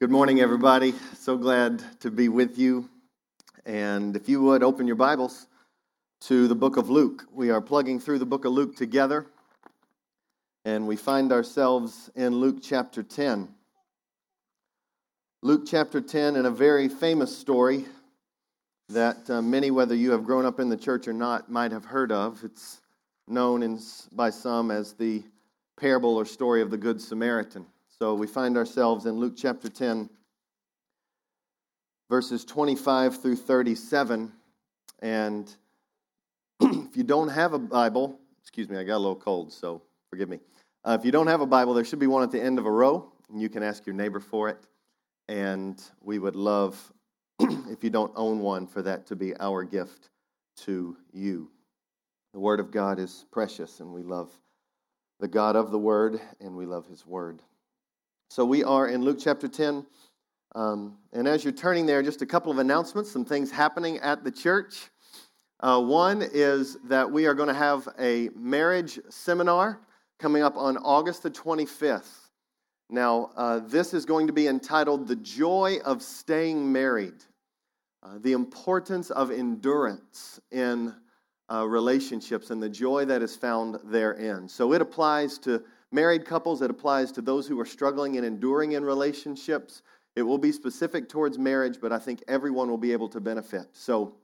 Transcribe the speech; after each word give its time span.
Good 0.00 0.10
morning, 0.10 0.40
everybody. 0.40 0.94
So 1.18 1.36
glad 1.36 1.82
to 2.00 2.10
be 2.10 2.30
with 2.30 2.58
you. 2.58 2.88
And 3.66 4.16
if 4.16 4.30
you 4.30 4.40
would 4.40 4.62
open 4.62 4.86
your 4.86 4.96
Bibles 4.96 5.46
to 6.22 6.48
the 6.48 6.54
book 6.54 6.78
of 6.78 6.88
Luke, 6.88 7.26
we 7.30 7.50
are 7.50 7.60
plugging 7.60 8.00
through 8.00 8.18
the 8.18 8.24
book 8.24 8.46
of 8.46 8.52
Luke 8.52 8.74
together. 8.76 9.26
And 10.64 10.88
we 10.88 10.96
find 10.96 11.32
ourselves 11.32 12.08
in 12.16 12.36
Luke 12.36 12.60
chapter 12.62 13.02
10. 13.02 13.50
Luke 15.42 15.64
chapter 15.66 16.00
10, 16.00 16.36
and 16.36 16.46
a 16.46 16.50
very 16.50 16.88
famous 16.88 17.36
story 17.36 17.84
that 18.88 19.28
uh, 19.28 19.42
many, 19.42 19.70
whether 19.70 19.94
you 19.94 20.12
have 20.12 20.24
grown 20.24 20.46
up 20.46 20.60
in 20.60 20.70
the 20.70 20.78
church 20.78 21.08
or 21.08 21.12
not, 21.12 21.50
might 21.50 21.72
have 21.72 21.84
heard 21.84 22.10
of. 22.10 22.42
It's 22.42 22.80
known 23.28 23.62
in, 23.62 23.78
by 24.12 24.30
some 24.30 24.70
as 24.70 24.94
the 24.94 25.22
parable 25.78 26.16
or 26.16 26.24
story 26.24 26.62
of 26.62 26.70
the 26.70 26.78
Good 26.78 27.02
Samaritan. 27.02 27.66
So 28.00 28.14
we 28.14 28.26
find 28.26 28.56
ourselves 28.56 29.04
in 29.04 29.16
Luke 29.16 29.34
chapter 29.36 29.68
10, 29.68 30.08
verses 32.08 32.46
25 32.46 33.20
through 33.20 33.36
37. 33.36 34.32
And 35.02 35.54
if 36.60 36.96
you 36.96 37.04
don't 37.04 37.28
have 37.28 37.52
a 37.52 37.58
Bible, 37.58 38.18
excuse 38.40 38.70
me, 38.70 38.78
I 38.78 38.84
got 38.84 38.96
a 38.96 39.04
little 39.04 39.14
cold, 39.14 39.52
so 39.52 39.82
forgive 40.08 40.30
me. 40.30 40.40
Uh, 40.82 40.96
if 40.98 41.04
you 41.04 41.12
don't 41.12 41.26
have 41.26 41.42
a 41.42 41.46
Bible, 41.46 41.74
there 41.74 41.84
should 41.84 41.98
be 41.98 42.06
one 42.06 42.22
at 42.22 42.30
the 42.30 42.42
end 42.42 42.58
of 42.58 42.64
a 42.64 42.70
row, 42.70 43.12
and 43.30 43.38
you 43.38 43.50
can 43.50 43.62
ask 43.62 43.84
your 43.84 43.94
neighbor 43.94 44.18
for 44.18 44.48
it. 44.48 44.56
And 45.28 45.78
we 46.00 46.18
would 46.18 46.36
love, 46.36 46.80
if 47.38 47.84
you 47.84 47.90
don't 47.90 48.12
own 48.16 48.38
one, 48.38 48.66
for 48.66 48.80
that 48.80 49.08
to 49.08 49.14
be 49.14 49.36
our 49.40 49.62
gift 49.62 50.08
to 50.60 50.96
you. 51.12 51.50
The 52.32 52.40
Word 52.40 52.60
of 52.60 52.70
God 52.70 52.98
is 52.98 53.26
precious, 53.30 53.80
and 53.80 53.92
we 53.92 54.02
love 54.02 54.32
the 55.18 55.28
God 55.28 55.54
of 55.54 55.70
the 55.70 55.78
Word, 55.78 56.18
and 56.40 56.56
we 56.56 56.64
love 56.64 56.86
His 56.86 57.06
Word. 57.06 57.42
So 58.30 58.44
we 58.44 58.62
are 58.62 58.86
in 58.86 59.02
Luke 59.02 59.18
chapter 59.20 59.48
10. 59.48 59.84
Um, 60.54 60.98
and 61.12 61.26
as 61.26 61.42
you're 61.42 61.52
turning 61.52 61.84
there, 61.84 62.00
just 62.00 62.22
a 62.22 62.26
couple 62.26 62.52
of 62.52 62.58
announcements, 62.58 63.10
some 63.10 63.24
things 63.24 63.50
happening 63.50 63.98
at 63.98 64.22
the 64.22 64.30
church. 64.30 64.88
Uh, 65.58 65.82
one 65.82 66.22
is 66.22 66.78
that 66.84 67.10
we 67.10 67.26
are 67.26 67.34
going 67.34 67.48
to 67.48 67.54
have 67.54 67.88
a 67.98 68.28
marriage 68.36 69.00
seminar 69.08 69.80
coming 70.20 70.44
up 70.44 70.56
on 70.56 70.76
August 70.76 71.24
the 71.24 71.30
25th. 71.32 72.28
Now, 72.88 73.32
uh, 73.36 73.58
this 73.66 73.92
is 73.92 74.04
going 74.04 74.28
to 74.28 74.32
be 74.32 74.46
entitled 74.46 75.08
The 75.08 75.16
Joy 75.16 75.78
of 75.84 76.00
Staying 76.00 76.70
Married, 76.70 77.24
uh, 78.04 78.18
the 78.20 78.30
importance 78.30 79.10
of 79.10 79.32
endurance 79.32 80.38
in 80.52 80.94
uh, 81.50 81.66
relationships 81.66 82.50
and 82.50 82.62
the 82.62 82.68
joy 82.68 83.04
that 83.06 83.22
is 83.22 83.34
found 83.34 83.80
therein. 83.86 84.48
So 84.48 84.72
it 84.72 84.80
applies 84.80 85.36
to 85.38 85.64
married 85.92 86.24
couples, 86.24 86.62
it 86.62 86.70
applies 86.70 87.12
to 87.12 87.22
those 87.22 87.46
who 87.46 87.60
are 87.60 87.66
struggling 87.66 88.16
and 88.16 88.26
enduring 88.26 88.72
in 88.72 88.84
relationships. 88.84 89.82
It 90.16 90.22
will 90.22 90.38
be 90.38 90.52
specific 90.52 91.08
towards 91.08 91.38
marriage, 91.38 91.78
but 91.80 91.92
I 91.92 91.98
think 91.98 92.22
everyone 92.28 92.68
will 92.68 92.78
be 92.78 92.92
able 92.92 93.08
to 93.10 93.20
benefit. 93.20 93.68
So 93.72 94.14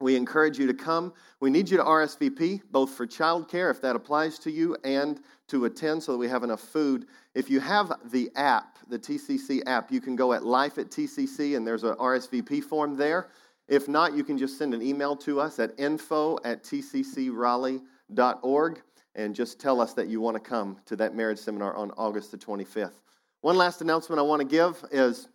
we 0.00 0.16
encourage 0.16 0.58
you 0.58 0.66
to 0.66 0.74
come. 0.74 1.12
We 1.40 1.50
need 1.50 1.70
you 1.70 1.76
to 1.76 1.84
RSVP, 1.84 2.62
both 2.70 2.90
for 2.90 3.06
childcare, 3.06 3.70
if 3.70 3.80
that 3.82 3.94
applies 3.94 4.38
to 4.40 4.50
you, 4.50 4.76
and 4.84 5.20
to 5.48 5.66
attend 5.66 6.02
so 6.02 6.12
that 6.12 6.18
we 6.18 6.28
have 6.28 6.42
enough 6.42 6.60
food. 6.60 7.06
If 7.34 7.48
you 7.48 7.60
have 7.60 7.92
the 8.10 8.30
app, 8.34 8.78
the 8.88 8.98
TCC 8.98 9.62
app, 9.66 9.92
you 9.92 10.00
can 10.00 10.16
go 10.16 10.32
at 10.32 10.44
life 10.44 10.78
at 10.78 10.90
TCC, 10.90 11.56
and 11.56 11.66
there's 11.66 11.84
an 11.84 11.94
RSVP 11.94 12.64
form 12.64 12.96
there. 12.96 13.28
If 13.68 13.86
not, 13.88 14.14
you 14.14 14.24
can 14.24 14.38
just 14.38 14.58
send 14.58 14.74
an 14.74 14.82
email 14.82 15.14
to 15.16 15.40
us 15.40 15.60
at 15.60 15.78
info 15.78 16.38
at 16.44 16.64
tccraleigh.org 16.64 18.82
and 19.14 19.34
just 19.34 19.60
tell 19.60 19.80
us 19.80 19.92
that 19.94 20.08
you 20.08 20.20
want 20.20 20.34
to 20.36 20.40
come 20.40 20.76
to 20.86 20.96
that 20.96 21.14
marriage 21.14 21.38
seminar 21.38 21.74
on 21.74 21.90
August 21.96 22.30
the 22.30 22.38
25th. 22.38 23.00
One 23.42 23.56
last 23.56 23.80
announcement 23.80 24.18
I 24.18 24.22
want 24.22 24.40
to 24.40 24.46
give 24.46 24.84
is 24.90 25.28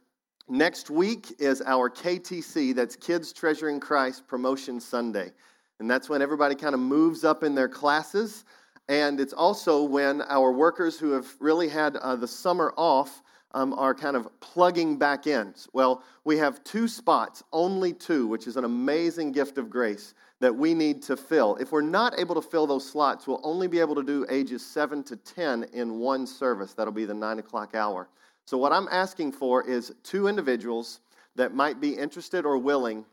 next 0.50 0.90
week 0.90 1.34
is 1.40 1.62
our 1.66 1.90
KTC, 1.90 2.74
that's 2.74 2.96
Kids 2.96 3.34
Treasuring 3.34 3.80
Christ 3.80 4.28
Promotion 4.28 4.80
Sunday. 4.80 5.32
And 5.80 5.90
that's 5.90 6.10
when 6.10 6.22
everybody 6.22 6.56
kind 6.56 6.74
of 6.74 6.80
moves 6.80 7.24
up 7.24 7.44
in 7.44 7.54
their 7.54 7.70
classes. 7.70 8.46
And 8.90 9.20
it's 9.20 9.34
also 9.34 9.84
when 9.84 10.22
our 10.24 10.52
workers 10.52 10.98
who 10.98 11.12
have 11.12 11.28
really 11.40 11.68
had 11.68 11.98
uh, 11.98 12.16
the 12.16 12.28
summer 12.28 12.74
off 12.78 13.22
um, 13.52 13.74
are 13.74 13.94
kind 13.94 14.16
of 14.16 14.28
plugging 14.40 14.98
back 14.98 15.28
in. 15.28 15.54
Well, 15.74 16.04
we 16.24 16.38
have 16.38 16.64
two 16.64 16.88
spots, 16.88 17.44
only 17.52 17.94
two, 17.94 18.28
which 18.28 18.48
is 18.48 18.58
an 18.58 18.64
amazing 18.64 19.32
gift 19.32 19.58
of 19.58 19.70
grace 19.70 20.14
that 20.40 20.56
we 20.56 20.74
need 20.74 21.02
to 21.04 21.18
fill. 21.18 21.56
If 21.56 21.72
we're 21.72 21.82
not 21.82 22.20
able 22.20 22.36
to 22.36 22.42
fill 22.42 22.68
those 22.68 22.88
slots, 22.88 23.28
we'll 23.28 23.42
only 23.44 23.68
be 23.68 23.80
able 23.80 23.96
to 23.96 24.04
do 24.04 24.26
ages 24.30 24.66
7 24.66 25.04
to 25.06 25.16
10 25.16 25.66
in 25.74 26.00
one 26.00 26.28
service. 26.28 26.74
That'll 26.74 26.94
be 26.94 27.06
the 27.06 27.14
9 27.14 27.40
o'clock 27.40 27.76
hour. 27.76 28.08
So, 28.46 28.58
what 28.58 28.72
I'm 28.72 28.88
asking 28.92 29.34
for 29.34 29.68
is 29.68 29.94
two 30.04 30.28
individuals 30.28 31.02
that 31.36 31.54
might 31.54 31.82
be 31.82 31.96
interested 31.96 32.46
or 32.46 32.58
willing 32.58 33.06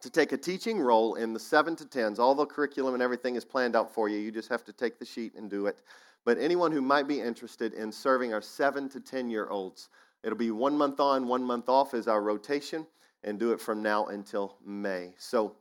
to 0.00 0.10
take 0.10 0.32
a 0.32 0.36
teaching 0.36 0.78
role 0.78 1.16
in 1.16 1.32
the 1.32 1.40
7 1.40 1.74
to 1.76 1.84
10s. 1.84 2.18
All 2.18 2.34
the 2.34 2.46
curriculum 2.46 2.94
and 2.94 3.02
everything 3.02 3.34
is 3.34 3.44
planned 3.44 3.74
out 3.74 3.92
for 3.92 4.08
you. 4.08 4.18
You 4.18 4.30
just 4.30 4.48
have 4.48 4.64
to 4.64 4.72
take 4.72 4.98
the 4.98 5.04
sheet 5.04 5.34
and 5.34 5.50
do 5.50 5.66
it. 5.66 5.82
But 6.24 6.38
anyone 6.38 6.70
who 6.70 6.82
might 6.82 7.08
be 7.08 7.20
interested 7.20 7.72
in 7.74 7.90
serving 7.90 8.32
our 8.32 8.42
7 8.42 8.88
to 8.90 9.00
10 9.00 9.30
year 9.30 9.48
olds, 9.48 9.88
it'll 10.22 10.38
be 10.38 10.50
one 10.50 10.76
month 10.76 11.00
on, 11.00 11.26
one 11.26 11.42
month 11.42 11.68
off 11.68 11.94
is 11.94 12.06
our 12.06 12.22
rotation, 12.22 12.86
and 13.24 13.38
do 13.38 13.52
it 13.52 13.60
from 13.60 13.82
now 13.82 14.06
until 14.06 14.56
May. 14.64 15.14
So, 15.18 15.56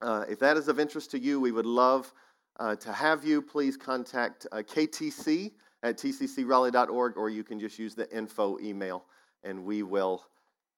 uh, 0.00 0.24
if 0.28 0.38
that 0.38 0.56
is 0.56 0.68
of 0.68 0.78
interest 0.78 1.10
to 1.12 1.18
you, 1.18 1.40
we 1.40 1.52
would 1.52 1.66
love 1.66 2.12
uh, 2.60 2.76
to 2.76 2.92
have 2.92 3.24
you. 3.24 3.42
Please 3.42 3.76
contact 3.76 4.46
uh, 4.52 4.58
KTC 4.58 5.52
at 5.82 5.96
tccraleigh.org, 5.96 7.16
or 7.16 7.30
you 7.30 7.44
can 7.44 7.58
just 7.58 7.78
use 7.78 7.94
the 7.94 8.10
info 8.16 8.58
email, 8.60 9.04
and 9.44 9.64
we 9.64 9.82
will 9.82 10.24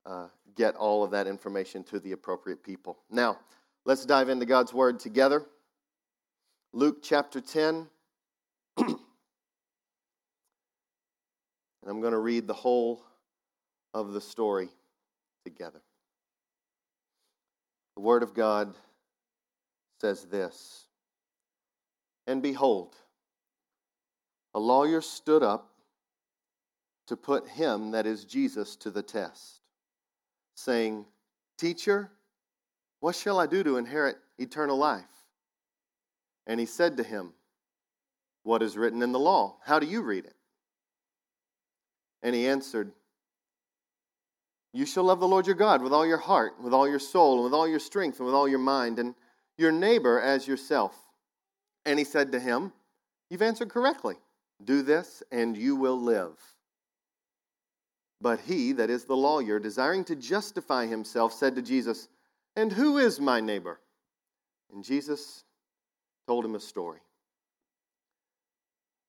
uh, 0.07 0.27
get 0.57 0.75
all 0.77 1.03
of 1.05 1.11
that 1.11 1.27
information 1.27 1.83
to 1.85 2.01
the 2.01 2.13
appropriate 2.13 2.63
people. 2.63 2.99
Now, 3.11 3.39
let's 3.85 4.05
dive 4.05 4.29
into 4.29 4.47
God's 4.47 4.73
Word 4.73 4.99
together. 4.99 5.45
Luke 6.73 6.99
chapter 7.03 7.41
10. 7.41 7.87
and 8.79 8.97
I'm 11.87 12.01
going 12.01 12.13
to 12.13 12.19
read 12.19 12.47
the 12.47 12.55
whole 12.55 13.03
of 13.93 14.13
the 14.13 14.21
story 14.21 14.69
together. 15.45 15.81
The 17.97 18.03
Word 18.03 18.23
of 18.23 18.35
God 18.35 18.75
says 20.01 20.25
this 20.25 20.87
And 22.27 22.43
behold, 22.43 22.97
a 24.55 24.59
lawyer 24.59 25.01
stood 25.01 25.43
up 25.43 25.71
to 27.07 27.17
put 27.17 27.49
him, 27.49 27.91
that 27.91 28.07
is 28.07 28.25
Jesus, 28.25 28.77
to 28.77 28.91
the 28.91 29.03
test, 29.03 29.61
saying, 30.55 31.05
Teacher, 31.59 32.11
what 33.01 33.15
shall 33.15 33.39
I 33.39 33.47
do 33.47 33.63
to 33.65 33.77
inherit 33.77 34.17
eternal 34.39 34.77
life? 34.77 35.05
And 36.47 36.59
he 36.59 36.67
said 36.67 36.97
to 36.97 37.03
him, 37.03 37.33
What 38.43 38.63
is 38.63 38.77
written 38.77 39.03
in 39.03 39.13
the 39.13 39.19
law? 39.19 39.57
How 39.65 39.79
do 39.79 39.87
you 39.87 40.03
read 40.03 40.25
it? 40.25 40.35
And 42.23 42.35
he 42.35 42.47
answered, 42.47 42.93
You 44.73 44.87
shall 44.87 45.05
love 45.05 45.21
the 45.21 45.29
Lord 45.29 45.47
your 45.47 45.57
God 45.57 45.83
with 45.83 45.93
all 45.93 46.07
your 46.07 46.19
heart, 46.19 46.55
with 46.63 46.73
all 46.73 46.89
your 46.89 46.99
soul, 46.99 47.35
and 47.35 47.45
with 47.45 47.55
all 47.55 47.69
your 47.69 47.79
strength, 47.79 48.19
and 48.19 48.27
with 48.27 48.35
all 48.35 48.49
your 48.49 48.59
mind, 48.59 48.99
and 48.99 49.15
your 49.61 49.73
neighbor 49.73 50.21
as 50.21 50.49
yourself. 50.49 50.97
And 51.85 51.99
he 51.99 52.05
said 52.05 52.33
to 52.33 52.41
him, 52.41 52.73
You've 53.29 53.43
answered 53.43 53.71
correctly. 53.71 54.17
Do 54.65 54.83
this, 54.83 55.23
and 55.31 55.57
you 55.57 55.77
will 55.77 56.01
live. 56.01 56.37
But 58.21 58.41
he, 58.41 58.73
that 58.73 58.91
is 58.91 59.05
the 59.05 59.17
lawyer, 59.17 59.59
desiring 59.59 60.05
to 60.05 60.17
justify 60.17 60.87
himself, 60.87 61.33
said 61.33 61.55
to 61.57 61.63
Jesus, 61.63 62.09
And 62.57 62.73
who 62.73 62.99
is 62.99 63.21
my 63.21 63.41
neighbor? 63.41 63.81
And 64.73 64.85
Jesus 64.85 65.45
told 66.27 66.45
him 66.45 66.55
a 66.55 66.61
story. 66.61 67.01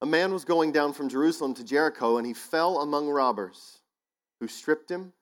A 0.01 0.05
man 0.05 0.33
was 0.33 0.45
going 0.45 0.71
down 0.71 0.93
from 0.93 1.09
Jerusalem 1.09 1.53
to 1.55 1.63
Jericho, 1.63 2.17
and 2.17 2.25
he 2.25 2.33
fell 2.33 2.79
among 2.79 3.09
robbers, 3.09 3.81
who 4.39 4.47
stripped 4.47 4.89
him 4.89 5.13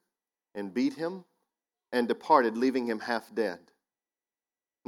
and 0.56 0.74
beat 0.74 0.94
him 0.94 1.26
and 1.92 2.08
departed, 2.08 2.56
leaving 2.56 2.86
him 2.86 3.00
half 3.00 3.34
dead. 3.34 3.60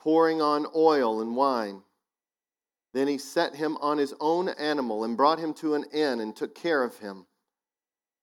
pouring 0.00 0.40
on 0.42 0.66
oil 0.74 1.20
and 1.20 1.36
wine. 1.36 1.82
Then 2.92 3.06
he 3.06 3.18
set 3.18 3.54
him 3.54 3.76
on 3.80 3.98
his 3.98 4.14
own 4.18 4.48
animal 4.48 5.04
and 5.04 5.16
brought 5.16 5.38
him 5.38 5.54
to 5.54 5.74
an 5.74 5.84
inn 5.92 6.20
and 6.20 6.34
took 6.34 6.54
care 6.54 6.82
of 6.82 6.98
him. 6.98 7.26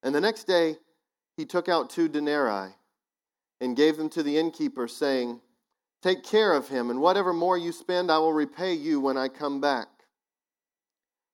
And 0.04 0.14
the 0.14 0.22
next 0.22 0.46
day 0.46 0.78
he 1.38 1.46
took 1.46 1.70
out 1.70 1.90
two 1.90 2.10
denarii 2.10 2.74
and 3.62 3.78
gave 3.78 3.98
them 3.98 4.10
to 4.10 4.24
the 4.24 4.38
innkeeper, 4.38 4.88
saying, 4.88 5.40
Take 6.02 6.24
care 6.24 6.54
of 6.54 6.68
him, 6.68 6.90
and 6.90 7.02
whatever 7.02 7.34
more 7.34 7.58
you 7.58 7.72
spend, 7.72 8.12
I 8.12 8.20
will 8.20 8.34
repay 8.34 8.74
you 8.74 9.00
when 9.00 9.18
I 9.18 9.30
come 9.30 9.60
back. 9.62 9.88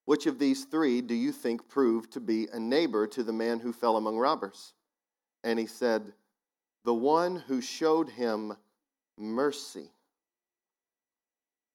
Which 0.06 0.26
of 0.26 0.40
these 0.40 0.66
three 0.66 1.02
do 1.02 1.14
you 1.14 1.32
think 1.32 1.68
proved 1.68 2.12
to 2.14 2.20
be 2.20 2.48
a 2.52 2.60
neighbor 2.60 3.08
to 3.08 3.24
the 3.24 3.34
man 3.34 3.60
who 3.60 3.74
fell 3.74 3.98
among 3.98 4.18
robbers? 4.18 4.74
And 5.44 5.58
he 5.60 5.66
said, 5.66 6.14
The 6.86 6.94
one 6.94 7.38
who 7.48 7.62
showed 7.62 8.10
him 8.10 8.56
mercy. 9.18 9.92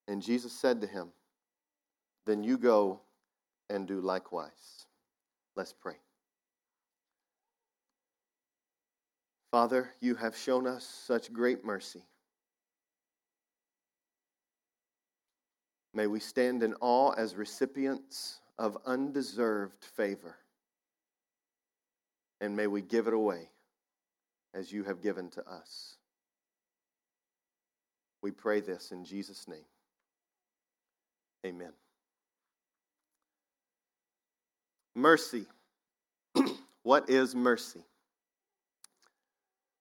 And 0.09 0.23
Jesus 0.23 0.53
said 0.53 0.81
to 0.81 0.87
him, 0.87 1.09
Then 2.25 2.43
you 2.43 2.57
go 2.57 3.03
and 3.69 3.87
do 3.87 4.01
likewise. 4.01 4.87
Let's 5.55 5.75
pray. 5.75 5.97
Father, 9.51 9.91
you 10.01 10.15
have 10.15 10.37
shown 10.37 10.67
us 10.67 10.85
such 10.85 11.33
great 11.33 11.65
mercy. 11.65 12.03
May 15.93 16.07
we 16.07 16.21
stand 16.21 16.63
in 16.63 16.75
awe 16.81 17.13
as 17.13 17.35
recipients 17.35 18.41
of 18.59 18.79
undeserved 18.87 19.85
favor. 19.85 20.37
And 22.41 22.57
may 22.57 22.67
we 22.67 22.83
give 22.83 23.09
it 23.09 23.15
away 23.15 23.51
as 24.55 24.73
you 24.73 24.85
have 24.85 25.03
given 25.03 25.29
to 25.31 25.47
us. 25.47 25.97
We 28.23 28.31
pray 28.31 28.61
this 28.61 28.91
in 28.93 29.05
Jesus' 29.05 29.49
name. 29.49 29.65
Amen. 31.47 31.73
Mercy. 34.95 35.47
what 36.83 37.09
is 37.09 37.35
mercy? 37.35 37.85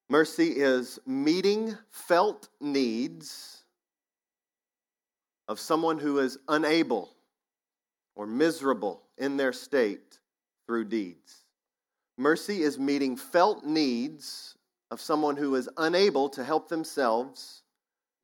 Mercy 0.09 0.51
is 0.55 0.99
meeting 1.05 1.75
felt 1.89 2.47
needs 2.61 3.63
of 5.47 5.59
someone 5.59 5.97
who 5.97 6.19
is 6.19 6.37
unable 6.47 7.09
or 8.15 8.25
miserable 8.25 9.03
in 9.17 9.37
their 9.37 9.51
state 9.51 10.19
through 10.65 10.85
deeds. 10.85 11.45
Mercy 12.17 12.63
is 12.63 12.79
meeting 12.79 13.15
felt 13.15 13.63
needs 13.63 14.55
of 14.91 15.01
someone 15.01 15.35
who 15.35 15.55
is 15.55 15.69
unable 15.77 16.29
to 16.29 16.43
help 16.43 16.69
themselves, 16.69 17.63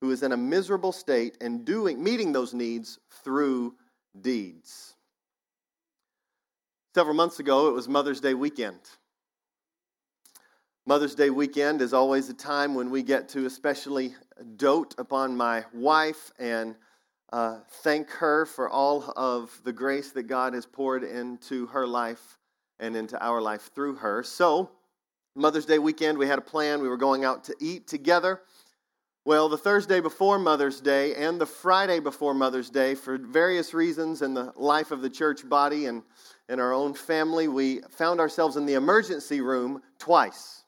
who 0.04 0.12
is 0.12 0.22
in 0.22 0.34
a 0.34 0.38
miserable 0.38 0.92
state, 0.92 1.38
and 1.40 1.64
doing, 1.64 2.04
meeting 2.04 2.34
those 2.34 2.54
needs 2.54 3.00
through 3.24 3.74
deeds. 4.20 4.96
Several 6.94 7.16
months 7.16 7.40
ago, 7.40 7.70
it 7.70 7.72
was 7.72 7.88
Mother's 7.88 8.20
Day 8.20 8.34
weekend. 8.34 8.82
Mother's 10.86 11.16
Day 11.16 11.30
weekend 11.30 11.82
is 11.82 11.94
always 11.94 12.28
a 12.28 12.34
time 12.34 12.76
when 12.76 12.90
we 12.90 13.02
get 13.02 13.30
to 13.30 13.46
especially 13.46 14.14
dote 14.58 14.94
upon 14.98 15.38
my 15.38 15.64
wife 15.74 16.34
and 16.38 16.76
uh, 17.32 17.60
thank 17.82 18.10
her 18.10 18.46
for 18.46 18.70
all 18.70 19.14
of 19.16 19.58
the 19.64 19.72
grace 19.72 20.12
that 20.12 20.24
God 20.24 20.54
has 20.54 20.66
poured 20.66 21.06
into 21.06 21.66
her 21.68 21.88
life 21.88 22.38
and 22.78 22.98
into 22.98 23.18
our 23.24 23.42
life 23.42 23.72
through 23.74 23.96
her. 23.96 24.22
So, 24.22 24.70
Mother's 25.34 25.66
Day 25.66 25.80
weekend, 25.80 26.18
we 26.18 26.28
had 26.28 26.40
a 26.40 26.42
plan. 26.42 26.82
We 26.82 26.90
were 26.90 26.98
going 26.98 27.24
out 27.24 27.46
to 27.46 27.56
eat 27.62 27.88
together. 27.88 28.42
Well, 29.26 29.48
the 29.48 29.58
Thursday 29.58 30.02
before 30.02 30.38
Mother's 30.38 30.82
Day 30.82 31.16
and 31.16 31.40
the 31.40 31.46
Friday 31.46 32.02
before 32.02 32.34
Mother's 32.34 32.70
Day, 32.70 32.94
for 32.94 33.18
various 33.18 33.74
reasons 33.74 34.22
in 34.22 34.34
the 34.34 34.52
life 34.58 34.92
of 34.92 35.02
the 35.02 35.10
church 35.10 35.48
body 35.48 35.86
and 35.86 36.04
in 36.50 36.60
our 36.60 36.74
own 36.74 36.94
family, 36.94 37.48
we 37.48 37.80
found 37.90 38.20
ourselves 38.20 38.58
in 38.58 38.66
the 38.66 38.74
emergency 38.74 39.40
room 39.40 39.82
twice 39.98 40.66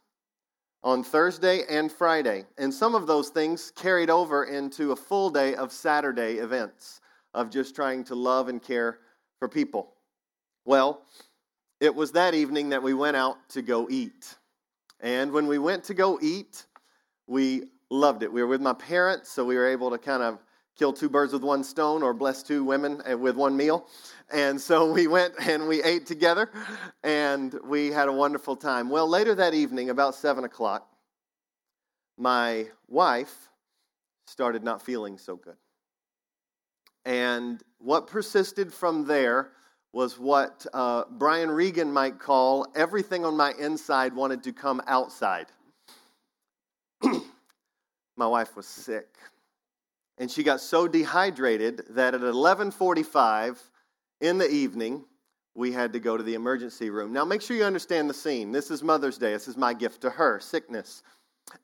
on 0.86 1.04
Thursday 1.04 1.63
and 1.69 1.92
Friday. 1.92 2.46
And 2.57 2.74
some 2.74 2.96
of 2.96 3.07
those 3.07 3.28
things 3.28 3.74
carried 3.75 4.10
over 4.10 4.46
into 4.46 4.94
a 4.94 4.96
full 4.96 5.30
day 5.30 5.56
of 5.56 5.74
Saturday 5.74 6.36
events 6.36 7.01
of 7.34 7.50
just 7.50 7.75
trying 7.75 8.06
to 8.06 8.16
love 8.16 8.48
and 8.48 8.63
care 8.63 9.00
for 9.38 9.50
people. 9.50 9.92
Well, 10.63 11.01
it 11.81 11.94
was 11.94 12.13
that 12.13 12.34
evening 12.34 12.69
that 12.69 12.81
we 12.81 12.94
went 12.94 13.18
out 13.18 13.36
to 13.50 13.62
go 13.62 13.90
eat. 13.90 14.34
And 15.01 15.34
when 15.34 15.46
we 15.46 15.58
went 15.58 15.84
to 15.84 15.94
go 15.94 16.19
eat, 16.22 16.66
we 17.28 17.66
loved 17.90 18.24
it. 18.24 18.32
We 18.32 18.42
were 18.42 18.48
with 18.48 18.62
my 18.62 18.74
parents, 18.74 19.32
so 19.32 19.46
we 19.46 19.56
were 19.56 19.68
able 19.68 19.90
to 19.92 19.98
kind 19.98 20.24
of 20.24 20.40
kill 20.78 20.92
two 20.92 21.10
birds 21.10 21.32
with 21.34 21.44
one 21.44 21.64
stone 21.64 22.04
or 22.04 22.14
bless 22.14 22.44
two 22.44 22.64
women 22.64 23.02
uh, 23.10 23.18
with 23.18 23.36
one 23.36 23.56
meal. 23.56 23.88
And 24.32 24.60
so 24.60 24.92
we 24.92 25.08
went 25.08 25.34
and 25.48 25.68
we 25.68 25.82
ate 25.84 26.06
together 26.06 26.50
and 27.04 27.58
we 27.64 27.92
had 27.92 28.08
a 28.08 28.14
wonderful 28.14 28.56
time. 28.56 28.90
Well, 28.90 29.08
later 29.08 29.36
that 29.36 29.54
evening, 29.54 29.90
about 29.90 30.16
seven 30.16 30.44
o'clock, 30.44 30.88
my 32.18 32.68
wife 32.88 33.50
started 34.28 34.64
not 34.64 34.82
feeling 34.82 35.18
so 35.18 35.36
good. 35.36 35.56
And 37.06 37.62
what 37.78 38.08
persisted 38.08 38.74
from 38.74 39.06
there 39.06 39.52
was 39.94 40.20
what 40.20 40.66
uh, 40.74 41.04
Brian 41.12 41.50
Regan 41.50 41.92
might 41.92 42.20
call 42.20 42.68
everything 42.76 43.24
on 43.24 43.38
my 43.38 43.54
inside 43.60 44.14
wanted 44.14 44.44
to 44.44 44.52
come 44.52 44.82
outside. 44.88 45.46
my 48.17 48.27
wife 48.27 48.56
was 48.56 48.67
sick 48.67 49.17
and 50.17 50.31
she 50.31 50.44
got 50.44 50.62
so 50.62 50.88
dehydrated 50.88 51.83
that 51.89 52.13
at 52.13 52.21
11:45 52.21 53.71
in 54.21 54.38
the 54.38 54.50
evening 54.50 55.06
we 55.53 55.71
had 55.71 55.94
to 55.94 56.00
go 56.00 56.17
to 56.17 56.23
the 56.23 56.33
emergency 56.33 56.89
room. 56.89 57.13
Now 57.13 57.25
make 57.25 57.41
sure 57.41 57.56
you 57.56 57.63
understand 57.63 58.09
the 58.09 58.13
scene. 58.13 58.51
This 58.51 58.71
is 58.71 58.83
Mother's 58.83 59.17
Day. 59.17 59.31
This 59.31 59.47
is 59.47 59.57
my 59.57 59.73
gift 59.73 60.01
to 60.01 60.09
her, 60.09 60.39
sickness. 60.39 61.01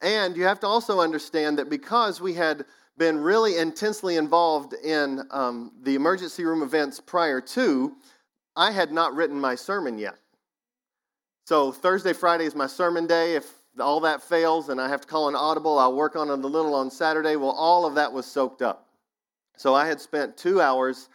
And 0.01 0.38
you 0.38 0.44
have 0.44 0.59
to 0.62 0.68
also 0.68 1.01
understand 1.01 1.57
that 1.59 1.69
because 1.69 2.21
we 2.21 2.33
had 2.33 2.65
been 2.98 3.18
really 3.19 3.57
intensely 3.57 4.15
involved 4.15 4.74
in 4.74 5.24
um, 5.31 5.71
the 5.81 5.95
emergency 5.95 6.45
room 6.45 6.62
events 6.62 7.00
prior 7.00 7.42
to, 7.42 7.95
I 8.56 8.71
had 8.71 8.92
not 8.92 9.15
written 9.15 9.39
my 9.39 9.56
sermon 9.56 9.98
yet. 9.98 10.18
So 11.45 11.71
Thursday, 11.71 12.13
Friday 12.13 12.45
is 12.45 12.56
my 12.56 12.68
sermon 12.68 13.07
day. 13.07 13.36
If 13.36 13.61
all 13.80 14.00
that 14.02 14.22
fails 14.22 14.70
and 14.70 14.82
I 14.82 14.90
have 14.90 15.02
to 15.02 15.08
call 15.08 15.30
an 15.30 15.36
audible, 15.36 15.78
I'll 15.78 15.96
work 15.96 16.16
on 16.16 16.30
it 16.30 16.34
a 16.34 16.48
little 16.48 16.74
on 16.74 16.92
Saturday. 16.92 17.36
Well, 17.36 17.52
all 17.52 17.86
of 17.86 17.96
that 17.96 18.12
was 18.12 18.26
soaked 18.26 18.62
up. 18.62 18.88
So 19.58 19.74
I 19.74 19.86
had 19.88 20.02
spent 20.02 20.38
two 20.38 20.60
hours 20.62 21.10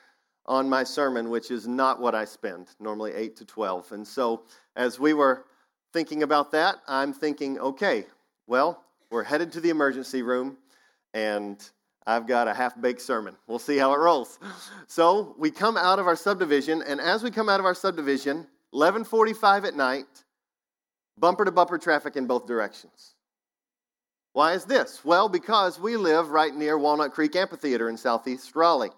on 0.46 0.68
my 0.68 0.84
sermon, 0.84 1.30
which 1.30 1.50
is 1.50 1.66
not 1.66 2.00
what 2.00 2.14
I 2.14 2.24
spend, 2.24 2.68
normally 2.78 3.12
8 3.12 3.36
to 3.36 3.44
12. 3.44 3.92
And 3.92 4.06
so 4.06 4.44
as 4.76 4.98
we 4.98 5.12
were 5.12 5.44
thinking 5.92 6.22
about 6.22 6.52
that, 6.52 6.76
I'm 6.86 7.12
thinking, 7.12 7.58
okay, 7.58 8.06
well, 8.46 8.84
we're 9.10 9.24
headed 9.24 9.52
to 9.52 9.60
the 9.60 9.70
emergency 9.70 10.22
room 10.22 10.56
and 11.14 11.70
I've 12.06 12.26
got 12.26 12.46
a 12.46 12.54
half 12.54 12.80
baked 12.80 13.00
sermon. 13.00 13.36
We'll 13.48 13.58
see 13.58 13.76
how 13.76 13.92
it 13.92 13.98
rolls. 13.98 14.38
So 14.86 15.34
we 15.38 15.50
come 15.50 15.76
out 15.76 15.98
of 15.98 16.06
our 16.06 16.14
subdivision, 16.14 16.82
and 16.86 17.00
as 17.00 17.24
we 17.24 17.32
come 17.32 17.48
out 17.48 17.58
of 17.58 17.66
our 17.66 17.74
subdivision, 17.74 18.46
11:45 18.72 19.64
at 19.64 19.74
night, 19.74 20.06
bumper 21.18 21.44
to 21.44 21.50
bumper 21.52 21.78
traffic 21.78 22.16
in 22.16 22.26
both 22.26 22.46
directions. 22.46 23.14
Why 24.32 24.52
is 24.52 24.64
this? 24.64 25.04
Well, 25.04 25.28
because 25.28 25.80
we 25.80 25.96
live 25.96 26.28
right 26.28 26.54
near 26.54 26.76
Walnut 26.76 27.12
Creek 27.12 27.34
Amphitheater 27.36 27.88
in 27.88 27.96
southeast 27.96 28.54
Raleigh. 28.54 28.90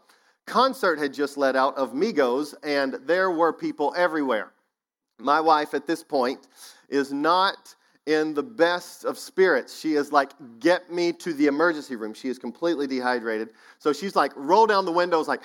Concert 0.47 0.99
had 0.99 1.15
just 1.15 1.37
let 1.37 1.55
out 1.55 1.77
of 1.77 1.93
Migos, 1.93 2.55
and 2.65 2.95
there 3.07 3.31
were 3.31 3.53
people 3.53 3.95
everywhere. 3.97 4.53
My 5.21 5.41
wife 5.41 5.75
at 5.75 5.87
this 5.87 6.03
point 6.03 6.49
is 6.89 7.13
not 7.13 7.75
in 8.07 8.33
the 8.35 8.43
best 8.43 9.05
of 9.05 9.19
spirits. 9.19 9.79
She 9.79 9.95
is 9.95 10.11
like, 10.11 10.33
Get 10.59 10.91
me 10.91 11.13
to 11.13 11.33
the 11.33 11.47
emergency 11.47 11.95
room. 11.95 12.15
She 12.15 12.29
is 12.29 12.39
completely 12.39 12.87
dehydrated. 12.87 13.51
So 13.79 13.93
she's 13.93 14.17
like, 14.17 14.33
Roll 14.35 14.67
down 14.67 14.87
the 14.87 14.93
windows, 14.93 15.29
like, 15.29 15.43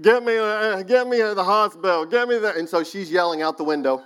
Get 0.00 0.24
me, 0.24 0.36
uh, 0.38 0.82
get 0.82 1.08
me 1.08 1.18
to 1.18 1.34
the 1.34 1.44
hospital, 1.44 2.06
get 2.06 2.28
me 2.28 2.38
there. 2.38 2.56
And 2.56 2.68
so 2.68 2.84
she's 2.84 3.10
yelling 3.10 3.42
out 3.42 3.58
the 3.58 3.64
window. 3.64 4.04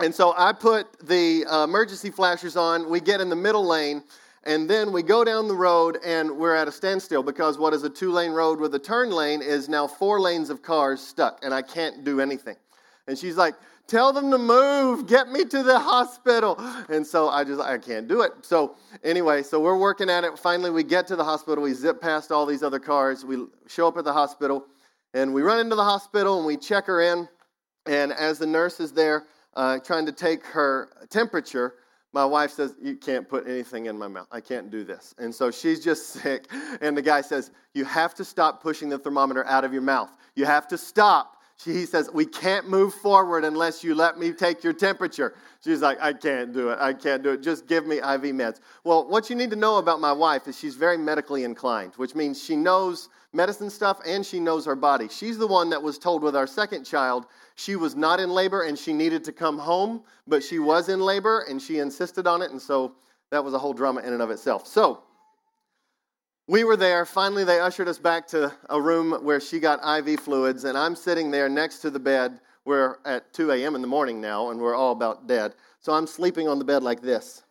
And 0.00 0.14
so 0.14 0.34
I 0.36 0.52
put 0.52 1.06
the 1.06 1.44
uh, 1.46 1.64
emergency 1.64 2.10
flashers 2.10 2.56
on. 2.56 2.88
We 2.88 3.00
get 3.00 3.20
in 3.20 3.28
the 3.28 3.36
middle 3.36 3.66
lane, 3.66 4.02
and 4.44 4.68
then 4.68 4.92
we 4.92 5.02
go 5.02 5.24
down 5.24 5.46
the 5.46 5.54
road, 5.54 5.98
and 6.04 6.38
we're 6.38 6.54
at 6.54 6.66
a 6.66 6.72
standstill 6.72 7.22
because 7.22 7.58
what 7.58 7.74
is 7.74 7.84
a 7.84 7.90
two 7.90 8.10
lane 8.10 8.32
road 8.32 8.60
with 8.60 8.74
a 8.74 8.78
turn 8.78 9.10
lane 9.10 9.42
is 9.42 9.68
now 9.68 9.86
four 9.86 10.20
lanes 10.20 10.48
of 10.48 10.62
cars 10.62 11.00
stuck, 11.00 11.38
and 11.44 11.52
I 11.52 11.60
can't 11.60 12.02
do 12.02 12.20
anything. 12.20 12.56
And 13.06 13.18
she's 13.18 13.36
like, 13.36 13.54
Tell 13.90 14.12
them 14.12 14.30
to 14.30 14.38
move. 14.38 15.08
Get 15.08 15.32
me 15.32 15.44
to 15.46 15.64
the 15.64 15.76
hospital. 15.76 16.56
And 16.88 17.04
so 17.04 17.28
I 17.28 17.42
just, 17.42 17.60
I 17.60 17.76
can't 17.76 18.06
do 18.06 18.20
it. 18.20 18.30
So 18.42 18.76
anyway, 19.02 19.42
so 19.42 19.58
we're 19.58 19.76
working 19.76 20.08
at 20.08 20.22
it. 20.22 20.38
Finally, 20.38 20.70
we 20.70 20.84
get 20.84 21.08
to 21.08 21.16
the 21.16 21.24
hospital. 21.24 21.64
We 21.64 21.72
zip 21.72 22.00
past 22.00 22.30
all 22.30 22.46
these 22.46 22.62
other 22.62 22.78
cars. 22.78 23.24
We 23.24 23.46
show 23.66 23.88
up 23.88 23.96
at 23.96 24.04
the 24.04 24.12
hospital, 24.12 24.64
and 25.12 25.34
we 25.34 25.42
run 25.42 25.58
into 25.58 25.74
the 25.74 25.82
hospital, 25.82 26.36
and 26.36 26.46
we 26.46 26.56
check 26.56 26.86
her 26.86 27.00
in. 27.00 27.28
And 27.84 28.12
as 28.12 28.38
the 28.38 28.46
nurse 28.46 28.78
is 28.78 28.92
there, 28.92 29.24
uh, 29.54 29.78
trying 29.78 30.06
to 30.06 30.12
take 30.12 30.44
her 30.46 30.88
temperature, 31.10 31.74
my 32.12 32.24
wife 32.24 32.52
says, 32.52 32.74
You 32.80 32.96
can't 32.96 33.28
put 33.28 33.46
anything 33.46 33.86
in 33.86 33.98
my 33.98 34.08
mouth. 34.08 34.26
I 34.30 34.40
can't 34.40 34.70
do 34.70 34.84
this. 34.84 35.14
And 35.18 35.34
so 35.34 35.50
she's 35.50 35.82
just 35.82 36.06
sick. 36.10 36.46
And 36.80 36.96
the 36.96 37.02
guy 37.02 37.20
says, 37.20 37.50
You 37.74 37.84
have 37.84 38.14
to 38.14 38.24
stop 38.24 38.62
pushing 38.62 38.88
the 38.88 38.98
thermometer 38.98 39.44
out 39.46 39.64
of 39.64 39.72
your 39.72 39.82
mouth. 39.82 40.10
You 40.34 40.44
have 40.44 40.68
to 40.68 40.78
stop. 40.78 41.36
She, 41.56 41.72
he 41.72 41.86
says, 41.86 42.10
We 42.12 42.26
can't 42.26 42.68
move 42.68 42.94
forward 42.94 43.44
unless 43.44 43.84
you 43.84 43.94
let 43.94 44.18
me 44.18 44.32
take 44.32 44.64
your 44.64 44.72
temperature. 44.72 45.34
She's 45.62 45.82
like, 45.82 46.00
I 46.00 46.12
can't 46.12 46.52
do 46.52 46.70
it. 46.70 46.78
I 46.80 46.94
can't 46.94 47.22
do 47.22 47.32
it. 47.32 47.42
Just 47.42 47.66
give 47.66 47.86
me 47.86 47.98
IV 47.98 48.32
meds. 48.34 48.60
Well, 48.82 49.06
what 49.08 49.28
you 49.28 49.36
need 49.36 49.50
to 49.50 49.56
know 49.56 49.76
about 49.76 50.00
my 50.00 50.12
wife 50.12 50.48
is 50.48 50.58
she's 50.58 50.74
very 50.74 50.96
medically 50.96 51.44
inclined, 51.44 51.92
which 51.96 52.14
means 52.14 52.42
she 52.42 52.56
knows 52.56 53.08
medicine 53.32 53.70
stuff 53.70 54.00
and 54.06 54.24
she 54.24 54.40
knows 54.40 54.64
her 54.66 54.74
body. 54.74 55.08
She's 55.08 55.38
the 55.38 55.46
one 55.46 55.70
that 55.70 55.82
was 55.82 55.98
told 55.98 56.22
with 56.22 56.34
our 56.34 56.46
second 56.46 56.84
child 56.84 57.26
she 57.54 57.76
was 57.76 57.94
not 57.94 58.20
in 58.20 58.30
labor 58.30 58.62
and 58.62 58.78
she 58.78 58.92
needed 58.92 59.22
to 59.24 59.32
come 59.32 59.58
home, 59.58 60.02
but 60.26 60.42
she 60.42 60.58
was 60.58 60.88
in 60.88 61.00
labor 61.00 61.44
and 61.48 61.60
she 61.60 61.78
insisted 61.78 62.26
on 62.26 62.42
it. 62.42 62.50
And 62.50 62.60
so 62.60 62.94
that 63.30 63.44
was 63.44 63.54
a 63.54 63.58
whole 63.58 63.74
drama 63.74 64.00
in 64.00 64.12
and 64.12 64.22
of 64.22 64.30
itself. 64.30 64.66
So, 64.66 65.02
we 66.50 66.64
were 66.64 66.76
there. 66.76 67.04
Finally, 67.06 67.44
they 67.44 67.60
ushered 67.60 67.86
us 67.86 67.98
back 67.98 68.26
to 68.28 68.52
a 68.70 68.80
room 68.80 69.12
where 69.22 69.38
she 69.40 69.60
got 69.60 69.78
IV 69.98 70.18
fluids, 70.18 70.64
and 70.64 70.76
I'm 70.76 70.96
sitting 70.96 71.30
there 71.30 71.48
next 71.48 71.78
to 71.80 71.90
the 71.90 72.00
bed. 72.00 72.40
We're 72.64 72.96
at 73.04 73.32
2 73.32 73.52
a.m. 73.52 73.76
in 73.76 73.80
the 73.80 73.86
morning 73.86 74.20
now, 74.20 74.50
and 74.50 74.60
we're 74.60 74.74
all 74.74 74.90
about 74.90 75.28
dead. 75.28 75.54
So 75.78 75.92
I'm 75.92 76.08
sleeping 76.08 76.48
on 76.48 76.58
the 76.58 76.64
bed 76.64 76.82
like 76.82 77.02
this. 77.02 77.44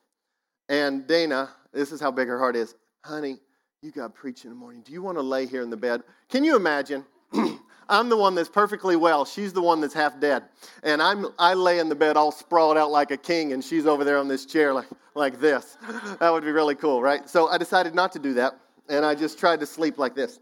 And 0.67 1.07
Dana, 1.07 1.49
this 1.71 1.93
is 1.93 2.01
how 2.01 2.11
big 2.11 2.27
her 2.27 2.37
heart 2.37 2.57
is. 2.57 2.75
Honey, 3.05 3.37
you 3.81 3.91
got 3.91 4.07
to 4.07 4.09
preach 4.09 4.43
in 4.43 4.49
the 4.49 4.55
morning. 4.55 4.81
Do 4.81 4.91
you 4.91 5.01
want 5.01 5.17
to 5.17 5.21
lay 5.21 5.45
here 5.45 5.61
in 5.61 5.69
the 5.69 5.77
bed? 5.77 6.03
Can 6.27 6.43
you 6.43 6.57
imagine? 6.57 7.05
I'm 7.89 8.09
the 8.09 8.17
one 8.17 8.35
that's 8.35 8.49
perfectly 8.49 8.97
well. 8.97 9.23
She's 9.23 9.53
the 9.53 9.61
one 9.61 9.79
that's 9.79 9.93
half 9.93 10.19
dead. 10.19 10.43
And 10.83 11.01
I'm, 11.01 11.27
I 11.39 11.53
lay 11.53 11.79
in 11.79 11.87
the 11.87 11.95
bed 11.95 12.17
all 12.17 12.31
sprawled 12.31 12.77
out 12.77 12.91
like 12.91 13.11
a 13.11 13.17
king, 13.17 13.53
and 13.53 13.63
she's 13.63 13.87
over 13.87 14.03
there 14.03 14.17
on 14.17 14.27
this 14.27 14.45
chair 14.45 14.73
like, 14.73 14.89
like 15.15 15.39
this. 15.39 15.77
That 16.19 16.31
would 16.31 16.43
be 16.43 16.51
really 16.51 16.75
cool, 16.75 17.01
right? 17.01 17.27
So 17.29 17.47
I 17.47 17.57
decided 17.57 17.95
not 17.95 18.11
to 18.11 18.19
do 18.19 18.33
that 18.33 18.59
and 18.89 19.05
I 19.05 19.15
just 19.15 19.39
tried 19.39 19.59
to 19.61 19.65
sleep 19.65 19.97
like 19.97 20.13
this. 20.13 20.39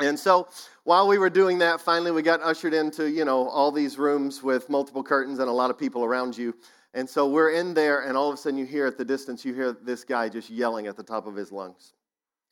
And 0.00 0.18
so 0.18 0.48
while 0.84 1.06
we 1.06 1.18
were 1.18 1.30
doing 1.30 1.58
that, 1.58 1.80
finally 1.80 2.10
we 2.10 2.22
got 2.22 2.40
ushered 2.42 2.74
into, 2.74 3.08
you 3.08 3.24
know, 3.24 3.48
all 3.48 3.70
these 3.70 3.98
rooms 3.98 4.42
with 4.42 4.68
multiple 4.68 5.04
curtains 5.04 5.38
and 5.38 5.48
a 5.48 5.52
lot 5.52 5.70
of 5.70 5.78
people 5.78 6.04
around 6.04 6.36
you. 6.36 6.54
And 6.94 7.08
so 7.08 7.28
we're 7.28 7.52
in 7.52 7.74
there, 7.74 8.08
and 8.08 8.16
all 8.16 8.28
of 8.28 8.34
a 8.34 8.36
sudden 8.36 8.58
you 8.58 8.66
hear 8.66 8.86
at 8.86 8.98
the 8.98 9.04
distance, 9.04 9.44
you 9.44 9.54
hear 9.54 9.72
this 9.72 10.02
guy 10.02 10.28
just 10.28 10.50
yelling 10.50 10.88
at 10.88 10.96
the 10.96 11.04
top 11.04 11.26
of 11.26 11.36
his 11.36 11.52
lungs 11.52 11.92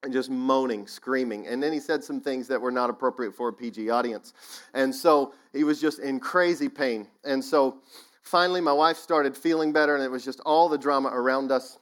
and 0.03 0.13
just 0.13 0.31
moaning, 0.31 0.87
screaming. 0.87 1.47
And 1.47 1.63
then 1.63 1.73
he 1.73 1.81
said 1.81 2.05
some 2.05 2.21
things 2.21 2.47
that 2.49 2.61
were 2.61 2.71
not 2.71 2.89
appropriate 2.89 3.35
for 3.35 3.49
a 3.49 3.53
PG 3.53 3.91
audience. 3.91 4.33
And 4.75 4.95
so 4.95 5.35
he 5.53 5.65
was 5.65 5.81
just 5.81 5.99
in 5.99 6.21
crazy 6.21 6.69
pain. 6.69 7.09
And 7.25 7.45
so 7.45 7.79
finally 8.23 8.61
my 8.61 8.73
wife 8.73 8.97
started 8.97 9.37
feeling 9.37 9.73
better, 9.73 9.95
and 9.95 10.05
it 10.05 10.11
was 10.11 10.25
just 10.25 10.41
all 10.41 10.69
the 10.69 10.79
drama 10.79 11.09
around 11.09 11.51
us. 11.51 11.79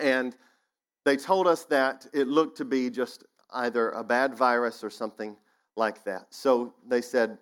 And 0.00 0.34
they 1.04 1.16
told 1.16 1.46
us 1.46 1.64
that 1.66 2.06
it 2.12 2.26
looked 2.26 2.56
to 2.58 2.64
be 2.64 2.90
just 2.90 3.24
either 3.52 3.90
a 3.90 4.02
bad 4.02 4.34
virus 4.34 4.82
or 4.82 4.90
something 4.90 5.36
like 5.76 6.02
that. 6.04 6.26
So 6.30 6.74
they 6.88 7.00
said, 7.00 7.38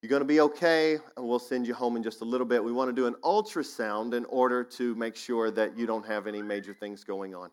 You're 0.00 0.10
going 0.10 0.22
to 0.22 0.26
be 0.26 0.40
okay, 0.40 0.98
and 1.16 1.28
we'll 1.28 1.38
send 1.38 1.66
you 1.68 1.74
home 1.74 1.96
in 1.96 2.02
just 2.02 2.20
a 2.22 2.24
little 2.24 2.46
bit. 2.46 2.64
We 2.64 2.72
want 2.72 2.88
to 2.88 2.92
do 2.92 3.06
an 3.06 3.14
ultrasound 3.22 4.14
in 4.14 4.24
order 4.24 4.64
to 4.64 4.94
make 4.96 5.14
sure 5.14 5.52
that 5.52 5.78
you 5.78 5.86
don't 5.86 6.06
have 6.06 6.26
any 6.26 6.42
major 6.42 6.74
things 6.74 7.04
going 7.04 7.34
on. 7.34 7.50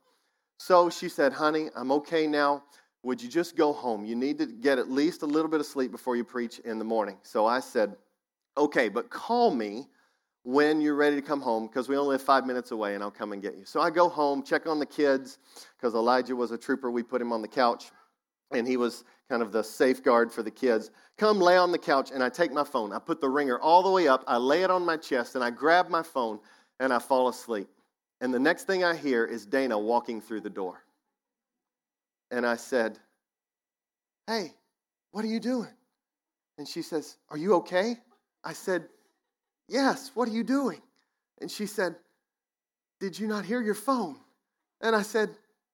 So 0.59 0.89
she 0.89 1.07
said, 1.07 1.31
Honey, 1.31 1.69
I'm 1.73 1.91
okay 1.93 2.27
now. 2.27 2.63
Would 3.03 3.23
you 3.23 3.29
just 3.29 3.55
go 3.55 3.71
home? 3.71 4.03
You 4.03 4.15
need 4.15 4.37
to 4.39 4.45
get 4.45 4.77
at 4.77 4.91
least 4.91 5.21
a 5.21 5.25
little 5.25 5.49
bit 5.49 5.61
of 5.61 5.65
sleep 5.65 5.89
before 5.89 6.17
you 6.17 6.25
preach 6.25 6.59
in 6.59 6.77
the 6.77 6.85
morning. 6.85 7.17
So 7.23 7.45
I 7.45 7.61
said, 7.61 7.95
Okay, 8.57 8.89
but 8.89 9.09
call 9.09 9.51
me 9.51 9.87
when 10.43 10.81
you're 10.81 10.95
ready 10.95 11.15
to 11.15 11.21
come 11.21 11.39
home 11.39 11.67
because 11.67 11.87
we 11.87 11.95
only 11.95 12.09
live 12.09 12.21
five 12.21 12.45
minutes 12.45 12.71
away 12.71 12.93
and 12.93 13.01
I'll 13.01 13.09
come 13.09 13.31
and 13.31 13.41
get 13.41 13.55
you. 13.55 13.63
So 13.63 13.79
I 13.79 13.89
go 13.89 14.09
home, 14.09 14.43
check 14.43 14.67
on 14.67 14.79
the 14.79 14.85
kids 14.85 15.37
because 15.77 15.95
Elijah 15.95 16.35
was 16.35 16.51
a 16.51 16.57
trooper. 16.57 16.91
We 16.91 17.03
put 17.03 17.21
him 17.21 17.31
on 17.31 17.41
the 17.41 17.47
couch 17.47 17.91
and 18.51 18.67
he 18.67 18.75
was 18.75 19.05
kind 19.29 19.41
of 19.41 19.53
the 19.53 19.63
safeguard 19.63 20.29
for 20.29 20.43
the 20.43 20.51
kids. 20.51 20.91
Come 21.17 21.39
lay 21.39 21.55
on 21.55 21.71
the 21.71 21.77
couch 21.77 22.11
and 22.13 22.21
I 22.21 22.27
take 22.27 22.51
my 22.51 22.65
phone. 22.65 22.91
I 22.91 22.99
put 22.99 23.21
the 23.21 23.29
ringer 23.29 23.59
all 23.59 23.81
the 23.81 23.91
way 23.91 24.09
up. 24.09 24.25
I 24.27 24.35
lay 24.35 24.63
it 24.63 24.71
on 24.71 24.85
my 24.85 24.97
chest 24.97 25.35
and 25.35 25.43
I 25.43 25.51
grab 25.51 25.87
my 25.87 26.03
phone 26.03 26.39
and 26.81 26.91
I 26.91 26.99
fall 26.99 27.29
asleep. 27.29 27.69
And 28.21 28.33
the 28.33 28.39
next 28.39 28.65
thing 28.65 28.83
I 28.83 28.95
hear 28.95 29.25
is 29.25 29.45
Dana 29.45 29.77
walking 29.77 30.21
through 30.21 30.41
the 30.41 30.49
door. 30.49 30.83
And 32.31 32.45
I 32.45 32.55
said, 32.55 32.99
Hey, 34.27 34.53
what 35.11 35.23
are 35.23 35.29
you 35.29 35.39
doing? 35.39 35.73
And 36.57 36.67
she 36.67 36.81
says, 36.81 37.17
Are 37.29 37.37
you 37.37 37.55
okay? 37.55 37.97
I 38.43 38.53
said, 38.53 38.87
Yes, 39.67 40.11
what 40.13 40.27
are 40.27 40.31
you 40.31 40.43
doing? 40.43 40.81
And 41.41 41.49
she 41.49 41.65
said, 41.65 41.95
Did 42.99 43.17
you 43.17 43.27
not 43.27 43.45
hear 43.45 43.61
your 43.61 43.75
phone? 43.75 44.17
And 44.81 44.95
I 44.95 45.01
said, 45.01 45.29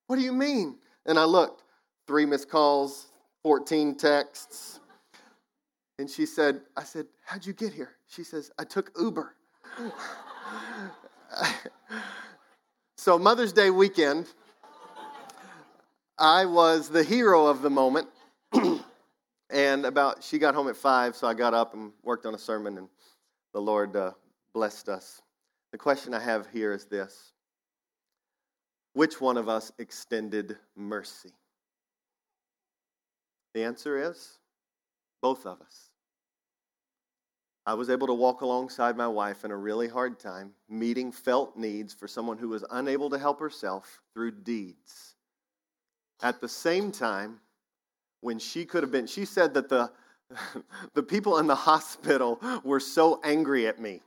What 0.06 0.16
do 0.16 0.22
you 0.22 0.32
mean? 0.32 0.78
And 1.04 1.18
I 1.18 1.24
looked, 1.24 1.64
three 2.06 2.26
missed 2.26 2.48
calls, 2.48 3.08
14 3.42 3.96
texts. 3.96 4.80
And 5.98 6.08
she 6.08 6.26
said, 6.26 6.60
I 6.76 6.84
said, 6.84 7.06
How'd 7.24 7.44
you 7.44 7.52
get 7.52 7.72
here? 7.72 7.96
She 8.06 8.22
says, 8.22 8.50
I 8.58 8.64
took 8.64 8.92
Uber. 8.98 9.34
so, 12.96 13.18
Mother's 13.18 13.52
Day 13.52 13.70
weekend, 13.70 14.26
I 16.18 16.46
was 16.46 16.88
the 16.88 17.02
hero 17.02 17.46
of 17.46 17.62
the 17.62 17.70
moment. 17.70 18.08
and 19.50 19.84
about, 19.84 20.24
she 20.24 20.38
got 20.38 20.54
home 20.54 20.68
at 20.68 20.76
five, 20.76 21.14
so 21.14 21.26
I 21.26 21.34
got 21.34 21.52
up 21.52 21.74
and 21.74 21.92
worked 22.02 22.26
on 22.26 22.34
a 22.34 22.38
sermon 22.38 22.78
and 22.78 22.88
the 23.52 23.60
Lord 23.60 23.94
uh, 23.96 24.12
blessed 24.54 24.88
us. 24.88 25.20
The 25.72 25.78
question 25.78 26.14
I 26.14 26.20
have 26.20 26.46
here 26.52 26.72
is 26.72 26.86
this 26.86 27.32
Which 28.94 29.20
one 29.20 29.36
of 29.36 29.48
us 29.48 29.72
extended 29.78 30.56
mercy? 30.74 31.32
The 33.52 33.64
answer 33.64 34.10
is 34.10 34.38
both 35.20 35.46
of 35.46 35.60
us. 35.60 35.85
I 37.66 37.74
was 37.74 37.90
able 37.90 38.06
to 38.06 38.14
walk 38.14 38.42
alongside 38.42 38.96
my 38.96 39.08
wife 39.08 39.44
in 39.44 39.50
a 39.50 39.56
really 39.56 39.88
hard 39.88 40.20
time, 40.20 40.52
meeting 40.68 41.10
felt 41.10 41.56
needs 41.56 41.92
for 41.92 42.06
someone 42.06 42.38
who 42.38 42.48
was 42.48 42.64
unable 42.70 43.10
to 43.10 43.18
help 43.18 43.40
herself 43.40 44.00
through 44.14 44.30
deeds. 44.42 45.16
At 46.22 46.40
the 46.40 46.48
same 46.48 46.92
time, 46.92 47.40
when 48.20 48.38
she 48.38 48.64
could 48.64 48.84
have 48.84 48.92
been, 48.92 49.08
she 49.08 49.24
said 49.24 49.52
that 49.54 49.68
the 49.68 49.90
the 50.94 51.02
people 51.02 51.38
in 51.38 51.46
the 51.46 51.54
hospital 51.54 52.40
were 52.64 52.80
so 52.80 53.20
angry 53.22 53.66
at 53.66 53.80
me 53.80 54.00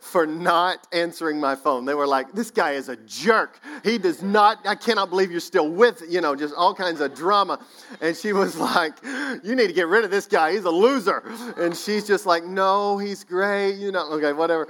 for 0.00 0.26
not 0.26 0.86
answering 0.92 1.38
my 1.38 1.54
phone. 1.54 1.84
They 1.84 1.94
were 1.94 2.06
like, 2.06 2.32
This 2.32 2.50
guy 2.50 2.72
is 2.72 2.88
a 2.88 2.96
jerk. 2.96 3.60
He 3.84 3.98
does 3.98 4.22
not, 4.22 4.66
I 4.66 4.74
cannot 4.74 5.10
believe 5.10 5.30
you're 5.30 5.40
still 5.40 5.70
with, 5.70 6.02
you 6.08 6.20
know, 6.20 6.34
just 6.34 6.54
all 6.54 6.74
kinds 6.74 7.00
of 7.00 7.14
drama. 7.14 7.64
And 8.00 8.16
she 8.16 8.32
was 8.32 8.56
like, 8.76 8.94
You 9.04 9.54
need 9.54 9.66
to 9.66 9.74
get 9.74 9.88
rid 9.88 10.04
of 10.04 10.10
this 10.10 10.26
guy. 10.26 10.52
He's 10.52 10.64
a 10.64 10.70
loser. 10.70 11.22
And 11.58 11.76
she's 11.76 12.06
just 12.06 12.24
like, 12.24 12.44
No, 12.44 12.98
he's 12.98 13.24
great. 13.24 13.76
You 13.76 13.92
know, 13.92 14.10
okay, 14.12 14.32
whatever. 14.32 14.66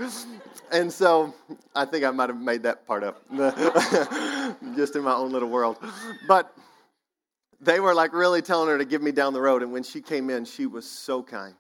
And 0.71 0.93
so 0.93 1.35
I 1.75 1.85
think 1.85 2.05
I 2.05 2.11
might 2.11 2.28
have 2.28 2.40
made 2.40 2.62
that 2.64 2.87
part 2.87 3.02
up 3.05 3.23
just 4.76 4.97
in 4.97 5.02
my 5.02 5.14
own 5.14 5.33
little 5.33 5.49
world. 5.49 5.78
But 6.26 6.52
they 7.61 7.81
were 7.81 7.95
like 7.95 8.12
really 8.12 8.43
telling 8.43 8.69
her 8.69 8.79
to 8.79 8.85
give 8.85 9.03
me 9.03 9.12
down 9.12 9.33
the 9.33 9.41
road. 9.41 9.62
And 9.62 9.73
when 9.73 9.83
she 9.83 10.00
came 10.00 10.31
in, 10.31 10.45
she 10.45 10.67
was 10.67 10.88
so 10.88 11.23
kind. 11.23 11.55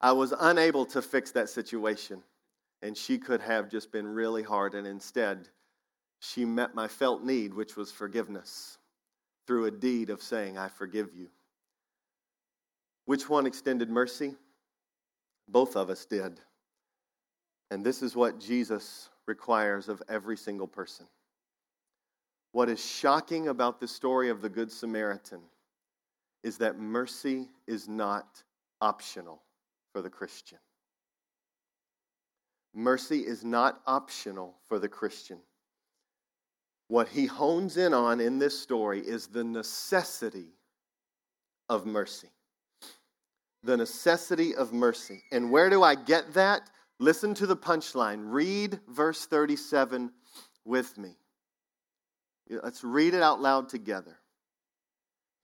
I 0.00 0.12
was 0.12 0.32
unable 0.38 0.86
to 0.86 1.02
fix 1.02 1.32
that 1.32 1.48
situation. 1.48 2.22
And 2.82 2.96
she 2.96 3.18
could 3.18 3.40
have 3.40 3.70
just 3.70 3.92
been 3.92 4.06
really 4.06 4.42
hard. 4.42 4.74
And 4.74 4.86
instead, 4.86 5.48
she 6.20 6.44
met 6.44 6.74
my 6.74 6.88
felt 6.88 7.22
need, 7.22 7.54
which 7.54 7.76
was 7.76 7.90
forgiveness, 7.90 8.78
through 9.46 9.66
a 9.66 9.70
deed 9.70 10.10
of 10.10 10.22
saying, 10.22 10.58
I 10.58 10.68
forgive 10.68 11.10
you. 11.14 11.28
Which 13.06 13.28
one 13.28 13.46
extended 13.46 13.90
mercy? 13.90 14.34
Both 15.48 15.76
of 15.76 15.90
us 15.90 16.06
did. 16.06 16.40
And 17.70 17.84
this 17.84 18.02
is 18.02 18.16
what 18.16 18.38
Jesus 18.38 19.10
requires 19.26 19.88
of 19.88 20.02
every 20.08 20.36
single 20.36 20.66
person. 20.66 21.06
What 22.54 22.68
is 22.68 22.78
shocking 22.78 23.48
about 23.48 23.80
the 23.80 23.88
story 23.88 24.30
of 24.30 24.40
the 24.40 24.48
Good 24.48 24.70
Samaritan 24.70 25.40
is 26.44 26.56
that 26.58 26.78
mercy 26.78 27.48
is 27.66 27.88
not 27.88 28.44
optional 28.80 29.42
for 29.92 30.00
the 30.00 30.08
Christian. 30.08 30.58
Mercy 32.72 33.26
is 33.26 33.44
not 33.44 33.80
optional 33.88 34.54
for 34.68 34.78
the 34.78 34.88
Christian. 34.88 35.40
What 36.86 37.08
he 37.08 37.26
hones 37.26 37.76
in 37.76 37.92
on 37.92 38.20
in 38.20 38.38
this 38.38 38.56
story 38.56 39.00
is 39.00 39.26
the 39.26 39.42
necessity 39.42 40.52
of 41.68 41.86
mercy. 41.86 42.30
The 43.64 43.76
necessity 43.76 44.54
of 44.54 44.72
mercy. 44.72 45.24
And 45.32 45.50
where 45.50 45.70
do 45.70 45.82
I 45.82 45.96
get 45.96 46.32
that? 46.34 46.70
Listen 47.00 47.34
to 47.34 47.48
the 47.48 47.56
punchline. 47.56 48.30
Read 48.30 48.78
verse 48.86 49.26
37 49.26 50.12
with 50.64 50.96
me. 50.96 51.16
Let's 52.48 52.84
read 52.84 53.14
it 53.14 53.22
out 53.22 53.40
loud 53.40 53.68
together. 53.68 54.16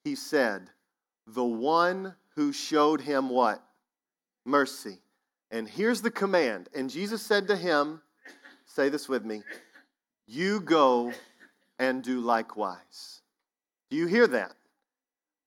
He 0.05 0.15
said, 0.15 0.69
The 1.27 1.45
one 1.45 2.15
who 2.35 2.53
showed 2.53 3.01
him 3.01 3.29
what? 3.31 3.63
Mercy. 4.45 4.99
And 5.51 5.69
here's 5.69 6.03
the 6.03 6.11
command. 6.11 6.69
And 6.75 6.91
Jesus 6.91 7.23
said 7.23 7.49
to 7.49 7.57
him, 7.57 8.01
Say 8.67 8.89
this 8.89 9.09
with 9.09 9.25
me, 9.25 9.43
you 10.27 10.61
go 10.61 11.13
and 11.79 12.03
do 12.03 12.21
likewise. 12.21 13.23
Do 13.91 13.97
you 13.97 14.07
hear 14.07 14.29
that? 14.29 14.55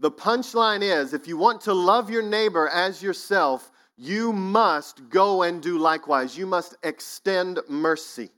The 0.01 0.12
punchline 0.12 0.81
is 0.81 1.13
if 1.13 1.27
you 1.27 1.38
want 1.38 1.62
to 1.62 1.74
love 1.74 2.10
your 2.10 2.24
neighbor 2.24 2.67
as 2.67 3.01
yourself, 3.01 3.72
you 3.95 4.33
must 4.33 5.10
go 5.10 5.43
and 5.43 5.62
do 5.62 5.77
likewise. 5.77 6.38
You 6.38 6.45
must 6.45 6.75
extend 6.83 7.60
mercy. 7.69 8.29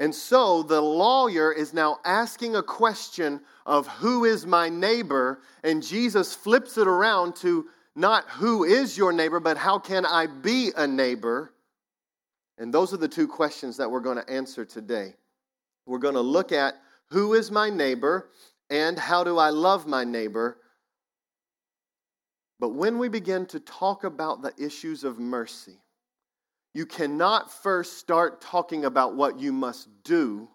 And 0.00 0.14
so 0.14 0.62
the 0.62 0.80
lawyer 0.80 1.52
is 1.52 1.74
now 1.74 1.98
asking 2.04 2.54
a 2.56 2.62
question 2.62 3.40
of 3.66 3.88
who 3.88 4.24
is 4.24 4.46
my 4.46 4.68
neighbor, 4.68 5.40
and 5.64 5.82
Jesus 5.82 6.34
flips 6.34 6.78
it 6.78 6.86
around 6.86 7.34
to 7.36 7.66
not 7.96 8.28
who 8.28 8.62
is 8.62 8.96
your 8.96 9.12
neighbor, 9.12 9.40
but 9.40 9.56
how 9.56 9.78
can 9.78 10.06
I 10.06 10.26
be 10.26 10.70
a 10.76 10.86
neighbor? 10.86 11.52
And 12.58 12.72
those 12.72 12.94
are 12.94 12.98
the 12.98 13.08
two 13.08 13.26
questions 13.26 13.76
that 13.76 13.90
we're 13.90 14.00
going 14.00 14.18
to 14.18 14.30
answer 14.30 14.64
today. 14.64 15.14
We're 15.84 15.98
going 15.98 16.14
to 16.14 16.20
look 16.20 16.52
at 16.52 16.74
who 17.10 17.34
is 17.34 17.50
my 17.50 17.70
neighbor 17.70 18.30
and 18.70 18.98
how 18.98 19.24
do 19.24 19.38
I 19.38 19.50
love 19.50 19.86
my 19.86 20.04
neighbor. 20.04 20.58
But 22.60 22.70
when 22.70 22.98
we 22.98 23.08
begin 23.08 23.46
to 23.46 23.60
talk 23.60 24.04
about 24.04 24.42
the 24.42 24.52
issues 24.58 25.02
of 25.02 25.18
mercy, 25.18 25.78
you 26.78 26.86
cannot 26.86 27.50
first 27.50 27.98
start 27.98 28.40
talking 28.40 28.84
about 28.84 29.16
what 29.16 29.40
you 29.40 29.52
must 29.52 29.88
do. 30.04 30.48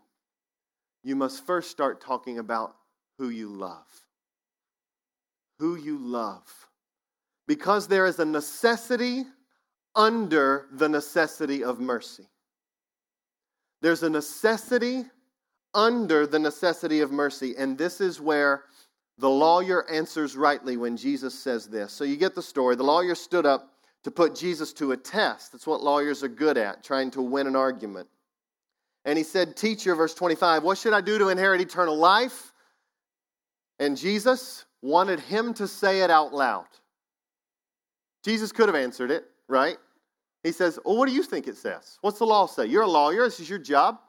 You 1.03 1.17
must 1.17 1.45
first 1.45 1.69
start 1.69 1.99
talking 1.99 2.39
about 2.39 2.77
who 3.17 3.27
you 3.27 3.49
love. 3.49 3.85
Who 5.59 5.75
you 5.75 5.97
love. 5.97 6.47
Because 7.45 7.89
there 7.89 8.05
is 8.05 8.19
a 8.19 8.25
necessity 8.25 9.25
under 9.95 10.67
the 10.71 10.87
necessity 10.87 11.61
of 11.61 11.81
mercy. 11.81 12.29
There's 13.81 14.03
a 14.03 14.09
necessity 14.09 15.03
under 15.73 16.25
the 16.25 16.39
necessity 16.39 17.01
of 17.01 17.11
mercy. 17.11 17.53
And 17.57 17.77
this 17.77 17.99
is 17.99 18.21
where 18.21 18.63
the 19.17 19.29
lawyer 19.29 19.85
answers 19.91 20.37
rightly 20.37 20.77
when 20.77 20.95
Jesus 20.95 21.37
says 21.37 21.67
this. 21.67 21.91
So 21.91 22.05
you 22.05 22.15
get 22.15 22.33
the 22.33 22.41
story. 22.41 22.77
The 22.77 22.83
lawyer 22.83 23.13
stood 23.13 23.45
up 23.45 23.72
to 24.03 24.11
put 24.11 24.35
Jesus 24.35 24.73
to 24.73 24.91
a 24.91 24.97
test. 24.97 25.51
That's 25.51 25.67
what 25.67 25.81
lawyers 25.81 26.23
are 26.23 26.29
good 26.29 26.57
at, 26.57 26.83
trying 26.83 27.11
to 27.11 27.21
win 27.21 27.47
an 27.47 27.55
argument. 27.55 28.07
And 29.05 29.17
he 29.17 29.23
said, 29.23 29.55
Teacher, 29.55 29.95
verse 29.95 30.13
25, 30.13 30.63
what 30.63 30.77
should 30.77 30.93
I 30.93 31.01
do 31.01 31.17
to 31.19 31.29
inherit 31.29 31.61
eternal 31.61 31.97
life? 31.97 32.51
And 33.79 33.97
Jesus 33.97 34.65
wanted 34.81 35.19
him 35.19 35.53
to 35.55 35.67
say 35.67 36.01
it 36.01 36.09
out 36.09 36.33
loud. 36.33 36.67
Jesus 38.23 38.51
could 38.51 38.69
have 38.69 38.75
answered 38.75 39.11
it, 39.11 39.25
right? 39.49 39.77
He 40.43 40.51
says, 40.51 40.79
Well, 40.85 40.97
what 40.97 41.07
do 41.07 41.13
you 41.13 41.23
think 41.23 41.47
it 41.47 41.57
says? 41.57 41.97
What's 42.01 42.19
the 42.19 42.25
law 42.25 42.45
say? 42.45 42.65
You're 42.65 42.83
a 42.83 42.87
lawyer, 42.87 43.23
this 43.23 43.39
is 43.39 43.49
your 43.49 43.59
job. 43.59 43.99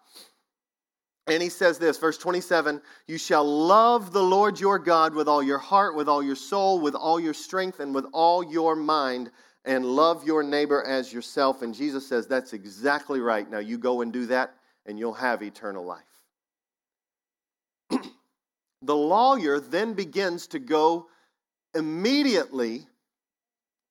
And 1.26 1.42
he 1.42 1.48
says 1.48 1.78
this, 1.78 1.96
verse 1.96 2.18
27 2.18 2.82
You 3.06 3.18
shall 3.18 3.44
love 3.44 4.12
the 4.12 4.22
Lord 4.22 4.60
your 4.60 4.78
God 4.78 5.14
with 5.14 5.26
all 5.26 5.42
your 5.42 5.58
heart, 5.58 5.96
with 5.96 6.08
all 6.08 6.22
your 6.22 6.36
soul, 6.36 6.80
with 6.80 6.94
all 6.94 7.18
your 7.18 7.34
strength, 7.34 7.80
and 7.80 7.94
with 7.94 8.04
all 8.12 8.44
your 8.44 8.76
mind, 8.76 9.30
and 9.64 9.84
love 9.84 10.26
your 10.26 10.42
neighbor 10.42 10.82
as 10.82 11.12
yourself. 11.12 11.62
And 11.62 11.74
Jesus 11.74 12.06
says, 12.06 12.26
That's 12.26 12.52
exactly 12.52 13.20
right. 13.20 13.50
Now 13.50 13.58
you 13.58 13.78
go 13.78 14.02
and 14.02 14.12
do 14.12 14.26
that, 14.26 14.54
and 14.86 14.98
you'll 14.98 15.14
have 15.14 15.42
eternal 15.42 15.84
life. 15.84 16.02
the 18.82 18.96
lawyer 18.96 19.60
then 19.60 19.94
begins 19.94 20.46
to 20.48 20.58
go 20.58 21.06
immediately 21.74 22.86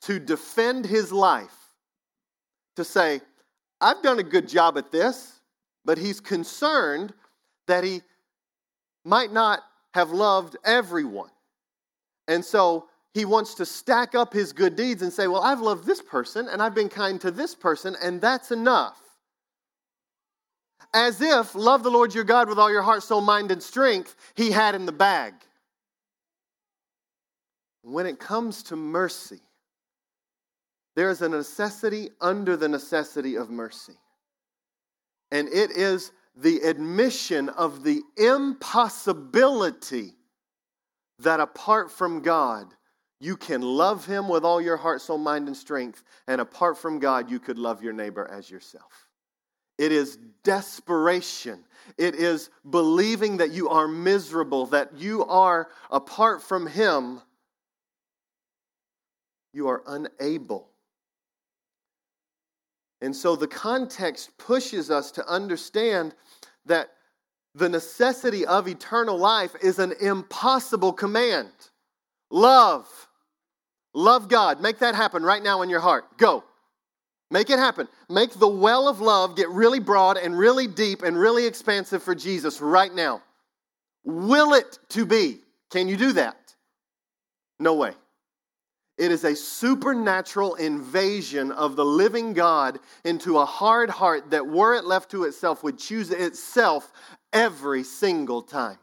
to 0.02 0.20
defend 0.20 0.86
his 0.86 1.12
life, 1.12 1.56
to 2.76 2.84
say, 2.84 3.22
I've 3.80 4.02
done 4.02 4.20
a 4.20 4.24
good 4.24 4.48
job 4.48 4.78
at 4.78 4.92
this, 4.92 5.40
but 5.86 5.98
he's 5.98 6.20
concerned 6.20 7.14
that 7.68 7.84
he 7.84 8.02
might 9.06 9.32
not 9.32 9.62
have 9.94 10.12
loved 10.12 10.58
everyone. 10.64 11.30
And 12.28 12.44
so 12.44 12.88
he 13.14 13.26
wants 13.26 13.54
to 13.56 13.66
stack 13.66 14.16
up 14.16 14.34
his 14.34 14.54
good 14.54 14.76
deeds 14.76 15.02
and 15.02 15.14
say, 15.14 15.28
Well, 15.28 15.42
I've 15.42 15.62
loved 15.62 15.86
this 15.86 16.02
person 16.02 16.48
and 16.48 16.62
I've 16.62 16.74
been 16.74 16.90
kind 16.90 17.22
to 17.22 17.32
this 17.32 17.54
person, 17.54 17.96
and 18.02 18.20
that's 18.20 18.52
enough. 18.52 19.00
As 20.94 21.22
if 21.22 21.56
love 21.56 21.84
the 21.84 21.92
Lord 21.92 22.14
your 22.14 22.24
God 22.24 22.50
with 22.50 22.60
all 22.60 22.72
your 22.72 22.82
heart, 22.82 23.04
soul, 23.04 23.22
mind, 23.22 23.52
and 23.52 23.62
strength 23.62 24.16
he 24.36 24.52
had 24.52 24.76
in 24.76 24.86
the 24.86 24.92
bag. 24.92 25.34
When 27.84 28.06
it 28.06 28.20
comes 28.20 28.64
to 28.64 28.76
mercy, 28.76 29.42
there 30.96 31.10
is 31.10 31.22
a 31.22 31.30
necessity 31.30 32.10
under 32.22 32.56
the 32.56 32.68
necessity 32.68 33.36
of 33.36 33.50
mercy. 33.50 33.98
And 35.32 35.48
it 35.50 35.72
is 35.72 36.12
the 36.36 36.60
admission 36.60 37.50
of 37.50 37.84
the 37.84 38.02
impossibility 38.18 40.14
that 41.20 41.40
apart 41.40 41.92
from 41.92 42.22
God, 42.22 42.68
you 43.24 43.38
can 43.38 43.62
love 43.62 44.06
him 44.06 44.28
with 44.28 44.44
all 44.44 44.62
your 44.62 44.78
heart, 44.78 45.02
soul, 45.02 45.18
mind, 45.18 45.48
and 45.48 45.56
strength, 45.56 46.04
and 46.28 46.42
apart 46.42 46.78
from 46.78 47.00
God, 47.00 47.30
you 47.32 47.40
could 47.40 47.58
love 47.58 47.82
your 47.84 47.94
neighbor 47.94 48.30
as 48.30 48.50
yourself. 48.50 49.08
It 49.78 49.92
is 49.92 50.18
desperation. 50.44 51.64
It 51.98 52.16
is 52.16 52.50
believing 52.70 53.38
that 53.38 53.52
you 53.52 53.70
are 53.70 53.88
miserable, 53.88 54.68
that 54.68 54.98
you 54.98 55.26
are 55.26 55.70
apart 55.90 56.42
from 56.44 56.68
him, 56.68 57.22
you 59.54 59.68
are 59.68 59.84
unable 59.88 60.74
and 63.04 63.14
so 63.14 63.36
the 63.36 63.48
context 63.48 64.36
pushes 64.38 64.90
us 64.90 65.12
to 65.12 65.28
understand 65.28 66.16
that 66.66 66.94
the 67.54 67.68
necessity 67.68 68.46
of 68.46 68.70
eternal 68.70 69.18
life 69.18 69.54
is 69.62 69.78
an 69.78 69.94
impossible 70.00 70.94
command. 70.94 71.52
Love. 72.32 73.03
Love 73.94 74.28
God. 74.28 74.62
Make 74.62 74.80
that 74.80 74.96
happen 74.96 75.24
right 75.24 75.44
now 75.44 75.62
in 75.62 75.70
your 75.70 75.80
heart. 75.80 76.18
Go. 76.18 76.44
Make 77.30 77.50
it 77.50 77.60
happen. 77.60 77.88
Make 78.10 78.34
the 78.34 78.48
well 78.48 78.88
of 78.88 79.02
love 79.02 79.36
get 79.36 79.50
really 79.50 79.80
broad 79.80 80.18
and 80.18 80.38
really 80.38 80.68
deep 80.68 81.02
and 81.02 81.18
really 81.18 81.46
expansive 81.46 82.04
for 82.04 82.14
Jesus 82.14 82.62
right 82.62 82.94
now. 82.94 83.22
Will 84.04 84.54
it 84.54 84.78
to 84.90 85.06
be. 85.06 85.40
Can 85.72 85.88
you 85.88 85.98
do 85.98 86.14
that? 86.14 86.38
No 87.60 87.74
way. 87.74 87.94
It 88.98 89.12
is 89.12 89.24
a 89.24 89.36
supernatural 89.36 90.56
invasion 90.56 91.52
of 91.52 91.76
the 91.76 91.86
living 91.86 92.34
God 92.34 92.80
into 93.04 93.40
a 93.40 93.46
hard 93.46 93.90
heart 93.90 94.30
that, 94.30 94.46
were 94.46 94.76
it 94.76 94.86
left 94.86 95.10
to 95.12 95.24
itself, 95.24 95.64
would 95.64 95.80
choose 95.80 96.12
itself 96.12 96.92
every 97.32 97.84
single 97.84 98.44
time. 98.44 98.78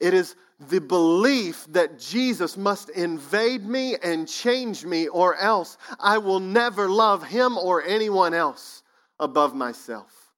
It 0.00 0.12
is 0.12 0.36
the 0.60 0.80
belief 0.80 1.66
that 1.70 1.98
Jesus 1.98 2.56
must 2.56 2.88
invade 2.90 3.64
me 3.64 3.96
and 4.02 4.28
change 4.28 4.84
me, 4.84 5.08
or 5.08 5.36
else 5.36 5.76
I 5.98 6.18
will 6.18 6.40
never 6.40 6.88
love 6.88 7.24
him 7.24 7.58
or 7.58 7.82
anyone 7.82 8.34
else 8.34 8.82
above 9.18 9.54
myself. 9.54 10.32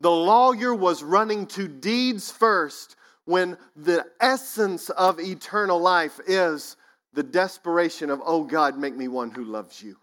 The 0.00 0.10
lawyer 0.10 0.74
was 0.74 1.02
running 1.02 1.46
to 1.48 1.66
deeds 1.66 2.30
first 2.30 2.96
when 3.24 3.58
the 3.76 4.06
essence 4.20 4.88
of 4.90 5.18
eternal 5.20 5.80
life 5.80 6.20
is 6.26 6.76
the 7.12 7.22
desperation 7.22 8.10
of, 8.10 8.22
oh 8.24 8.44
God, 8.44 8.78
make 8.78 8.96
me 8.96 9.08
one 9.08 9.30
who 9.30 9.44
loves 9.44 9.82
you. 9.82 9.96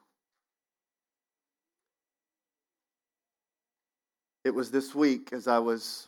It 4.43 4.53
was 4.53 4.69
this 4.69 4.93
week 4.93 5.29
as 5.31 5.47
I 5.47 5.59
was 5.59 6.07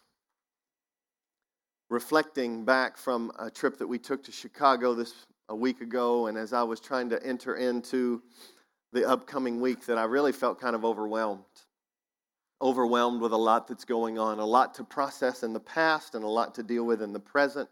reflecting 1.89 2.65
back 2.65 2.97
from 2.97 3.31
a 3.39 3.49
trip 3.49 3.77
that 3.77 3.87
we 3.87 3.97
took 3.97 4.23
to 4.23 4.31
Chicago 4.31 4.93
this 4.93 5.13
a 5.49 5.55
week 5.55 5.81
ago, 5.81 6.27
and 6.27 6.37
as 6.37 6.53
I 6.53 6.63
was 6.63 6.79
trying 6.79 7.09
to 7.09 7.23
enter 7.25 7.55
into 7.55 8.21
the 8.91 9.07
upcoming 9.07 9.61
week, 9.61 9.85
that 9.85 9.97
I 9.97 10.03
really 10.03 10.31
felt 10.33 10.59
kind 10.59 10.75
of 10.75 10.83
overwhelmed. 10.83 11.43
Overwhelmed 12.61 13.21
with 13.21 13.31
a 13.31 13.37
lot 13.37 13.67
that's 13.67 13.85
going 13.85 14.17
on, 14.17 14.39
a 14.39 14.45
lot 14.45 14.73
to 14.75 14.83
process 14.83 15.43
in 15.43 15.53
the 15.53 15.59
past, 15.59 16.15
and 16.15 16.25
a 16.25 16.29
lot 16.29 16.55
to 16.55 16.63
deal 16.63 16.83
with 16.83 17.01
in 17.01 17.13
the 17.13 17.19
present. 17.19 17.69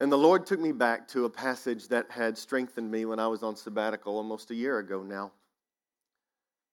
And 0.00 0.12
the 0.12 0.18
Lord 0.18 0.46
took 0.46 0.60
me 0.60 0.72
back 0.72 1.08
to 1.08 1.24
a 1.24 1.30
passage 1.30 1.88
that 1.88 2.10
had 2.10 2.36
strengthened 2.36 2.90
me 2.90 3.04
when 3.06 3.18
I 3.18 3.26
was 3.26 3.42
on 3.42 3.56
sabbatical 3.56 4.16
almost 4.16 4.50
a 4.50 4.54
year 4.54 4.78
ago 4.78 5.02
now. 5.02 5.32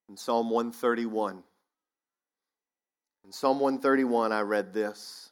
In 0.08 0.16
Psalm 0.16 0.50
131. 0.50 1.42
In 3.24 3.32
Psalm 3.32 3.58
131, 3.58 4.32
I 4.32 4.42
read 4.42 4.74
this 4.74 5.30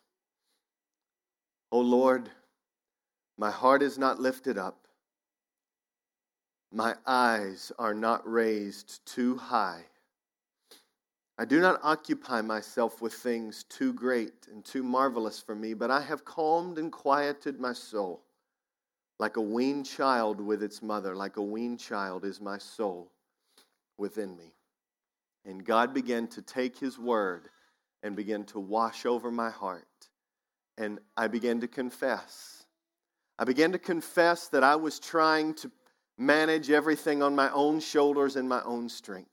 O 1.70 1.80
Lord, 1.80 2.30
my 3.36 3.50
heart 3.50 3.82
is 3.82 3.98
not 3.98 4.18
lifted 4.18 4.56
up, 4.56 4.86
my 6.72 6.94
eyes 7.06 7.70
are 7.78 7.94
not 7.94 8.22
raised 8.30 9.04
too 9.04 9.36
high. 9.36 9.84
I 11.38 11.44
do 11.44 11.60
not 11.60 11.80
occupy 11.82 12.40
myself 12.40 13.02
with 13.02 13.12
things 13.12 13.64
too 13.64 13.92
great 13.92 14.46
and 14.50 14.64
too 14.64 14.82
marvelous 14.82 15.40
for 15.40 15.54
me, 15.54 15.74
but 15.74 15.90
I 15.90 16.00
have 16.00 16.24
calmed 16.24 16.78
and 16.78 16.90
quieted 16.90 17.60
my 17.60 17.72
soul. 17.72 18.22
Like 19.18 19.36
a 19.36 19.42
weaned 19.42 19.86
child 19.86 20.40
with 20.40 20.62
its 20.62 20.82
mother, 20.82 21.14
like 21.14 21.36
a 21.36 21.42
weaned 21.42 21.80
child 21.80 22.24
is 22.24 22.40
my 22.40 22.58
soul 22.58 23.10
within 23.98 24.36
me. 24.36 24.52
And 25.44 25.64
God 25.64 25.92
began 25.92 26.26
to 26.28 26.42
take 26.42 26.78
his 26.78 26.98
word 26.98 27.48
and 28.02 28.16
begin 28.16 28.44
to 28.44 28.58
wash 28.60 29.06
over 29.06 29.30
my 29.30 29.50
heart. 29.50 29.86
And 30.78 30.98
I 31.16 31.28
began 31.28 31.60
to 31.60 31.68
confess. 31.68 32.64
I 33.38 33.44
began 33.44 33.72
to 33.72 33.78
confess 33.78 34.48
that 34.48 34.64
I 34.64 34.76
was 34.76 34.98
trying 34.98 35.54
to 35.54 35.70
manage 36.18 36.70
everything 36.70 37.22
on 37.22 37.34
my 37.34 37.50
own 37.52 37.80
shoulders 37.80 38.36
and 38.36 38.48
my 38.48 38.62
own 38.62 38.88
strength. 38.88 39.28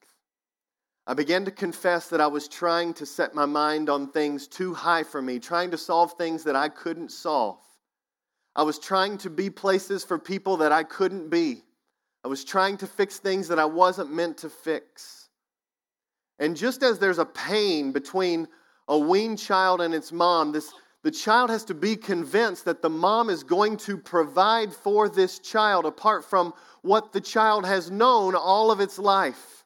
I 1.08 1.13
began 1.13 1.43
to 1.45 1.51
confess 1.51 2.08
that 2.10 2.21
I 2.21 2.27
was 2.27 2.47
trying 2.47 2.93
to 2.95 3.05
set 3.05 3.34
my 3.34 3.45
mind 3.45 3.89
on 3.89 4.12
things 4.12 4.47
too 4.47 4.73
high 4.73 5.03
for 5.03 5.21
me, 5.21 5.39
trying 5.39 5.71
to 5.71 5.77
solve 5.77 6.13
things 6.13 6.43
that 6.43 6.55
I 6.55 6.69
couldn't 6.69 7.12
solve. 7.12 7.58
I 8.55 8.63
was 8.63 8.77
trying 8.77 9.17
to 9.19 9.29
be 9.29 9.49
places 9.49 10.03
for 10.03 10.19
people 10.19 10.58
that 10.58 10.71
I 10.71 10.84
couldn't 10.84 11.29
be. 11.29 11.63
I 12.23 12.27
was 12.27 12.43
trying 12.43 12.77
to 12.77 12.88
fix 12.88 13.17
things 13.17 13.47
that 13.47 13.58
I 13.60 13.65
wasn't 13.65 14.13
meant 14.13 14.38
to 14.39 14.49
fix. 14.49 15.29
And 16.38 16.55
just 16.55 16.84
as 16.84 16.99
there's 16.99 17.19
a 17.19 17.25
pain 17.25 17.91
between 17.91 18.47
a 18.89 18.97
weaned 18.97 19.38
child 19.38 19.82
and 19.82 19.93
its 19.93 20.12
mom, 20.12 20.52
this, 20.52 20.73
the 21.04 21.12
child 21.12 21.52
has 21.52 21.63
to 21.65 21.75
be 21.75 21.95
convinced 21.95 22.65
that 22.65 22.82
the 22.82 22.89
mom 22.89 23.30
is 23.30 23.43
going 23.43 23.78
to 23.78 23.95
provide 23.95 24.73
for 24.73 25.08
this 25.08 25.38
child 25.39 25.86
apart 25.86 26.25
from 26.25 26.54
what 26.82 27.13
the 27.13 27.21
child 27.21 27.65
has 27.65 27.91
known 27.91 28.36
all 28.36 28.71
of 28.71 28.80
its 28.80 28.97
life. 28.97 29.63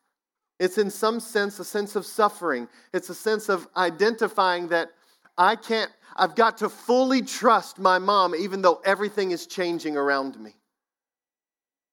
It's 0.59 0.77
in 0.77 0.91
some 0.91 1.19
sense 1.19 1.57
a 1.57 1.63
sense 1.63 1.95
of 1.95 2.05
suffering. 2.05 2.67
It's 2.93 3.09
a 3.09 3.15
sense 3.15 3.49
of 3.49 3.67
identifying 3.77 4.67
that 4.67 4.89
I 5.37 5.55
can't, 5.55 5.89
I've 6.15 6.35
got 6.35 6.57
to 6.57 6.69
fully 6.69 7.21
trust 7.21 7.79
my 7.79 7.99
mom 7.99 8.35
even 8.35 8.61
though 8.61 8.81
everything 8.85 9.31
is 9.31 9.47
changing 9.47 9.95
around 9.95 10.39
me. 10.39 10.51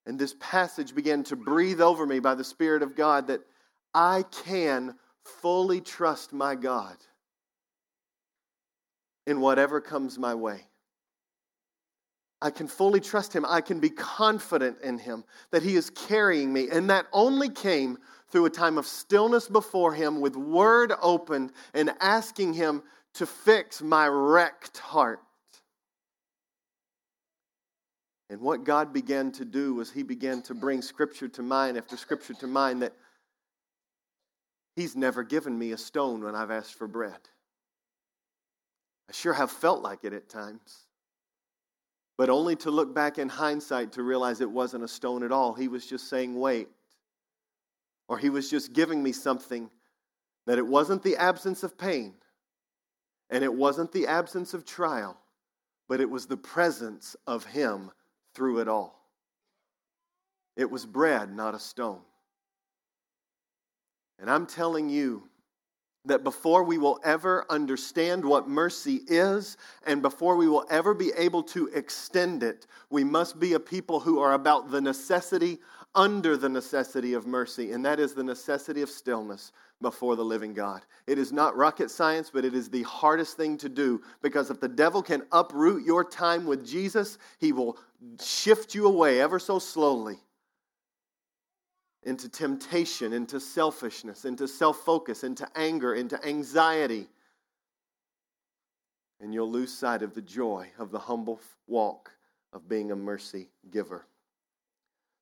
And 0.05 0.19
this 0.19 0.35
passage 0.41 0.95
began 0.95 1.23
to 1.25 1.37
breathe 1.37 1.81
over 1.81 2.07
me 2.07 2.19
by 2.19 2.35
the 2.35 2.45
Spirit 2.45 2.83
of 2.83 2.97
God 2.97 3.29
that 3.29 3.41
I 3.95 4.25
can 4.45 4.97
fully 5.25 5.81
trust 5.81 6.33
my 6.33 6.55
God 6.57 6.97
in 9.31 9.41
whatever 9.41 9.81
comes 9.81 10.19
my 10.19 10.35
way. 10.35 10.67
I 12.43 12.51
can 12.51 12.67
fully 12.67 13.01
trust 13.01 13.33
Him. 13.33 13.47
I 13.47 13.61
can 13.61 13.81
be 13.81 13.91
confident 13.91 14.79
in 14.83 14.99
Him 14.99 15.25
that 15.53 15.63
He 15.63 15.77
is 15.77 15.91
carrying 15.91 16.53
me. 16.53 16.69
And 16.71 16.91
that 16.91 17.07
only 17.13 17.49
came 17.49 17.99
through 18.29 18.47
a 18.47 18.51
time 18.51 18.77
of 18.77 18.87
stillness 18.87 19.49
before 19.49 19.95
Him 19.95 20.21
with 20.21 20.37
Word 20.37 20.93
opened 21.01 21.53
and 21.75 21.93
asking 22.01 22.55
Him 22.55 22.83
to 23.15 23.27
fix 23.27 23.83
my 23.83 24.07
wrecked 24.07 24.79
heart. 24.79 25.21
And 28.31 28.41
what 28.41 28.65
God 28.65 28.93
began 28.93 29.33
to 29.33 29.45
do 29.45 29.75
was 29.75 29.91
He 29.91 30.03
began 30.03 30.43
to 30.43 30.55
bring 30.55 30.83
Scripture 30.83 31.29
to 31.29 31.43
mind 31.43 31.77
after 31.77 31.97
Scripture 31.97 32.35
to 32.35 32.47
mind 32.47 32.83
that 32.83 32.95
He's 34.77 34.97
never 34.97 35.23
given 35.23 35.59
me 35.59 35.73
a 35.73 35.79
stone 35.79 36.25
when 36.25 36.35
I've 36.35 36.51
asked 36.51 36.75
for 36.75 36.89
bread. 36.89 37.19
I 39.11 39.13
sure 39.13 39.35
have 39.35 39.51
felt 39.51 39.83
like 39.83 40.05
it 40.05 40.15
at 40.15 40.31
times 40.31 40.87
but 42.21 42.29
only 42.29 42.55
to 42.55 42.71
look 42.71 42.95
back 42.95 43.17
in 43.17 43.31
hindsight 43.31 43.93
to 43.93 44.03
realize 44.03 44.43
it 44.43 44.51
wasn't 44.51 44.85
a 44.85 44.89
stone 44.89 45.23
at 45.23 45.33
all. 45.33 45.55
He 45.55 45.69
was 45.69 45.87
just 45.87 46.07
saying, 46.11 46.39
wait. 46.39 46.69
Or 48.09 48.19
he 48.19 48.29
was 48.29 48.51
just 48.51 48.75
giving 48.75 49.03
me 49.03 49.11
something 49.11 49.71
that 50.47 50.59
it 50.59 50.67
wasn't 50.67 51.03
the 51.03 51.17
absence 51.17 51.63
of 51.63 51.79
pain 51.79 52.13
and 53.31 53.43
it 53.43 53.55
wasn't 53.55 53.91
the 53.93 54.07
absence 54.07 54.53
of 54.53 54.67
trial, 54.67 55.17
but 55.89 56.03
it 56.03 56.11
was 56.11 56.27
the 56.27 56.37
presence 56.37 57.17
of 57.27 57.47
him 57.47 57.91
through 58.35 58.59
it 58.59 58.69
all. 58.69 59.09
It 60.59 60.71
was 60.71 60.85
bread, 60.85 61.35
not 61.35 61.55
a 61.55 61.59
stone. 61.59 62.03
And 64.19 64.31
I'm 64.31 64.45
telling 64.45 64.91
you, 64.91 65.27
that 66.05 66.25
before 66.25 66.65
we 66.65 66.79
will 66.79 66.99
ever 67.05 67.45
understand 67.51 68.25
what 68.25 68.49
mercy 68.49 69.01
is 69.07 69.57
and 69.87 70.01
before 70.01 70.37
we 70.37 70.49
will 70.49 70.65
ever 70.71 70.95
be 70.95 71.13
able 71.17 71.43
to 71.43 71.69
extend 71.69 72.43
it, 72.43 72.67
we 72.89 73.05
must 73.05 73.39
be 73.39 73.53
a 73.53 73.61
people 73.61 74.01
who 74.01 74.19
are 74.19 74.33
about 74.33 74.71
the 74.71 74.81
necessity 74.81 75.59
under 75.95 76.37
the 76.37 76.49
necessity 76.49 77.15
of 77.15 77.27
mercy, 77.27 77.73
and 77.73 77.85
that 77.85 77.99
is 77.99 78.15
the 78.15 78.23
necessity 78.23 78.81
of 78.81 78.89
stillness 78.89 79.53
before 79.83 80.15
the 80.15 80.25
living 80.25 80.55
God. 80.55 80.83
It 81.07 81.19
is 81.19 81.33
not 81.33 81.57
rocket 81.57 81.91
science, 81.91 82.31
but 82.33 82.45
it 82.45 82.55
is 82.55 82.69
the 82.69 82.83
hardest 82.85 83.37
thing 83.37 83.57
to 83.59 83.69
do 83.69 84.01
because 84.23 84.51
if 84.51 84.61
the 84.61 84.69
devil 84.69 85.03
can 85.03 85.23
uproot 85.33 85.85
your 85.85 86.05
time 86.05 86.47
with 86.47 86.67
Jesus, 86.67 87.19
he 87.39 87.53
will 87.53 87.77
shift 88.23 88.75
you 88.75 88.87
away 88.87 89.21
ever 89.21 89.39
so 89.39 89.59
slowly 89.59 90.19
into 92.05 92.29
temptation, 92.29 93.13
into 93.13 93.39
selfishness, 93.39 94.25
into 94.25 94.49
self 94.49 94.79
focus, 94.79 95.25
into 95.25 95.47
anger, 95.55 95.95
into 95.95 96.25
anxiety. 96.27 97.09
And 99.21 99.35
you'll 99.35 99.51
lose 99.51 99.73
sight 99.73 100.03
of 100.03 100.15
the 100.15 100.23
joy 100.23 100.69
of 100.79 100.91
the 100.91 100.99
humble 100.99 101.41
walk 101.67 102.11
of 102.53 102.69
being 102.69 102.91
a 102.91 102.97
mercy 102.97 103.49
giver. 103.71 104.07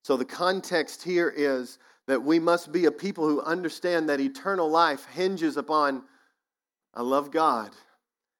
So, 0.04 0.16
the 0.16 0.24
context 0.24 1.02
here 1.02 1.32
is 1.36 1.78
that 2.06 2.22
we 2.22 2.38
must 2.38 2.72
be 2.72 2.86
a 2.86 2.92
people 2.92 3.28
who 3.28 3.42
understand 3.42 4.08
that 4.08 4.20
eternal 4.20 4.70
life 4.70 5.06
hinges 5.06 5.56
upon 5.56 6.04
I 6.94 7.02
love 7.02 7.30
God. 7.30 7.70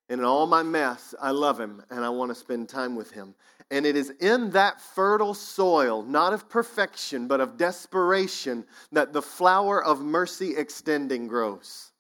And 0.09 0.21
in 0.21 0.25
all 0.25 0.47
my 0.47 0.63
mess, 0.63 1.15
I 1.21 1.31
love 1.31 1.61
Him 1.61 1.83
and 1.91 2.05
I 2.05 2.09
want 2.09 2.31
to 2.31 2.35
spend 2.35 2.69
time 2.69 2.97
with 2.97 3.11
Him. 3.11 3.35
And 3.71 3.85
it 3.85 3.97
is 3.97 4.11
in 4.21 4.51
that 4.51 4.81
fertile 4.81 5.35
soil, 5.35 6.03
not 6.03 6.33
of 6.33 6.49
perfection, 6.49 7.29
but 7.29 7.41
of 7.41 7.59
desperation, 7.59 8.65
that 8.93 9.13
the 9.13 9.21
flower 9.21 9.85
of 9.85 10.01
mercy 10.01 10.57
extending 10.57 11.29
grows. 11.29 11.93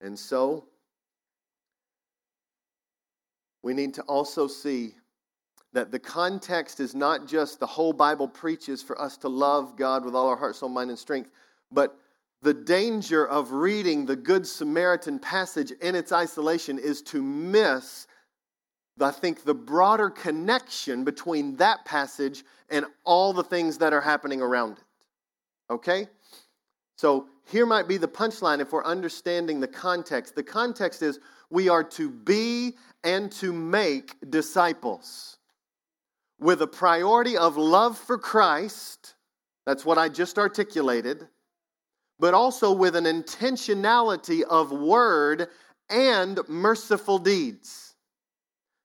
And 0.00 0.18
so, 0.18 0.66
we 3.62 3.74
need 3.74 3.94
to 3.94 4.02
also 4.02 4.46
see 4.46 4.94
that 5.72 5.90
the 5.90 5.98
context 5.98 6.80
is 6.80 6.94
not 6.94 7.26
just 7.26 7.60
the 7.60 7.66
whole 7.66 7.92
Bible 7.92 8.26
preaches 8.28 8.82
for 8.82 9.00
us 9.00 9.16
to 9.18 9.28
love 9.28 9.76
God 9.76 10.04
with 10.04 10.14
all 10.14 10.28
our 10.28 10.36
heart, 10.36 10.56
soul, 10.56 10.68
mind, 10.68 10.90
and 10.90 10.98
strength, 10.98 11.30
but 11.70 11.96
the 12.42 12.54
danger 12.54 13.28
of 13.28 13.52
reading 13.52 14.06
the 14.06 14.16
Good 14.16 14.46
Samaritan 14.46 15.18
passage 15.18 15.72
in 15.82 15.94
its 15.94 16.10
isolation 16.10 16.78
is 16.78 17.02
to 17.02 17.22
miss 17.22 18.06
I 19.02 19.10
think, 19.10 19.44
the 19.44 19.54
broader 19.54 20.10
connection 20.10 21.04
between 21.04 21.56
that 21.56 21.84
passage 21.84 22.44
and 22.68 22.86
all 23.04 23.32
the 23.32 23.44
things 23.44 23.78
that 23.78 23.92
are 23.92 24.00
happening 24.00 24.40
around 24.40 24.78
it. 24.78 24.84
Okay? 25.70 26.08
So 26.96 27.26
here 27.50 27.66
might 27.66 27.88
be 27.88 27.96
the 27.96 28.08
punchline 28.08 28.60
if 28.60 28.72
we're 28.72 28.84
understanding 28.84 29.60
the 29.60 29.68
context. 29.68 30.34
The 30.34 30.42
context 30.42 31.02
is 31.02 31.18
we 31.50 31.68
are 31.68 31.84
to 31.84 32.10
be 32.10 32.76
and 33.02 33.32
to 33.32 33.52
make 33.52 34.16
disciples 34.30 35.38
with 36.38 36.62
a 36.62 36.66
priority 36.66 37.36
of 37.36 37.56
love 37.56 37.98
for 37.98 38.18
Christ. 38.18 39.14
That's 39.66 39.84
what 39.84 39.98
I 39.98 40.08
just 40.08 40.38
articulated. 40.38 41.28
But 42.18 42.34
also 42.34 42.72
with 42.72 42.96
an 42.96 43.04
intentionality 43.04 44.42
of 44.42 44.70
word 44.70 45.48
and 45.88 46.38
merciful 46.48 47.18
deeds. 47.18 47.89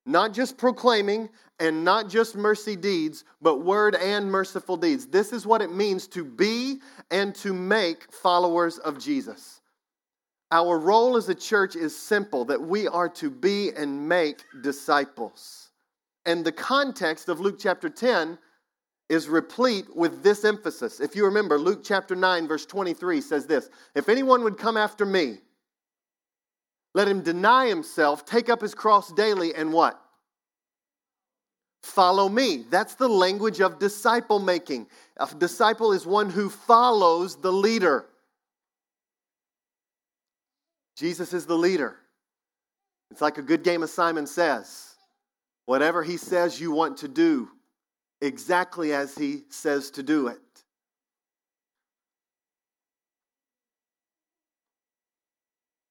Not 0.05 0.33
just 0.33 0.57
proclaiming 0.57 1.29
and 1.59 1.83
not 1.83 2.09
just 2.09 2.35
mercy 2.35 2.75
deeds, 2.75 3.23
but 3.41 3.63
word 3.63 3.95
and 3.95 4.31
merciful 4.31 4.77
deeds. 4.77 5.07
This 5.07 5.33
is 5.33 5.47
what 5.47 5.61
it 5.61 5.73
means 5.73 6.07
to 6.09 6.23
be 6.23 6.79
and 7.11 7.33
to 7.35 7.53
make 7.53 8.11
followers 8.11 8.77
of 8.79 8.99
Jesus. 8.99 9.61
Our 10.51 10.77
role 10.77 11.17
as 11.17 11.27
a 11.29 11.35
church 11.35 11.75
is 11.75 11.97
simple 11.97 12.45
that 12.45 12.61
we 12.61 12.87
are 12.87 13.09
to 13.09 13.29
be 13.31 13.71
and 13.71 14.07
make 14.07 14.43
disciples. 14.61 15.71
And 16.25 16.45
the 16.45 16.51
context 16.51 17.29
of 17.29 17.39
Luke 17.39 17.57
chapter 17.59 17.89
10 17.89 18.37
is 19.09 19.27
replete 19.29 19.95
with 19.95 20.23
this 20.23 20.45
emphasis. 20.45 20.99
If 20.99 21.15
you 21.15 21.25
remember, 21.25 21.57
Luke 21.57 21.81
chapter 21.83 22.15
9, 22.15 22.47
verse 22.47 22.65
23 22.65 23.21
says 23.21 23.45
this 23.45 23.69
If 23.95 24.09
anyone 24.09 24.43
would 24.43 24.57
come 24.57 24.77
after 24.77 25.05
me, 25.05 25.39
let 26.95 27.10
him 27.10 27.21
deny 27.21 27.67
himself, 27.67 28.25
take 28.25 28.47
up 28.47 28.62
his 28.62 28.73
cross 28.73 29.12
daily, 29.12 29.53
and 29.53 29.73
what? 29.73 29.99
Follow 31.84 32.29
me. 32.29 32.63
That's 32.69 32.95
the 32.95 33.10
language 33.10 33.60
of 33.60 33.79
disciple 33.79 34.39
making. 34.39 34.88
A 35.17 35.27
disciple 35.36 35.91
is 35.91 36.05
one 36.05 36.29
who 36.29 36.49
follows 36.49 37.36
the 37.36 37.51
leader. 37.51 38.05
Jesus 40.95 41.34
is 41.34 41.45
the 41.45 41.58
leader. 41.58 41.97
It's 43.12 43.21
like 43.21 43.38
a 43.38 43.43
good 43.43 43.62
game 43.62 43.84
of 43.84 43.89
Simon 43.89 44.25
Says. 44.25 44.95
Whatever 45.65 46.01
he 46.01 46.15
says 46.15 46.62
you 46.62 46.71
want 46.71 46.95
to 46.99 47.10
do, 47.10 47.49
exactly 48.21 48.93
as 48.93 49.15
he 49.15 49.43
says 49.49 49.91
to 49.91 50.01
do 50.01 50.27
it. 50.27 50.39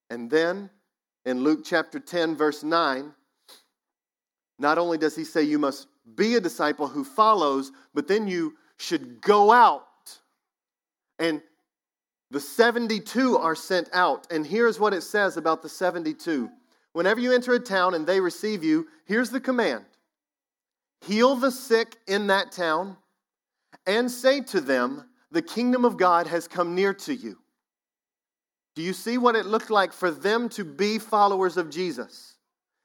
And 0.09 0.31
then 0.31 0.71
in 1.25 1.43
Luke 1.43 1.61
chapter 1.65 1.99
10, 1.99 2.37
verse 2.37 2.63
9, 2.63 3.13
not 4.59 4.79
only 4.79 4.99
does 4.99 5.17
he 5.17 5.25
say 5.25 5.43
you 5.43 5.59
must 5.59 5.89
be 6.15 6.35
a 6.35 6.41
disciple 6.41 6.87
who 6.87 7.05
follows, 7.05 7.73
but 7.95 8.07
then 8.07 8.29
you 8.29 8.55
should 8.77 9.21
go 9.21 9.51
out. 9.51 9.87
And 11.19 11.41
the 12.31 12.41
72 12.41 13.39
are 13.39 13.55
sent 13.55 13.89
out. 13.93 14.27
And 14.31 14.47
here's 14.47 14.79
what 14.79 14.93
it 14.93 15.03
says 15.03 15.37
about 15.37 15.63
the 15.63 15.69
72. 15.69 16.51
Whenever 16.93 17.21
you 17.21 17.33
enter 17.33 17.55
a 17.55 17.61
town 17.61 17.95
and 17.95 18.07
they 18.07 18.21
receive 18.21 18.63
you, 18.63 18.87
here's 19.05 19.31
the 19.31 19.41
command 19.41 19.85
heal 21.01 21.35
the 21.37 21.51
sick 21.51 21.97
in 22.07 22.27
that 22.29 22.51
town, 22.51 22.97
and 23.87 24.11
say 24.11 24.41
to 24.41 24.61
them, 24.61 25.05
The 25.31 25.43
kingdom 25.43 25.85
of 25.85 25.97
God 25.97 26.27
has 26.27 26.49
come 26.49 26.75
near 26.75 26.95
to 26.95 27.15
you. 27.15 27.39
Do 28.75 28.83
you 28.83 28.93
see 28.93 29.19
what 29.19 29.37
it 29.37 29.47
looked 29.47 29.71
like 29.71 29.93
for 29.93 30.11
them 30.11 30.49
to 30.51 30.65
be 30.65 30.99
followers 30.99 31.57
of 31.57 31.71
Jesus? 31.71 32.37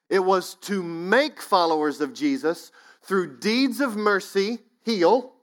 It 0.09 0.19
was 0.19 0.55
to 0.61 0.83
make 0.83 1.41
followers 1.41 2.01
of 2.01 2.13
Jesus 2.13 2.71
through 3.03 3.39
deeds 3.39 3.79
of 3.79 3.95
mercy, 3.95 4.59
heal, 4.83 5.33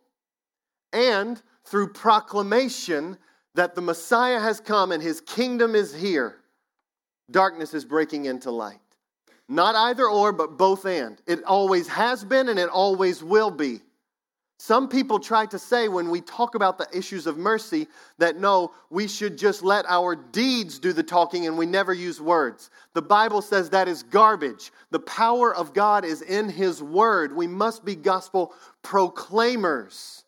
and 0.92 1.40
through 1.64 1.92
proclamation 1.92 3.16
that 3.54 3.74
the 3.74 3.80
Messiah 3.80 4.38
has 4.38 4.60
come 4.60 4.92
and 4.92 5.02
his 5.02 5.20
kingdom 5.20 5.74
is 5.74 5.94
here. 5.94 6.36
Darkness 7.30 7.74
is 7.74 7.84
breaking 7.84 8.26
into 8.26 8.50
light. 8.50 8.78
Not 9.48 9.74
either 9.74 10.06
or, 10.06 10.32
but 10.32 10.58
both 10.58 10.84
and. 10.84 11.20
It 11.26 11.42
always 11.44 11.88
has 11.88 12.24
been 12.24 12.48
and 12.48 12.58
it 12.58 12.68
always 12.68 13.22
will 13.22 13.50
be. 13.50 13.80
Some 14.58 14.88
people 14.88 15.18
try 15.18 15.44
to 15.46 15.58
say 15.58 15.88
when 15.88 16.10
we 16.10 16.22
talk 16.22 16.54
about 16.54 16.78
the 16.78 16.88
issues 16.96 17.26
of 17.26 17.36
mercy 17.36 17.88
that 18.18 18.38
no, 18.38 18.72
we 18.88 19.06
should 19.06 19.36
just 19.36 19.62
let 19.62 19.84
our 19.86 20.16
deeds 20.16 20.78
do 20.78 20.94
the 20.94 21.02
talking 21.02 21.46
and 21.46 21.58
we 21.58 21.66
never 21.66 21.92
use 21.92 22.22
words. 22.22 22.70
The 22.94 23.02
Bible 23.02 23.42
says 23.42 23.68
that 23.70 23.86
is 23.86 24.02
garbage. 24.02 24.72
The 24.90 25.00
power 25.00 25.54
of 25.54 25.74
God 25.74 26.06
is 26.06 26.22
in 26.22 26.48
His 26.48 26.82
Word. 26.82 27.36
We 27.36 27.46
must 27.46 27.84
be 27.84 27.94
gospel 27.94 28.54
proclaimers. 28.82 30.24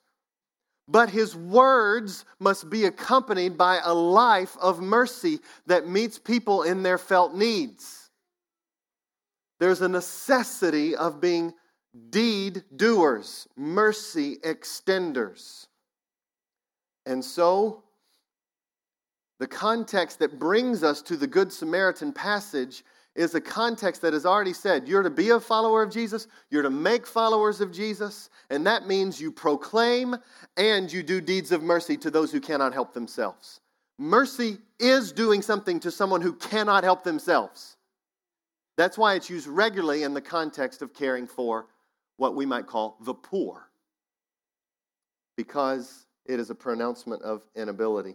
But 0.87 1.09
His 1.09 1.35
words 1.35 2.27
must 2.39 2.69
be 2.69 2.85
accompanied 2.85 3.57
by 3.57 3.81
a 3.83 3.95
life 3.95 4.59
of 4.61 4.81
mercy 4.81 5.41
that 5.67 5.89
meets 5.89 6.19
people 6.19 6.65
in 6.65 6.83
their 6.83 6.99
felt 6.99 7.35
needs. 7.35 8.11
There's 9.59 9.81
a 9.81 9.89
necessity 9.89 10.95
of 10.95 11.21
being 11.21 11.55
deed 12.11 12.65
doers, 12.77 13.49
mercy 13.57 14.37
extenders. 14.39 15.67
And 17.07 17.25
so, 17.25 17.83
the 19.39 19.47
context 19.47 20.19
that 20.19 20.39
brings 20.39 20.83
us 20.83 21.01
to 21.03 21.17
the 21.17 21.27
Good 21.27 21.53
Samaritan 21.53 22.13
passage 22.13 22.85
is 23.15 23.35
a 23.35 23.41
context 23.41 24.03
that 24.03 24.13
has 24.13 24.27
already 24.27 24.53
said 24.53 24.87
you're 24.87 25.03
to 25.03 25.11
be 25.11 25.31
a 25.31 25.41
follower 25.41 25.83
of 25.83 25.91
Jesus, 25.91 26.29
you're 26.51 26.63
to 26.63 26.71
make 26.71 27.07
followers 27.07 27.61
of 27.61 27.73
Jesus, 27.73 28.31
and 28.51 28.67
that 28.67 28.87
means 28.87 29.21
you 29.21 29.33
proclaim 29.33 30.17
and 30.57 30.93
you 30.93 31.03
do 31.03 31.21
deeds 31.21 31.51
of 31.53 31.63
mercy 31.63 31.97
to 31.97 32.11
those 32.11 32.31
who 32.31 32.41
cannot 32.41 32.73
help 32.73 32.93
themselves. 32.93 33.61
Mercy 33.99 34.59
is 34.79 35.11
doing 35.11 35.43
something 35.43 35.81
to 35.81 35.91
someone 35.91 36.21
who 36.21 36.33
cannot 36.35 36.85
help 36.85 37.03
themselves. 37.03 37.77
That's 38.77 38.97
why 38.97 39.15
it's 39.15 39.29
used 39.29 39.49
regularly 39.49 40.05
in 40.05 40.15
the 40.15 40.21
context 40.21 40.83
of 40.83 40.95
caring 40.95 41.27
for 41.27 41.67
what 42.19 42.37
we 42.37 42.45
might 42.45 42.67
call 42.67 42.99
the 43.01 43.15
poor, 43.15 43.71
because 45.37 46.07
it 46.27 46.39
is 46.39 46.51
a 46.51 46.55
pronouncement 46.55 47.23
of 47.23 47.47
inability. 47.57 48.15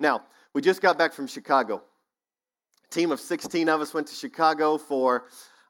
Now, 0.00 0.22
we 0.54 0.62
just 0.62 0.80
got 0.80 0.96
back 0.96 1.12
from 1.12 1.26
Chicago. 1.26 1.82
A 2.84 2.94
team 2.94 3.12
of 3.12 3.20
16 3.20 3.68
of 3.68 3.80
us 3.80 3.92
went 3.92 4.06
to 4.06 4.14
Chicago 4.14 4.78
for 4.78 5.24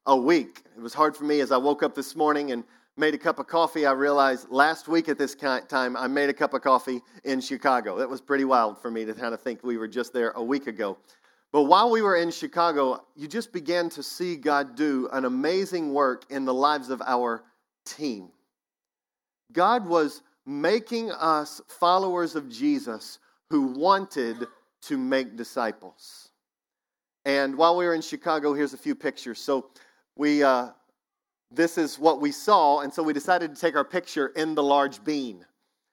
a 0.06 0.16
week. 0.16 0.62
It 0.76 0.80
was 0.82 0.94
hard 0.94 1.16
for 1.16 1.24
me 1.24 1.40
as 1.40 1.50
I 1.50 1.56
woke 1.56 1.82
up 1.82 1.94
this 1.94 2.14
morning 2.14 2.52
and 2.52 2.64
made 2.96 3.14
a 3.14 3.18
cup 3.18 3.38
of 3.38 3.46
coffee. 3.46 3.86
I 3.86 3.92
realized 3.92 4.50
last 4.50 4.86
week 4.86 5.08
at 5.08 5.18
this 5.18 5.34
time 5.34 5.96
I 5.96 6.06
made 6.06 6.28
a 6.28 6.34
cup 6.34 6.54
of 6.54 6.62
coffee 6.62 7.00
in 7.24 7.40
Chicago. 7.40 7.96
That 7.98 8.08
was 8.08 8.20
pretty 8.20 8.44
wild 8.44 8.80
for 8.80 8.90
me 8.90 9.04
to 9.04 9.14
kind 9.14 9.34
of 9.34 9.40
think 9.40 9.64
we 9.64 9.78
were 9.78 9.88
just 9.88 10.12
there 10.12 10.30
a 10.32 10.44
week 10.44 10.66
ago. 10.66 10.98
But 11.50 11.62
while 11.62 11.90
we 11.90 12.02
were 12.02 12.16
in 12.16 12.30
Chicago, 12.30 13.04
you 13.16 13.26
just 13.26 13.52
began 13.52 13.88
to 13.90 14.02
see 14.02 14.36
God 14.36 14.76
do 14.76 15.08
an 15.12 15.24
amazing 15.24 15.92
work 15.94 16.24
in 16.30 16.44
the 16.44 16.54
lives 16.54 16.90
of 16.90 17.00
our 17.06 17.44
team. 17.84 18.28
God 19.52 19.86
was 19.86 20.22
making 20.46 21.10
us 21.12 21.60
followers 21.68 22.34
of 22.34 22.48
Jesus 22.48 23.18
who 23.50 23.62
wanted 23.62 24.46
to 24.82 24.98
make 24.98 25.36
disciples. 25.36 26.30
And 27.24 27.56
while 27.56 27.76
we 27.76 27.86
were 27.86 27.94
in 27.94 28.02
Chicago, 28.02 28.52
here's 28.52 28.74
a 28.74 28.78
few 28.78 28.94
pictures. 28.94 29.38
So 29.38 29.70
we, 30.16 30.42
uh, 30.42 30.70
this 31.50 31.78
is 31.78 31.98
what 31.98 32.20
we 32.20 32.32
saw, 32.32 32.80
and 32.80 32.92
so 32.92 33.02
we 33.02 33.12
decided 33.12 33.54
to 33.54 33.60
take 33.60 33.76
our 33.76 33.84
picture 33.84 34.28
in 34.28 34.54
the 34.54 34.62
large 34.62 35.02
bean. 35.04 35.44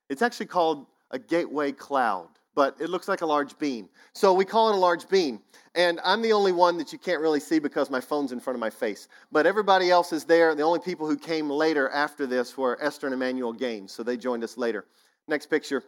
It's 0.10 0.22
actually 0.22 0.48
called 0.48 0.88
a 1.12 1.20
gateway 1.20 1.72
cloud 1.72 2.28
but 2.56 2.76
it 2.80 2.90
looks 2.90 3.08
like 3.08 3.22
a 3.22 3.26
large 3.26 3.58
bean. 3.58 3.90
So 4.14 4.34
we 4.34 4.46
call 4.46 4.70
it 4.70 4.76
a 4.76 4.80
large 4.80 5.08
bean. 5.08 5.42
And 5.76 6.00
I'm 6.04 6.22
the 6.22 6.34
only 6.34 6.52
one 6.52 6.78
that 6.78 6.92
you 6.92 7.00
can't 7.00 7.22
really 7.22 7.40
see 7.40 7.60
because 7.60 7.90
my 7.90 8.02
phone's 8.02 8.34
in 8.34 8.40
front 8.40 8.56
of 8.56 8.60
my 8.60 8.70
face. 8.70 9.08
But 9.32 9.46
everybody 9.46 9.90
else 9.90 10.12
is 10.12 10.26
there. 10.26 10.54
The 10.54 10.64
only 10.64 10.80
people 10.80 11.08
who 11.08 11.18
came 11.18 11.50
later 11.50 11.90
after 11.90 12.28
this 12.28 12.58
were 12.58 12.78
Esther 12.84 13.08
and 13.08 13.14
Emmanuel 13.14 13.54
Gaines, 13.54 13.94
so 13.94 14.04
they 14.04 14.18
joined 14.18 14.44
us 14.44 14.58
later. 14.58 14.86
Next 15.28 15.46
picture. 15.48 15.84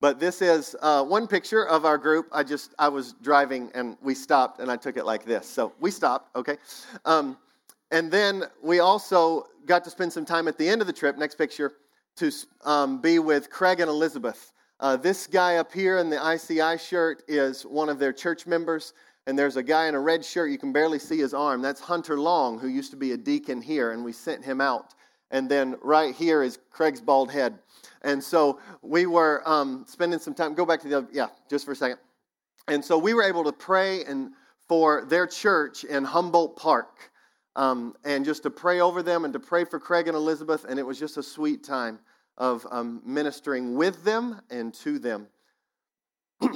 But 0.00 0.20
this 0.20 0.42
is 0.42 0.76
uh, 0.82 1.02
one 1.04 1.26
picture 1.26 1.66
of 1.66 1.84
our 1.84 1.96
group. 1.96 2.28
I 2.30 2.42
just, 2.42 2.74
I 2.78 2.88
was 2.88 3.14
driving 3.22 3.70
and 3.74 3.96
we 4.02 4.14
stopped 4.14 4.60
and 4.60 4.70
I 4.70 4.76
took 4.76 4.96
it 4.96 5.06
like 5.06 5.24
this. 5.24 5.48
So 5.48 5.72
we 5.80 5.90
stopped, 5.90 6.36
okay? 6.36 6.58
Um, 7.06 7.38
and 7.90 8.10
then 8.10 8.44
we 8.62 8.80
also 8.80 9.46
got 9.64 9.84
to 9.84 9.90
spend 9.90 10.12
some 10.12 10.24
time 10.24 10.48
at 10.48 10.58
the 10.58 10.68
end 10.68 10.80
of 10.80 10.86
the 10.86 10.92
trip, 10.92 11.16
next 11.16 11.36
picture, 11.36 11.74
to 12.16 12.30
um, 12.64 13.00
be 13.00 13.18
with 13.18 13.50
Craig 13.50 13.80
and 13.80 13.88
Elizabeth. 13.88 14.52
Uh, 14.78 14.96
this 14.96 15.26
guy 15.26 15.56
up 15.56 15.72
here 15.72 15.96
in 15.98 16.10
the 16.10 16.34
ICI 16.34 16.76
shirt 16.76 17.22
is 17.28 17.62
one 17.62 17.88
of 17.88 17.98
their 17.98 18.12
church 18.12 18.46
members, 18.46 18.92
and 19.26 19.38
there's 19.38 19.56
a 19.56 19.62
guy 19.62 19.86
in 19.86 19.94
a 19.94 20.00
red 20.00 20.22
shirt. 20.22 20.50
You 20.50 20.58
can 20.58 20.72
barely 20.72 20.98
see 20.98 21.16
his 21.16 21.32
arm. 21.32 21.62
That's 21.62 21.80
Hunter 21.80 22.20
Long, 22.20 22.58
who 22.58 22.68
used 22.68 22.90
to 22.90 22.96
be 22.96 23.12
a 23.12 23.16
deacon 23.16 23.62
here, 23.62 23.92
and 23.92 24.04
we 24.04 24.12
sent 24.12 24.44
him 24.44 24.60
out. 24.60 24.94
And 25.30 25.48
then 25.48 25.76
right 25.82 26.14
here 26.14 26.42
is 26.42 26.58
Craig's 26.70 27.00
bald 27.00 27.32
head. 27.32 27.58
And 28.02 28.22
so 28.22 28.60
we 28.82 29.06
were 29.06 29.42
um, 29.46 29.86
spending 29.88 30.20
some 30.20 30.34
time. 30.34 30.54
Go 30.54 30.66
back 30.66 30.80
to 30.82 30.88
the 30.88 30.98
other, 30.98 31.08
yeah, 31.10 31.28
just 31.48 31.64
for 31.64 31.72
a 31.72 31.76
second. 31.76 31.98
And 32.68 32.84
so 32.84 32.98
we 32.98 33.14
were 33.14 33.22
able 33.22 33.44
to 33.44 33.52
pray 33.52 34.04
and 34.04 34.32
for 34.68 35.06
their 35.06 35.26
church 35.26 35.84
in 35.84 36.04
Humboldt 36.04 36.56
Park, 36.56 37.10
um, 37.56 37.94
and 38.04 38.26
just 38.26 38.42
to 38.42 38.50
pray 38.50 38.80
over 38.80 39.02
them 39.02 39.24
and 39.24 39.32
to 39.32 39.40
pray 39.40 39.64
for 39.64 39.80
Craig 39.80 40.06
and 40.06 40.16
Elizabeth. 40.16 40.66
And 40.68 40.78
it 40.78 40.82
was 40.82 40.98
just 40.98 41.16
a 41.16 41.22
sweet 41.22 41.64
time 41.64 41.98
of 42.38 42.66
um, 42.70 43.02
ministering 43.04 43.76
with 43.76 44.04
them 44.04 44.40
and 44.50 44.74
to 44.74 44.98
them. 44.98 45.26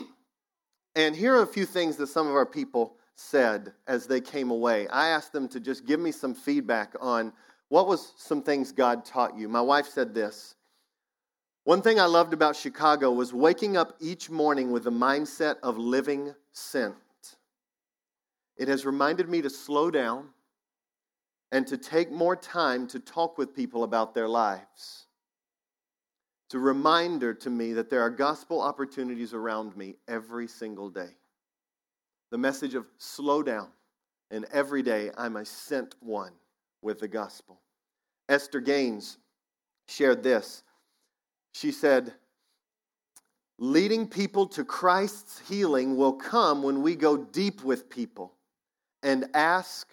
and 0.95 1.17
here 1.17 1.35
are 1.35 1.43
a 1.43 1.47
few 1.47 1.67
things 1.67 1.97
that 1.97 2.09
some 2.09 2.27
of 2.27 2.35
our 2.35 2.47
people 2.47 2.97
said 3.15 3.73
as 3.87 4.07
they 4.07 4.21
came 4.21 4.51
away. 4.51 4.89
I 4.89 5.09
asked 5.09 5.33
them 5.33 5.49
to 5.49 5.61
just 5.61 5.87
give 5.87 6.01
me 6.01 6.13
some 6.13 6.35
feedback 6.35 6.95
on 7.01 7.33
what 7.69 7.87
was 7.87 8.13
some 8.17 8.43
things 8.43 8.73
God 8.73 9.05
taught 9.05 9.37
you. 9.37 9.49
My 9.49 9.61
wife 9.61 9.87
said 9.87 10.15
this. 10.15 10.57
One 11.65 11.83
thing 11.83 12.01
I 12.01 12.07
loved 12.07 12.33
about 12.33 12.57
Chicago 12.57 13.13
was 13.13 13.33
waking 13.33 13.77
up 13.77 13.95
each 14.01 14.31
morning 14.31 14.73
with 14.73 14.85
the 14.85 14.91
mindset 14.91 15.57
of 15.63 15.77
living 15.77 16.35
sent. 16.53 16.95
It 18.57 18.69
has 18.69 18.85
reminded 18.85 19.29
me 19.29 19.43
to 19.43 19.51
slow 19.51 19.91
down 19.91 20.29
and 21.53 21.67
to 21.67 21.77
take 21.77 22.11
more 22.11 22.37
time 22.37 22.87
to 22.89 22.99
talk 22.99 23.39
with 23.39 23.55
people 23.55 23.85
about 23.85 24.15
their 24.15 24.29
lives. 24.29 25.07
It's 26.51 26.57
a 26.57 26.59
reminder 26.59 27.33
to 27.33 27.49
me 27.49 27.75
that 27.75 27.91
there 27.91 28.01
are 28.01 28.11
gospel 28.11 28.61
opportunities 28.61 29.35
around 29.35 29.77
me 29.77 29.95
every 30.09 30.49
single 30.49 30.91
day. 30.91 31.11
The 32.33 32.39
message 32.39 32.75
of 32.75 32.87
slow 32.99 33.45
down, 33.45 33.69
and 34.33 34.45
every 34.51 34.83
day 34.83 35.13
I'm 35.17 35.37
a 35.37 35.45
sent 35.45 35.95
one 36.01 36.33
with 36.83 36.99
the 36.99 37.07
gospel. 37.07 37.61
Esther 38.29 38.59
Gaines 38.59 39.19
shared 39.87 40.25
this. 40.25 40.65
She 41.53 41.71
said, 41.71 42.15
Leading 43.61 44.09
people 44.09 44.49
to 44.49 44.65
Christ's 44.65 45.39
healing 45.49 45.97
will 45.97 46.15
come 46.15 46.65
when 46.65 46.83
we 46.83 46.97
go 46.97 47.17
deep 47.17 47.63
with 47.63 47.89
people 47.89 48.35
and 49.05 49.27
ask, 49.35 49.87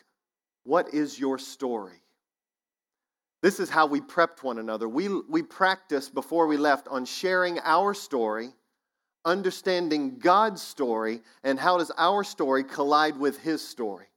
What 0.63 0.91
is 0.91 1.19
your 1.19 1.37
story? 1.37 2.01
This 3.47 3.61
is 3.61 3.69
how 3.69 3.85
we 3.85 4.01
prepped 4.01 4.43
one 4.43 4.57
another. 4.57 4.89
We, 4.89 5.07
we 5.07 5.41
practiced 5.41 6.13
before 6.13 6.47
we 6.47 6.57
left 6.57 6.89
on 6.89 7.05
sharing 7.05 7.59
our 7.59 7.93
story, 7.93 8.49
understanding 9.23 10.19
God's 10.19 10.61
story, 10.61 11.21
and 11.45 11.57
how 11.57 11.77
does 11.77 11.89
our 11.97 12.25
story 12.25 12.65
collide 12.65 13.17
with 13.17 13.39
His 13.39 13.65
story. 13.65 14.07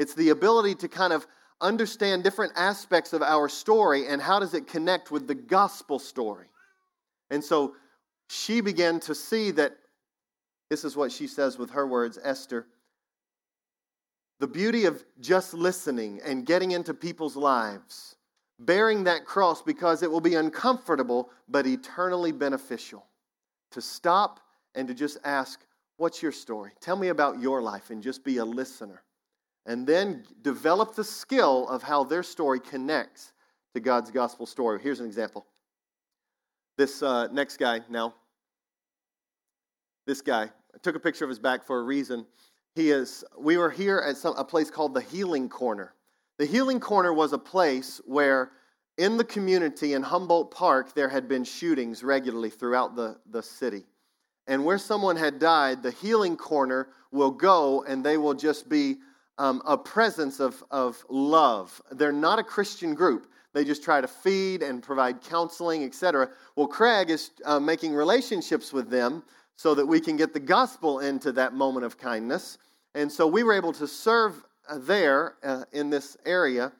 It's 0.00 0.14
the 0.14 0.30
ability 0.30 0.74
to 0.74 0.88
kind 0.88 1.12
of 1.12 1.28
understand 1.60 2.24
different 2.24 2.54
aspects 2.56 3.12
of 3.12 3.22
our 3.22 3.48
story 3.48 4.08
and 4.08 4.20
how 4.20 4.40
does 4.40 4.52
it 4.52 4.66
connect 4.66 5.12
with 5.12 5.28
the 5.28 5.36
gospel 5.36 6.00
story. 6.00 6.48
And 7.30 7.44
so 7.44 7.76
she 8.30 8.60
began 8.60 8.98
to 8.98 9.14
see 9.14 9.52
that 9.52 9.76
this 10.70 10.84
is 10.84 10.96
what 10.96 11.12
she 11.12 11.28
says 11.28 11.56
with 11.56 11.70
her 11.70 11.86
words 11.86 12.18
Esther. 12.20 12.66
The 14.40 14.48
beauty 14.48 14.86
of 14.86 15.04
just 15.20 15.54
listening 15.54 16.20
and 16.24 16.44
getting 16.44 16.72
into 16.72 16.92
people's 16.94 17.36
lives 17.36 18.16
bearing 18.58 19.04
that 19.04 19.24
cross 19.24 19.62
because 19.62 20.02
it 20.02 20.10
will 20.10 20.20
be 20.20 20.34
uncomfortable 20.34 21.30
but 21.48 21.66
eternally 21.66 22.32
beneficial. 22.32 23.06
To 23.72 23.80
stop 23.80 24.40
and 24.74 24.86
to 24.88 24.94
just 24.94 25.18
ask, 25.24 25.64
What's 26.02 26.20
your 26.20 26.32
story? 26.32 26.72
Tell 26.80 26.96
me 26.96 27.08
about 27.08 27.40
your 27.40 27.62
life 27.62 27.90
and 27.90 28.02
just 28.02 28.24
be 28.24 28.38
a 28.38 28.44
listener. 28.44 29.04
And 29.66 29.86
then 29.86 30.24
develop 30.42 30.96
the 30.96 31.04
skill 31.04 31.68
of 31.68 31.82
how 31.82 32.02
their 32.02 32.24
story 32.24 32.58
connects 32.58 33.32
to 33.74 33.80
God's 33.80 34.10
gospel 34.10 34.44
story. 34.44 34.80
Here's 34.82 34.98
an 34.98 35.06
example. 35.06 35.46
This 36.76 37.02
uh, 37.02 37.28
next 37.28 37.58
guy 37.58 37.82
now, 37.88 38.14
this 40.06 40.20
guy, 40.20 40.44
I 40.74 40.78
took 40.82 40.96
a 40.96 41.00
picture 41.00 41.24
of 41.24 41.28
his 41.28 41.38
back 41.38 41.64
for 41.64 41.78
a 41.78 41.84
reason. 41.84 42.26
He 42.74 42.90
is, 42.90 43.22
we 43.38 43.56
were 43.56 43.70
here 43.70 43.98
at 43.98 44.16
some, 44.16 44.34
a 44.36 44.44
place 44.44 44.70
called 44.70 44.94
the 44.94 45.02
Healing 45.02 45.48
Corner. 45.48 45.92
The 46.42 46.48
Healing 46.48 46.80
Corner 46.80 47.12
was 47.14 47.32
a 47.32 47.38
place 47.38 48.00
where 48.04 48.50
in 48.98 49.16
the 49.16 49.22
community 49.22 49.92
in 49.92 50.02
Humboldt 50.02 50.50
Park, 50.50 50.92
there 50.92 51.08
had 51.08 51.28
been 51.28 51.44
shootings 51.44 52.02
regularly 52.02 52.50
throughout 52.50 52.96
the, 52.96 53.16
the 53.30 53.44
city. 53.44 53.84
And 54.48 54.64
where 54.64 54.76
someone 54.76 55.14
had 55.14 55.38
died, 55.38 55.84
the 55.84 55.92
Healing 55.92 56.36
Corner 56.36 56.88
will 57.12 57.30
go 57.30 57.84
and 57.84 58.04
they 58.04 58.16
will 58.16 58.34
just 58.34 58.68
be 58.68 58.96
um, 59.38 59.62
a 59.64 59.78
presence 59.78 60.40
of, 60.40 60.64
of 60.72 61.04
love. 61.08 61.80
They're 61.92 62.10
not 62.10 62.40
a 62.40 62.42
Christian 62.42 62.92
group. 62.92 63.28
They 63.54 63.64
just 63.64 63.84
try 63.84 64.00
to 64.00 64.08
feed 64.08 64.64
and 64.64 64.82
provide 64.82 65.20
counseling, 65.20 65.84
etc. 65.84 66.28
Well, 66.56 66.66
Craig 66.66 67.08
is 67.10 67.30
uh, 67.44 67.60
making 67.60 67.94
relationships 67.94 68.72
with 68.72 68.90
them 68.90 69.22
so 69.54 69.76
that 69.76 69.86
we 69.86 70.00
can 70.00 70.16
get 70.16 70.34
the 70.34 70.40
gospel 70.40 70.98
into 70.98 71.30
that 71.30 71.54
moment 71.54 71.86
of 71.86 71.96
kindness. 71.98 72.58
And 72.96 73.12
so 73.12 73.28
we 73.28 73.44
were 73.44 73.52
able 73.52 73.72
to 73.74 73.86
serve 73.86 74.42
there 74.76 75.34
uh, 75.42 75.64
in 75.72 75.90
this 75.90 76.16
area 76.24 76.72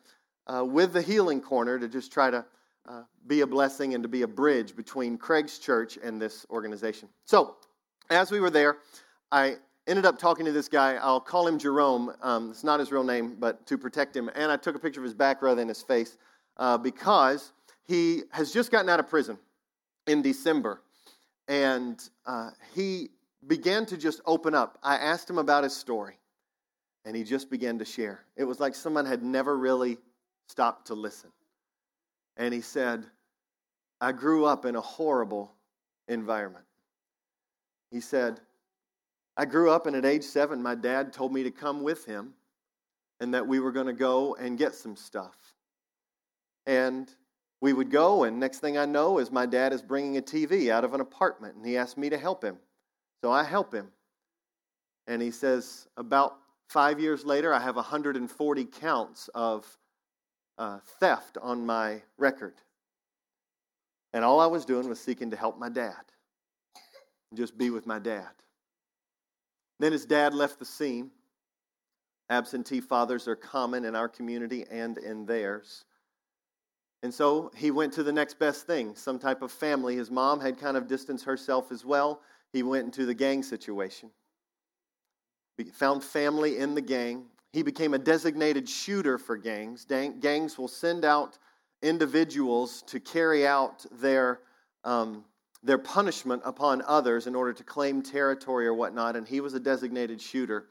uh, 0.47 0.65
with 0.65 0.93
the 0.93 1.03
Healing 1.03 1.41
Corner 1.41 1.79
to 1.79 1.89
just 1.89 2.13
try 2.13 2.31
to 2.31 2.45
uh, 2.89 3.03
be 3.27 3.41
a 3.41 3.47
blessing 3.47 3.95
and 3.95 4.03
to 4.03 4.09
be 4.09 4.23
a 4.23 4.29
bridge 4.29 4.75
between 4.75 5.17
Craig's 5.17 5.59
church 5.59 5.99
and 6.03 6.21
this 6.21 6.45
organization. 6.51 7.09
So, 7.25 7.57
as 8.11 8.31
we 8.31 8.41
were 8.41 8.51
there, 8.51 8.79
I 9.31 9.57
ended 9.87 10.05
up 10.05 10.19
talking 10.19 10.45
to 10.45 10.53
this 10.53 10.69
guy. 10.69 10.95
I'll 10.95 11.21
call 11.21 11.47
him 11.47 11.59
Jerome. 11.59 12.13
Um, 12.23 12.51
it's 12.51 12.65
not 12.65 12.81
his 12.81 12.93
real 12.93 13.05
name, 13.05 13.37
but 13.39 13.67
to 13.67 13.79
protect 13.79 14.17
him. 14.17 14.31
And 14.35 14.51
I 14.51 14.57
took 14.57 14.75
a 14.75 14.79
picture 14.79 15.01
of 15.01 15.05
his 15.05 15.15
back 15.15 15.43
rather 15.43 15.57
than 15.57 15.69
his 15.69 15.83
face 15.83 16.17
uh, 16.57 16.79
because 16.79 17.53
he 17.85 18.23
has 18.31 18.53
just 18.53 18.71
gotten 18.71 18.89
out 18.89 19.01
of 19.01 19.09
prison 19.09 19.39
in 20.07 20.23
December. 20.23 20.83
And 21.49 22.03
uh, 22.27 22.51
he 22.75 23.11
began 23.47 23.87
to 23.87 23.97
just 23.97 24.21
open 24.27 24.55
up. 24.55 24.79
I 24.83 24.97
asked 24.97 25.29
him 25.29 25.39
about 25.39 25.65
his 25.65 25.75
story, 25.75 26.15
and 27.05 27.17
he 27.17 27.25
just 27.25 27.51
began 27.51 27.79
to 27.79 27.85
share. 27.85 28.25
It 28.37 28.45
was 28.45 28.61
like 28.61 28.75
someone 28.75 29.07
had 29.07 29.23
never 29.23 29.57
really 29.57 29.99
stopped 30.49 30.87
to 30.89 30.95
listen. 30.95 31.31
And 32.37 32.55
he 32.55 32.61
said, 32.61 33.05
I 34.01 34.13
grew 34.13 34.45
up 34.45 34.65
in 34.65 34.77
a 34.77 34.81
horrible 34.81 35.53
environment. 36.09 36.65
He 37.91 38.01
said, 38.01 38.41
I 39.37 39.45
grew 39.45 39.71
up, 39.71 39.87
and 39.87 39.97
at 39.97 40.05
age 40.05 40.25
seven, 40.25 40.63
my 40.63 40.75
dad 40.75 41.13
told 41.13 41.33
me 41.33 41.43
to 41.43 41.51
come 41.51 41.83
with 41.83 42.05
him 42.05 42.35
and 43.21 43.33
that 43.35 43.47
we 43.47 43.61
were 43.61 43.73
going 43.73 43.87
to 43.87 43.93
go 43.93 44.35
and 44.35 44.59
get 44.59 44.75
some 44.75 44.97
stuff. 44.97 45.37
And 46.67 47.09
we 47.61 47.73
would 47.73 47.91
go, 47.91 48.25
and 48.25 48.41
next 48.41 48.59
thing 48.59 48.77
I 48.77 48.85
know 48.85 49.19
is 49.19 49.31
my 49.31 49.47
dad 49.47 49.73
is 49.73 49.81
bringing 49.81 50.17
a 50.17 50.23
TV 50.23 50.71
out 50.71 50.85
of 50.85 50.95
an 50.95 51.01
apartment, 51.01 51.55
and 51.55 51.65
he 51.65 51.77
asked 51.77 51.97
me 51.97 52.11
to 52.11 52.19
help 52.19 52.43
him. 52.43 52.59
So 53.23 53.31
I 53.31 53.45
help 53.45 53.73
him. 53.73 53.89
And 55.07 55.23
he 55.23 55.31
says, 55.31 55.87
about 55.97 56.37
five 56.73 56.99
years 56.99 57.25
later, 57.25 57.53
I 57.53 57.61
have 57.61 57.77
140 57.77 58.65
counts 58.65 59.29
of 59.35 59.67
uh, 60.57 60.79
theft 60.99 61.37
on 61.41 61.67
my 61.67 62.03
record. 62.17 62.55
And 64.15 64.25
all 64.25 64.41
I 64.41 64.47
was 64.47 64.65
doing 64.65 64.89
was 64.89 65.01
seeking 65.01 65.31
to 65.31 65.37
help 65.37 65.59
my 65.59 65.69
dad, 65.69 66.03
just 67.35 67.57
be 67.57 67.71
with 67.71 67.87
my 67.87 67.99
dad. 67.99 68.31
Then 69.81 69.93
his 69.93 70.07
dad 70.07 70.35
left 70.35 70.59
the 70.59 70.65
scene. 70.65 71.11
Absentee 72.31 72.81
fathers 72.81 73.29
are 73.29 73.37
common 73.37 73.85
in 73.85 73.95
our 73.95 74.09
community 74.09 74.65
and 74.71 74.97
in 74.97 75.27
theirs. 75.27 75.85
And 77.03 77.13
so 77.13 77.51
he 77.55 77.71
went 77.71 77.93
to 77.95 78.03
the 78.03 78.13
next 78.13 78.39
best 78.39 78.67
thing, 78.67 78.95
some 78.95 79.19
type 79.19 79.43
of 79.43 79.51
family. 79.51 79.97
His 79.97 80.11
mom 80.11 80.41
had 80.41 80.59
kind 80.59 80.77
of 80.77 80.87
distanced 80.87 81.25
herself 81.25 81.73
as 81.73 81.85
well. 81.85 82.23
He 82.53 82.63
went 82.63 82.85
into 82.85 83.05
the 83.05 83.15
gang 83.15 83.43
situation. 83.43 84.11
Found 85.65 86.03
family 86.03 86.59
in 86.59 86.75
the 86.75 86.81
gang. 86.81 87.25
He 87.53 87.63
became 87.63 87.95
a 87.95 87.99
designated 87.99 88.69
shooter 88.69 89.19
for 89.19 89.37
gangs. 89.37 89.85
Gangs 89.85 90.59
will 90.59 90.69
send 90.69 91.05
out 91.05 91.39
individuals 91.83 92.83
to 92.87 93.01
carry 93.01 93.47
out 93.47 93.85
their, 94.01 94.41
um, 94.85 95.25
their 95.63 95.79
punishment 95.79 96.43
upon 96.45 96.83
others 96.87 97.27
in 97.27 97.35
order 97.35 97.53
to 97.53 97.65
claim 97.65 98.03
territory 98.03 98.67
or 98.67 98.75
whatnot, 98.75 99.17
and 99.17 99.27
he 99.29 99.41
was 99.41 99.55
a 99.55 99.61
designated 99.61 100.21
shooter. 100.21 100.69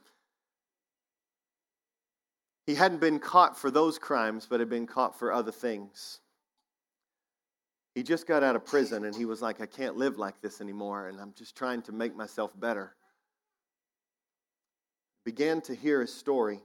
He 2.66 2.76
hadn't 2.76 3.02
been 3.02 3.20
caught 3.20 3.58
for 3.58 3.70
those 3.70 4.00
crimes, 4.00 4.48
but 4.50 4.60
had 4.60 4.70
been 4.70 4.88
caught 4.88 5.18
for 5.18 5.32
other 5.32 5.52
things. 5.52 6.20
He 7.96 8.04
just 8.04 8.26
got 8.26 8.44
out 8.44 8.56
of 8.56 8.66
prison 8.66 9.04
and 9.04 9.14
he 9.14 9.26
was 9.26 9.42
like, 9.42 9.60
I 9.60 9.66
can't 9.66 9.98
live 9.98 10.18
like 10.18 10.42
this 10.42 10.62
anymore, 10.62 11.10
and 11.10 11.20
I'm 11.20 11.34
just 11.38 11.56
trying 11.56 11.82
to 11.84 11.92
make 11.92 12.16
myself 12.16 12.58
better. 12.60 12.96
Began 15.26 15.62
to 15.62 15.76
hear 15.76 16.02
his 16.02 16.14
story. 16.14 16.60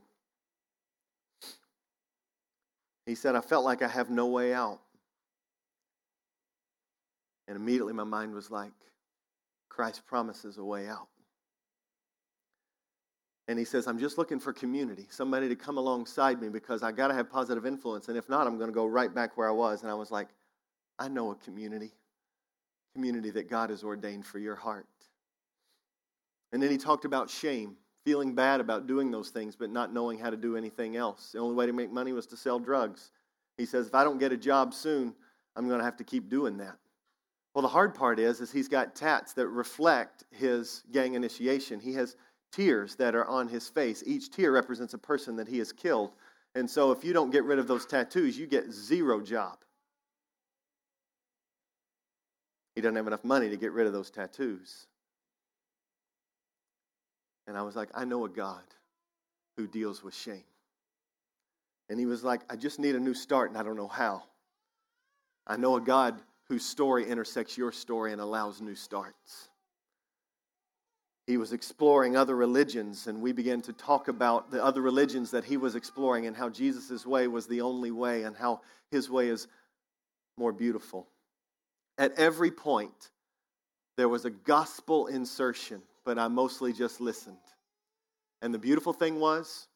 He 3.05 3.15
said, 3.15 3.35
I 3.35 3.41
felt 3.41 3.63
like 3.63 3.81
I 3.81 3.87
have 3.87 4.09
no 4.09 4.27
way 4.27 4.53
out. 4.53 4.79
And 7.47 7.55
immediately 7.55 7.93
my 7.93 8.03
mind 8.03 8.33
was 8.33 8.51
like, 8.51 8.73
Christ 9.69 10.05
promises 10.05 10.57
a 10.57 10.63
way 10.63 10.87
out. 10.87 11.07
And 13.47 13.57
he 13.57 13.63
says, 13.63 13.87
I'm 13.87 13.97
just 13.97 14.17
looking 14.17 14.39
for 14.39 14.51
community, 14.51 15.07
somebody 15.09 15.47
to 15.47 15.55
come 15.55 15.77
alongside 15.77 16.41
me 16.41 16.49
because 16.49 16.83
I 16.83 16.91
got 16.91 17.07
to 17.07 17.13
have 17.13 17.29
positive 17.29 17.65
influence. 17.65 18.09
And 18.09 18.17
if 18.17 18.27
not, 18.27 18.45
I'm 18.45 18.57
going 18.57 18.69
to 18.69 18.73
go 18.73 18.85
right 18.85 19.13
back 19.13 19.37
where 19.37 19.47
I 19.47 19.51
was. 19.51 19.83
And 19.83 19.91
I 19.91 19.93
was 19.93 20.11
like, 20.11 20.27
I 20.99 21.07
know 21.07 21.31
a 21.31 21.35
community, 21.35 21.91
community 22.93 23.29
that 23.31 23.49
God 23.49 23.69
has 23.69 23.83
ordained 23.83 24.25
for 24.25 24.39
your 24.39 24.55
heart. 24.55 24.87
And 26.51 26.61
then 26.61 26.71
he 26.71 26.77
talked 26.77 27.05
about 27.05 27.29
shame, 27.29 27.77
feeling 28.07 28.33
bad 28.33 28.61
about 28.61 28.87
doing 28.87 29.11
those 29.11 29.31
things, 29.31 29.53
but 29.53 29.69
not 29.69 29.93
knowing 29.93 30.17
how 30.17 30.29
to 30.29 30.37
do 30.37 30.55
anything 30.55 30.95
else. 30.95 31.33
The 31.33 31.39
only 31.39 31.55
way 31.55 31.65
to 31.65 31.73
make 31.73 31.91
money 31.91 32.13
was 32.13 32.25
to 32.27 32.37
sell 32.37 32.57
drugs. 32.57 33.11
He 33.57 33.65
says, 33.65 33.85
if 33.87 33.93
I 33.93 34.05
don't 34.05 34.17
get 34.17 34.31
a 34.31 34.37
job 34.37 34.73
soon, 34.73 35.13
I'm 35.57 35.67
going 35.67 35.79
to 35.79 35.83
have 35.83 35.97
to 35.97 36.05
keep 36.05 36.29
doing 36.29 36.55
that. 36.59 36.77
Well, 37.53 37.63
the 37.63 37.67
hard 37.67 37.93
part 37.93 38.17
is, 38.17 38.39
is 38.39 38.49
he's 38.49 38.69
got 38.69 38.95
tats 38.95 39.33
that 39.33 39.49
reflect 39.49 40.23
his 40.31 40.83
gang 40.93 41.15
initiation. 41.15 41.81
He 41.81 41.91
has 41.95 42.15
tears 42.53 42.95
that 42.95 43.13
are 43.13 43.25
on 43.25 43.49
his 43.49 43.67
face. 43.67 44.01
Each 44.07 44.31
tear 44.31 44.53
represents 44.53 44.93
a 44.93 44.97
person 44.97 45.35
that 45.35 45.49
he 45.49 45.57
has 45.57 45.73
killed. 45.73 46.11
And 46.55 46.69
so 46.69 46.93
if 46.93 47.03
you 47.03 47.11
don't 47.11 47.29
get 47.29 47.43
rid 47.43 47.59
of 47.59 47.67
those 47.67 47.85
tattoos, 47.85 48.39
you 48.39 48.47
get 48.47 48.71
zero 48.71 49.19
job. 49.19 49.57
He 52.73 52.79
doesn't 52.79 52.95
have 52.95 53.07
enough 53.07 53.25
money 53.25 53.49
to 53.49 53.57
get 53.57 53.73
rid 53.73 53.85
of 53.85 53.91
those 53.91 54.09
tattoos. 54.09 54.87
And 57.47 57.57
I 57.57 57.61
was 57.61 57.75
like, 57.75 57.89
I 57.95 58.05
know 58.05 58.25
a 58.25 58.29
God 58.29 58.63
who 59.55 59.67
deals 59.67 60.03
with 60.03 60.13
shame. 60.13 60.43
And 61.89 61.99
he 61.99 62.05
was 62.05 62.23
like, 62.23 62.41
I 62.49 62.55
just 62.55 62.79
need 62.79 62.95
a 62.95 62.99
new 62.99 63.13
start 63.13 63.49
and 63.49 63.57
I 63.57 63.63
don't 63.63 63.77
know 63.77 63.87
how. 63.87 64.23
I 65.45 65.55
know 65.55 65.77
a 65.77 65.81
God 65.81 66.19
whose 66.49 66.65
story 66.65 67.07
intersects 67.07 67.57
your 67.57 67.71
story 67.71 68.11
and 68.11 68.21
allows 68.21 68.61
new 68.61 68.75
starts 68.75 69.49
he 71.27 71.35
was 71.35 71.51
exploring 71.51 72.15
other 72.15 72.37
religions, 72.37 73.07
and 73.07 73.21
we 73.21 73.33
began 73.33 73.61
to 73.63 73.73
talk 73.73 74.07
about 74.07 74.49
the 74.49 74.63
other 74.63 74.81
religions 74.81 75.29
that 75.31 75.43
he 75.43 75.57
was 75.57 75.75
exploring 75.75 76.25
and 76.25 76.35
how 76.35 76.47
Jesus' 76.47 77.05
way 77.05 77.27
was 77.27 77.47
the 77.47 77.59
only 77.59 77.91
way 77.91 78.23
and 78.23 78.35
how 78.35 78.61
his 78.91 79.09
way 79.09 79.27
is 79.27 79.47
more 80.37 80.53
beautiful. 80.53 81.05
At 81.97 82.17
every 82.17 82.49
point, 82.49 83.11
there 83.97 84.07
was 84.07 84.23
a 84.23 84.29
gospel 84.29 85.07
insertion, 85.07 85.81
but 86.07 86.17
I 86.17 86.29
mostly 86.29 86.71
just 86.71 87.01
listened. 87.01 87.35
And 88.41 88.53
the 88.53 88.57
beautiful 88.57 88.93
thing 88.93 89.19
was, 89.19 89.67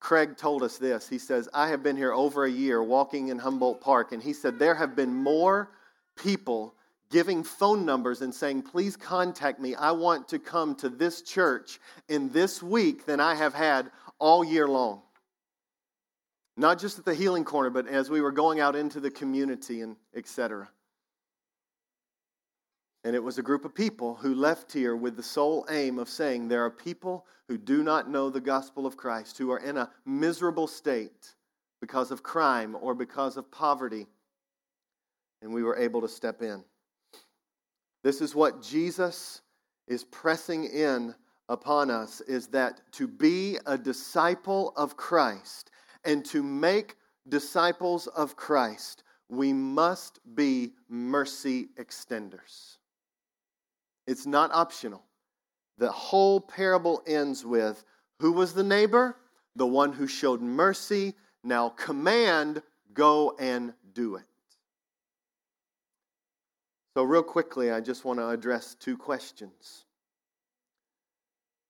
Craig 0.00 0.38
told 0.38 0.62
us 0.62 0.78
this. 0.78 1.06
He 1.06 1.18
says, 1.18 1.50
I 1.52 1.68
have 1.68 1.82
been 1.82 1.98
here 1.98 2.14
over 2.14 2.46
a 2.46 2.50
year 2.50 2.82
walking 2.82 3.28
in 3.28 3.38
Humboldt 3.38 3.82
Park, 3.82 4.12
and 4.12 4.22
he 4.22 4.32
said, 4.32 4.58
There 4.58 4.74
have 4.74 4.96
been 4.96 5.14
more 5.14 5.68
people 6.16 6.74
giving 7.10 7.42
phone 7.44 7.84
numbers 7.84 8.22
and 8.22 8.34
saying, 8.34 8.62
Please 8.62 8.96
contact 8.96 9.60
me. 9.60 9.74
I 9.74 9.90
want 9.90 10.28
to 10.28 10.38
come 10.38 10.74
to 10.76 10.88
this 10.88 11.20
church 11.20 11.78
in 12.08 12.30
this 12.30 12.62
week 12.62 13.04
than 13.04 13.20
I 13.20 13.34
have 13.34 13.52
had 13.52 13.90
all 14.18 14.42
year 14.42 14.66
long. 14.66 15.02
Not 16.56 16.78
just 16.78 16.98
at 16.98 17.04
the 17.04 17.14
healing 17.14 17.44
corner, 17.44 17.68
but 17.68 17.86
as 17.86 18.08
we 18.08 18.22
were 18.22 18.32
going 18.32 18.60
out 18.60 18.76
into 18.76 18.98
the 18.98 19.10
community 19.10 19.82
and 19.82 19.96
etc. 20.14 20.70
And 23.06 23.14
it 23.14 23.22
was 23.22 23.38
a 23.38 23.42
group 23.42 23.64
of 23.64 23.72
people 23.72 24.16
who 24.16 24.34
left 24.34 24.72
here 24.72 24.96
with 24.96 25.14
the 25.16 25.22
sole 25.22 25.64
aim 25.70 26.00
of 26.00 26.08
saying 26.08 26.48
there 26.48 26.64
are 26.64 26.70
people 26.72 27.24
who 27.46 27.56
do 27.56 27.84
not 27.84 28.10
know 28.10 28.30
the 28.30 28.40
gospel 28.40 28.84
of 28.84 28.96
Christ, 28.96 29.38
who 29.38 29.52
are 29.52 29.60
in 29.60 29.76
a 29.76 29.88
miserable 30.04 30.66
state 30.66 31.36
because 31.80 32.10
of 32.10 32.24
crime 32.24 32.76
or 32.80 32.96
because 32.96 33.36
of 33.36 33.48
poverty. 33.48 34.08
And 35.40 35.54
we 35.54 35.62
were 35.62 35.76
able 35.76 36.00
to 36.00 36.08
step 36.08 36.42
in. 36.42 36.64
This 38.02 38.20
is 38.20 38.34
what 38.34 38.60
Jesus 38.60 39.40
is 39.86 40.02
pressing 40.02 40.64
in 40.64 41.14
upon 41.48 41.92
us 41.92 42.20
is 42.22 42.48
that 42.48 42.80
to 42.94 43.06
be 43.06 43.56
a 43.66 43.78
disciple 43.78 44.72
of 44.74 44.96
Christ 44.96 45.70
and 46.04 46.24
to 46.24 46.42
make 46.42 46.96
disciples 47.28 48.08
of 48.08 48.34
Christ, 48.34 49.04
we 49.28 49.52
must 49.52 50.18
be 50.34 50.72
mercy 50.88 51.68
extenders. 51.78 52.75
It's 54.06 54.26
not 54.26 54.52
optional. 54.52 55.02
The 55.78 55.90
whole 55.90 56.40
parable 56.40 57.02
ends 57.06 57.44
with 57.44 57.84
who 58.20 58.32
was 58.32 58.54
the 58.54 58.64
neighbor? 58.64 59.16
The 59.56 59.66
one 59.66 59.92
who 59.92 60.06
showed 60.06 60.40
mercy. 60.40 61.14
Now 61.42 61.70
command, 61.70 62.62
go 62.92 63.36
and 63.38 63.72
do 63.92 64.16
it. 64.16 64.24
So, 66.94 67.02
real 67.02 67.22
quickly, 67.22 67.70
I 67.70 67.80
just 67.80 68.06
want 68.06 68.18
to 68.20 68.28
address 68.28 68.74
two 68.74 68.96
questions. 68.96 69.84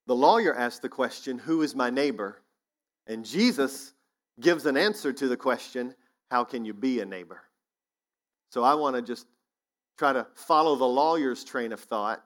The 0.06 0.14
lawyer 0.14 0.54
asked 0.54 0.82
the 0.82 0.88
question, 0.88 1.36
Who 1.38 1.62
is 1.62 1.74
my 1.74 1.90
neighbor? 1.90 2.42
And 3.08 3.24
Jesus 3.24 3.92
gives 4.40 4.66
an 4.66 4.76
answer 4.76 5.12
to 5.12 5.26
the 5.26 5.36
question, 5.36 5.94
How 6.30 6.44
can 6.44 6.64
you 6.64 6.72
be 6.72 7.00
a 7.00 7.04
neighbor? 7.04 7.42
So 8.50 8.62
I 8.62 8.74
want 8.74 8.94
to 8.94 9.02
just 9.02 9.26
try 9.96 10.12
to 10.12 10.26
follow 10.34 10.76
the 10.76 10.84
lawyer's 10.84 11.44
train 11.44 11.72
of 11.72 11.80
thought, 11.80 12.24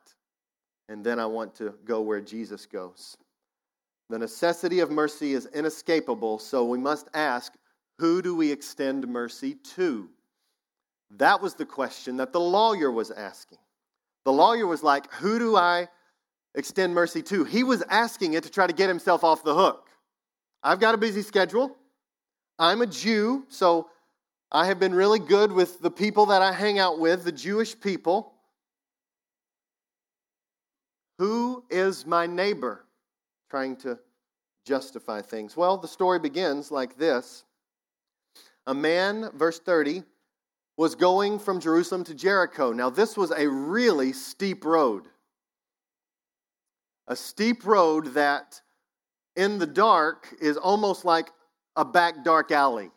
and 0.88 1.04
then 1.04 1.18
I 1.18 1.26
want 1.26 1.54
to 1.56 1.74
go 1.84 2.00
where 2.00 2.20
Jesus 2.20 2.66
goes. 2.66 3.16
The 4.08 4.18
necessity 4.18 4.80
of 4.80 4.90
mercy 4.90 5.34
is 5.34 5.46
inescapable, 5.54 6.38
so 6.38 6.64
we 6.64 6.78
must 6.78 7.08
ask, 7.14 7.54
Who 7.98 8.22
do 8.22 8.34
we 8.34 8.50
extend 8.50 9.06
mercy 9.06 9.54
to? 9.76 10.08
That 11.16 11.40
was 11.40 11.54
the 11.54 11.66
question 11.66 12.16
that 12.16 12.32
the 12.32 12.40
lawyer 12.40 12.90
was 12.90 13.10
asking. 13.10 13.58
The 14.24 14.32
lawyer 14.32 14.66
was 14.66 14.82
like, 14.82 15.12
Who 15.14 15.38
do 15.38 15.56
I 15.56 15.88
extend 16.56 16.92
mercy 16.92 17.22
to? 17.22 17.44
He 17.44 17.62
was 17.62 17.82
asking 17.88 18.34
it 18.34 18.42
to 18.42 18.50
try 18.50 18.66
to 18.66 18.72
get 18.72 18.88
himself 18.88 19.22
off 19.22 19.44
the 19.44 19.54
hook. 19.54 19.88
I've 20.62 20.80
got 20.80 20.94
a 20.94 20.98
busy 20.98 21.22
schedule. 21.22 21.76
I'm 22.58 22.82
a 22.82 22.86
Jew, 22.86 23.44
so 23.48 23.88
I 24.53 24.66
have 24.66 24.80
been 24.80 24.94
really 24.94 25.20
good 25.20 25.53
with 25.53 25.80
the 25.80 25.90
people 25.90 26.26
that 26.26 26.42
I 26.42 26.53
hang 26.53 26.78
out 26.78 26.98
with, 26.98 27.22
the 27.24 27.30
Jewish 27.32 27.78
people. 27.78 28.34
Who 31.18 31.64
is 31.70 32.05
my 32.05 32.26
neighbor? 32.26 32.84
Trying 33.48 33.76
to 33.76 33.98
justify 34.64 35.22
things. 35.22 35.57
Well, 35.57 35.76
the 35.76 35.86
story 35.86 36.18
begins 36.18 36.70
like 36.70 36.96
this 36.98 37.44
A 38.66 38.74
man, 38.74 39.30
verse 39.34 39.61
30, 39.61 40.03
was 40.76 40.96
going 40.96 41.38
from 41.38 41.61
Jerusalem 41.61 42.03
to 42.05 42.14
Jericho. 42.14 42.72
Now, 42.72 42.90
this 42.90 43.16
was 43.16 43.30
a 43.30 43.48
really 43.48 44.12
steep 44.12 44.64
road. 44.64 45.05
A 47.07 47.14
steep 47.14 47.64
road 47.66 48.14
that 48.14 48.61
in 49.36 49.59
the 49.59 49.66
dark 49.66 50.34
is 50.40 50.57
almost 50.57 51.05
like 51.05 51.30
a 51.76 51.84
back 51.84 52.24
dark 52.24 52.51
alley. 52.51 52.90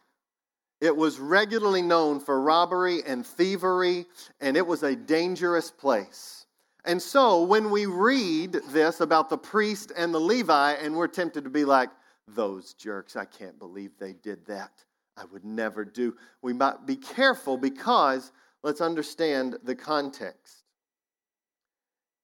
It 0.83 0.97
was 0.97 1.17
regularly 1.17 1.81
known 1.81 2.19
for 2.19 2.41
robbery 2.41 3.03
and 3.07 3.25
thievery, 3.25 4.05
and 4.41 4.57
it 4.57 4.67
was 4.67 4.83
a 4.83 4.97
dangerous 4.97 5.71
place. 5.71 6.45
And 6.83 7.01
so 7.01 7.41
when 7.41 7.71
we 7.71 7.85
read 7.85 8.59
this 8.67 8.99
about 8.99 9.29
the 9.29 9.37
priest 9.37 9.93
and 9.95 10.13
the 10.13 10.19
Levi, 10.19 10.73
and 10.73 10.93
we're 10.93 11.07
tempted 11.07 11.45
to 11.45 11.49
be 11.49 11.63
like, 11.63 11.89
those 12.27 12.73
jerks, 12.73 13.15
I 13.15 13.23
can't 13.23 13.57
believe 13.57 13.91
they 13.97 14.11
did 14.11 14.45
that. 14.47 14.83
I 15.15 15.23
would 15.31 15.45
never 15.45 15.85
do. 15.85 16.17
We 16.41 16.51
might 16.51 16.85
be 16.85 16.97
careful 16.97 17.55
because 17.55 18.33
let's 18.61 18.81
understand 18.81 19.55
the 19.63 19.75
context. 19.75 20.65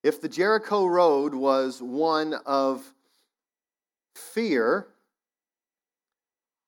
If 0.03 0.19
the 0.19 0.27
Jericho 0.27 0.85
Road 0.85 1.33
was 1.33 1.81
one 1.81 2.33
of 2.45 2.93
fear, 4.15 4.87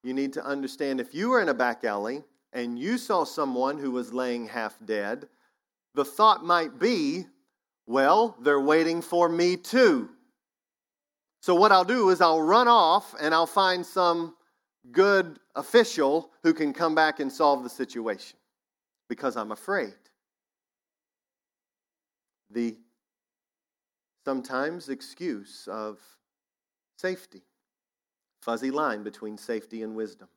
you 0.04 0.14
need 0.14 0.34
to 0.34 0.46
understand 0.46 1.00
if 1.00 1.14
you 1.14 1.30
were 1.30 1.42
in 1.42 1.50
a 1.50 1.54
back 1.54 1.84
alley 1.84 2.24
and 2.54 2.78
you 2.78 2.98
saw 2.98 3.24
someone 3.24 3.78
who 3.78 3.92
was 3.92 4.14
laying 4.14 4.48
half 4.48 4.78
dead, 4.84 5.28
the 5.94 6.06
thought 6.06 6.44
might 6.44 6.80
be, 6.80 7.26
well, 7.86 8.36
they're 8.42 8.62
waiting 8.62 9.02
for 9.02 9.30
me 9.30 9.58
too. 9.58 10.10
So, 11.42 11.56
what 11.56 11.72
I'll 11.72 11.84
do 11.84 12.10
is 12.10 12.22
I'll 12.22 12.42
run 12.42 12.68
off 12.68 13.16
and 13.20 13.34
I'll 13.34 13.48
find 13.48 13.86
some 13.86 14.36
good 14.92 15.40
official 15.56 16.32
who 16.44 16.54
can 16.54 16.74
come 16.74 16.96
back 16.96 17.20
and 17.20 17.32
solve 17.32 17.64
the 17.64 17.70
situation 17.70 18.38
because 19.10 19.36
I'm 19.36 19.52
afraid. 19.52 19.94
The 22.52 22.78
sometimes 24.26 24.90
excuse 24.90 25.68
of 25.72 26.00
safety. 26.98 27.42
Fuzzy 28.42 28.72
line 28.72 29.04
between 29.04 29.38
safety 29.38 29.84
and 29.84 29.96
wisdom. 29.96 30.28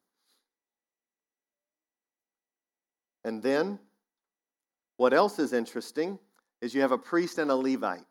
And 3.25 3.43
then, 3.43 3.79
what 4.97 5.15
else 5.15 5.39
is 5.39 5.53
interesting 5.53 6.19
is 6.61 6.75
you 6.75 6.83
have 6.83 6.93
a 6.93 6.99
priest 6.99 7.39
and 7.39 7.51
a 7.51 7.57
Levite. 7.57 8.07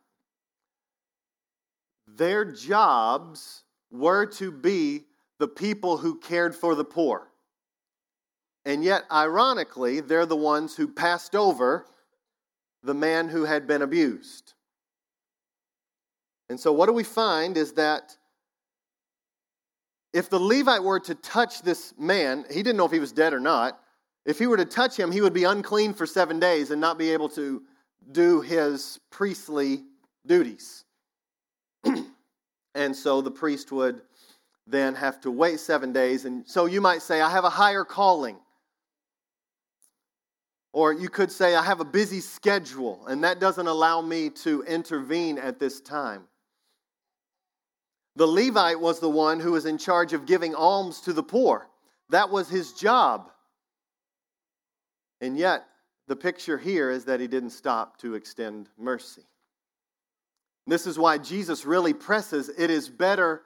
Their 2.08 2.44
jobs 2.44 3.64
were 3.92 4.26
to 4.26 4.52
be 4.52 5.06
the 5.40 5.48
people 5.48 5.98
who 5.98 6.20
cared 6.20 6.56
for 6.56 6.76
the 6.76 6.84
poor. 6.84 7.30
And 8.66 8.84
yet, 8.84 9.04
ironically, 9.12 10.00
they're 10.00 10.26
the 10.26 10.36
ones 10.36 10.76
who 10.76 10.88
passed 10.88 11.36
over 11.36 11.86
the 12.82 12.94
man 12.94 13.30
who 13.30 13.44
had 13.46 13.68
been 13.68 13.82
abused. 13.82 14.54
And 16.50 16.60
so, 16.60 16.72
what 16.72 16.88
do 16.88 16.94
we 16.94 17.04
find 17.04 17.58
is 17.58 17.74
that 17.74 18.18
if 20.14 20.30
the 20.30 20.40
Levite 20.40 20.84
were 20.84 21.00
to 21.02 21.16
touch 21.16 21.64
this 21.64 21.94
man, 21.98 22.46
he 22.50 22.62
didn't 22.62 22.78
know 22.78 22.86
if 22.86 22.92
he 22.92 23.00
was 23.00 23.12
dead 23.12 23.34
or 23.34 23.40
not. 23.40 23.80
If 24.26 24.40
he 24.40 24.48
were 24.48 24.58
to 24.58 24.66
touch 24.66 24.98
him, 24.98 25.12
he 25.12 25.22
would 25.22 25.34
be 25.34 25.44
unclean 25.44 25.94
for 25.94 26.06
seven 26.06 26.40
days 26.40 26.72
and 26.72 26.80
not 26.80 26.98
be 26.98 27.12
able 27.12 27.30
to 27.30 27.64
do 28.12 28.42
his 28.42 29.00
priestly 29.10 29.84
duties. 30.26 30.86
and 32.76 32.96
so 32.96 33.22
the 33.22 33.32
priest 33.32 33.72
would 33.72 34.02
then 34.68 34.96
have 34.96 35.20
to 35.22 35.32
wait 35.32 35.60
seven 35.60 35.92
days. 35.92 36.26
And 36.26 36.48
so 36.48 36.68
you 36.68 36.80
might 36.80 37.02
say, 37.02 37.20
I 37.20 37.30
have 37.30 37.44
a 37.44 37.50
higher 37.50 37.84
calling. 37.84 38.38
Or 40.72 40.94
you 40.94 41.10
could 41.10 41.32
say, 41.32 41.56
I 41.56 41.64
have 41.64 41.82
a 41.82 41.86
busy 41.86 42.20
schedule, 42.20 43.06
and 43.08 43.24
that 43.24 43.40
doesn't 43.40 43.68
allow 43.68 44.02
me 44.02 44.30
to 44.30 44.64
intervene 44.64 45.38
at 45.38 45.60
this 45.60 45.82
time. 45.82 46.24
The 48.16 48.28
Levite 48.28 48.80
was 48.80 49.00
the 49.00 49.10
one 49.10 49.40
who 49.40 49.54
was 49.54 49.66
in 49.66 49.78
charge 49.78 50.14
of 50.14 50.26
giving 50.26 50.54
alms 50.54 51.02
to 51.02 51.14
the 51.14 51.24
poor. 51.24 51.68
That 52.10 52.30
was 52.30 52.50
his 52.50 52.74
job. 52.74 53.32
And 55.20 55.38
yet, 55.38 55.66
the 56.08 56.16
picture 56.16 56.58
here 56.58 56.92
is 56.92 57.06
that 57.06 57.20
he 57.20 57.28
didn't 57.28 57.52
stop 57.52 57.98
to 58.00 58.16
extend 58.16 58.70
mercy. 58.78 59.24
This 60.68 60.86
is 60.86 61.00
why 61.00 61.18
Jesus 61.18 61.66
really 61.66 61.94
presses 61.94 62.50
it 62.50 62.70
is 62.70 62.90
better 62.90 63.42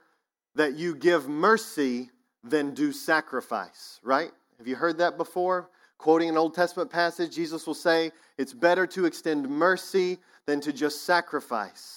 that 0.55 0.75
you 0.75 0.95
give 0.95 1.27
mercy 1.27 2.09
than 2.43 2.73
do 2.73 2.91
sacrifice, 2.91 3.99
right? 4.03 4.31
Have 4.57 4.67
you 4.67 4.75
heard 4.75 4.97
that 4.97 5.17
before? 5.17 5.69
Quoting 5.97 6.29
an 6.29 6.37
Old 6.37 6.53
Testament 6.53 6.91
passage, 6.91 7.33
Jesus 7.35 7.65
will 7.65 7.73
say, 7.73 8.11
It's 8.37 8.53
better 8.53 8.85
to 8.87 9.05
extend 9.05 9.49
mercy 9.49 10.19
than 10.45 10.61
to 10.61 10.73
just 10.73 11.05
sacrifice. 11.05 11.96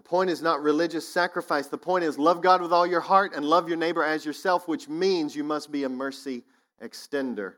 The 0.00 0.08
point 0.08 0.30
is 0.30 0.40
not 0.40 0.62
religious 0.62 1.06
sacrifice. 1.06 1.66
The 1.66 1.76
point 1.76 2.04
is 2.04 2.18
love 2.18 2.40
God 2.40 2.62
with 2.62 2.72
all 2.72 2.86
your 2.86 3.02
heart 3.02 3.34
and 3.34 3.44
love 3.44 3.68
your 3.68 3.76
neighbor 3.76 4.02
as 4.02 4.24
yourself, 4.24 4.66
which 4.66 4.88
means 4.88 5.36
you 5.36 5.44
must 5.44 5.70
be 5.70 5.84
a 5.84 5.90
mercy 5.90 6.42
extender. 6.82 7.56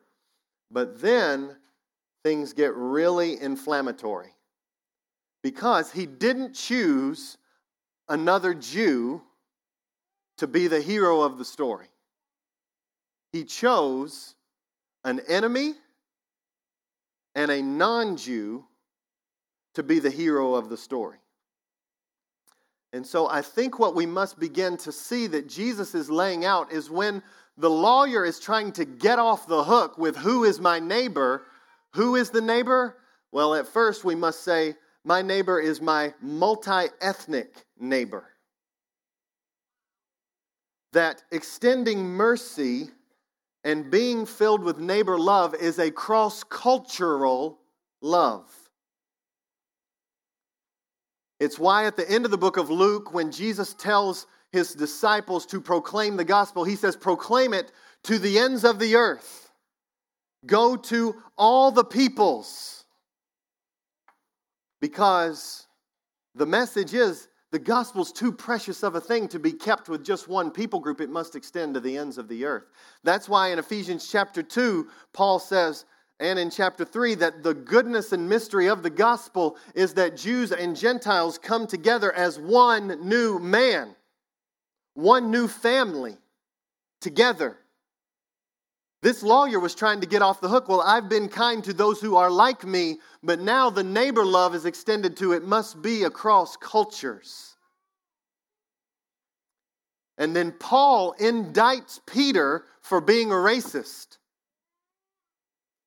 But 0.68 1.00
then 1.00 1.54
things 2.24 2.52
get 2.52 2.74
really 2.74 3.40
inflammatory 3.40 4.34
because 5.44 5.92
he 5.92 6.04
didn't 6.04 6.54
choose 6.54 7.38
another 8.08 8.54
Jew 8.54 9.22
to 10.38 10.48
be 10.48 10.66
the 10.66 10.80
hero 10.80 11.20
of 11.20 11.38
the 11.38 11.44
story. 11.44 11.86
He 13.32 13.44
chose 13.44 14.34
an 15.04 15.20
enemy 15.28 15.74
and 17.36 17.52
a 17.52 17.62
non 17.62 18.16
Jew 18.16 18.64
to 19.74 19.84
be 19.84 20.00
the 20.00 20.10
hero 20.10 20.54
of 20.56 20.70
the 20.70 20.76
story. 20.76 21.21
And 22.92 23.06
so 23.06 23.28
I 23.28 23.40
think 23.40 23.78
what 23.78 23.94
we 23.94 24.04
must 24.04 24.38
begin 24.38 24.76
to 24.78 24.92
see 24.92 25.26
that 25.28 25.48
Jesus 25.48 25.94
is 25.94 26.10
laying 26.10 26.44
out 26.44 26.72
is 26.72 26.90
when 26.90 27.22
the 27.56 27.70
lawyer 27.70 28.24
is 28.24 28.38
trying 28.38 28.72
to 28.72 28.84
get 28.84 29.18
off 29.18 29.46
the 29.46 29.64
hook 29.64 29.98
with 29.98 30.16
who 30.16 30.44
is 30.44 30.60
my 30.60 30.78
neighbor, 30.78 31.42
who 31.94 32.16
is 32.16 32.30
the 32.30 32.40
neighbor? 32.40 32.98
Well, 33.30 33.54
at 33.54 33.66
first 33.66 34.04
we 34.04 34.14
must 34.14 34.42
say, 34.42 34.74
my 35.04 35.22
neighbor 35.22 35.58
is 35.58 35.80
my 35.80 36.14
multi 36.20 36.86
ethnic 37.00 37.64
neighbor. 37.78 38.24
That 40.92 41.22
extending 41.32 42.04
mercy 42.04 42.90
and 43.64 43.90
being 43.90 44.26
filled 44.26 44.62
with 44.62 44.78
neighbor 44.78 45.18
love 45.18 45.54
is 45.54 45.78
a 45.78 45.90
cross 45.90 46.44
cultural 46.44 47.58
love. 48.00 48.61
It's 51.42 51.58
why 51.58 51.86
at 51.86 51.96
the 51.96 52.08
end 52.08 52.24
of 52.24 52.30
the 52.30 52.38
book 52.38 52.56
of 52.56 52.70
Luke, 52.70 53.12
when 53.12 53.32
Jesus 53.32 53.74
tells 53.74 54.28
his 54.52 54.74
disciples 54.74 55.44
to 55.46 55.60
proclaim 55.60 56.16
the 56.16 56.24
gospel, 56.24 56.62
he 56.62 56.76
says, 56.76 56.94
Proclaim 56.94 57.52
it 57.52 57.72
to 58.04 58.20
the 58.20 58.38
ends 58.38 58.62
of 58.62 58.78
the 58.78 58.94
earth. 58.94 59.50
Go 60.46 60.76
to 60.76 61.16
all 61.36 61.72
the 61.72 61.82
peoples. 61.82 62.84
Because 64.80 65.66
the 66.36 66.46
message 66.46 66.94
is 66.94 67.26
the 67.50 67.58
gospel's 67.58 68.12
too 68.12 68.30
precious 68.30 68.84
of 68.84 68.94
a 68.94 69.00
thing 69.00 69.26
to 69.26 69.40
be 69.40 69.52
kept 69.52 69.88
with 69.88 70.04
just 70.04 70.28
one 70.28 70.48
people 70.48 70.78
group. 70.78 71.00
It 71.00 71.10
must 71.10 71.34
extend 71.34 71.74
to 71.74 71.80
the 71.80 71.98
ends 71.98 72.18
of 72.18 72.28
the 72.28 72.44
earth. 72.44 72.70
That's 73.02 73.28
why 73.28 73.48
in 73.48 73.58
Ephesians 73.58 74.08
chapter 74.08 74.44
2, 74.44 74.86
Paul 75.12 75.40
says, 75.40 75.86
and 76.22 76.38
in 76.38 76.50
chapter 76.50 76.84
3 76.84 77.16
that 77.16 77.42
the 77.42 77.52
goodness 77.52 78.12
and 78.12 78.28
mystery 78.28 78.68
of 78.68 78.84
the 78.84 78.90
gospel 78.90 79.56
is 79.74 79.94
that 79.94 80.16
Jews 80.16 80.52
and 80.52 80.76
Gentiles 80.76 81.36
come 81.36 81.66
together 81.66 82.12
as 82.12 82.38
one 82.38 83.08
new 83.08 83.40
man, 83.40 83.96
one 84.94 85.32
new 85.32 85.48
family 85.48 86.16
together. 87.00 87.58
This 89.02 89.24
lawyer 89.24 89.58
was 89.58 89.74
trying 89.74 90.00
to 90.02 90.06
get 90.06 90.22
off 90.22 90.40
the 90.40 90.48
hook. 90.48 90.68
Well, 90.68 90.80
I've 90.80 91.08
been 91.08 91.28
kind 91.28 91.64
to 91.64 91.72
those 91.72 92.00
who 92.00 92.14
are 92.14 92.30
like 92.30 92.64
me, 92.64 93.00
but 93.24 93.40
now 93.40 93.68
the 93.68 93.82
neighbor 93.82 94.24
love 94.24 94.54
is 94.54 94.64
extended 94.64 95.16
to 95.16 95.32
it 95.32 95.42
must 95.42 95.82
be 95.82 96.04
across 96.04 96.56
cultures. 96.56 97.56
And 100.18 100.36
then 100.36 100.52
Paul 100.52 101.16
indicts 101.18 101.98
Peter 102.06 102.64
for 102.80 103.00
being 103.00 103.32
a 103.32 103.34
racist 103.34 104.18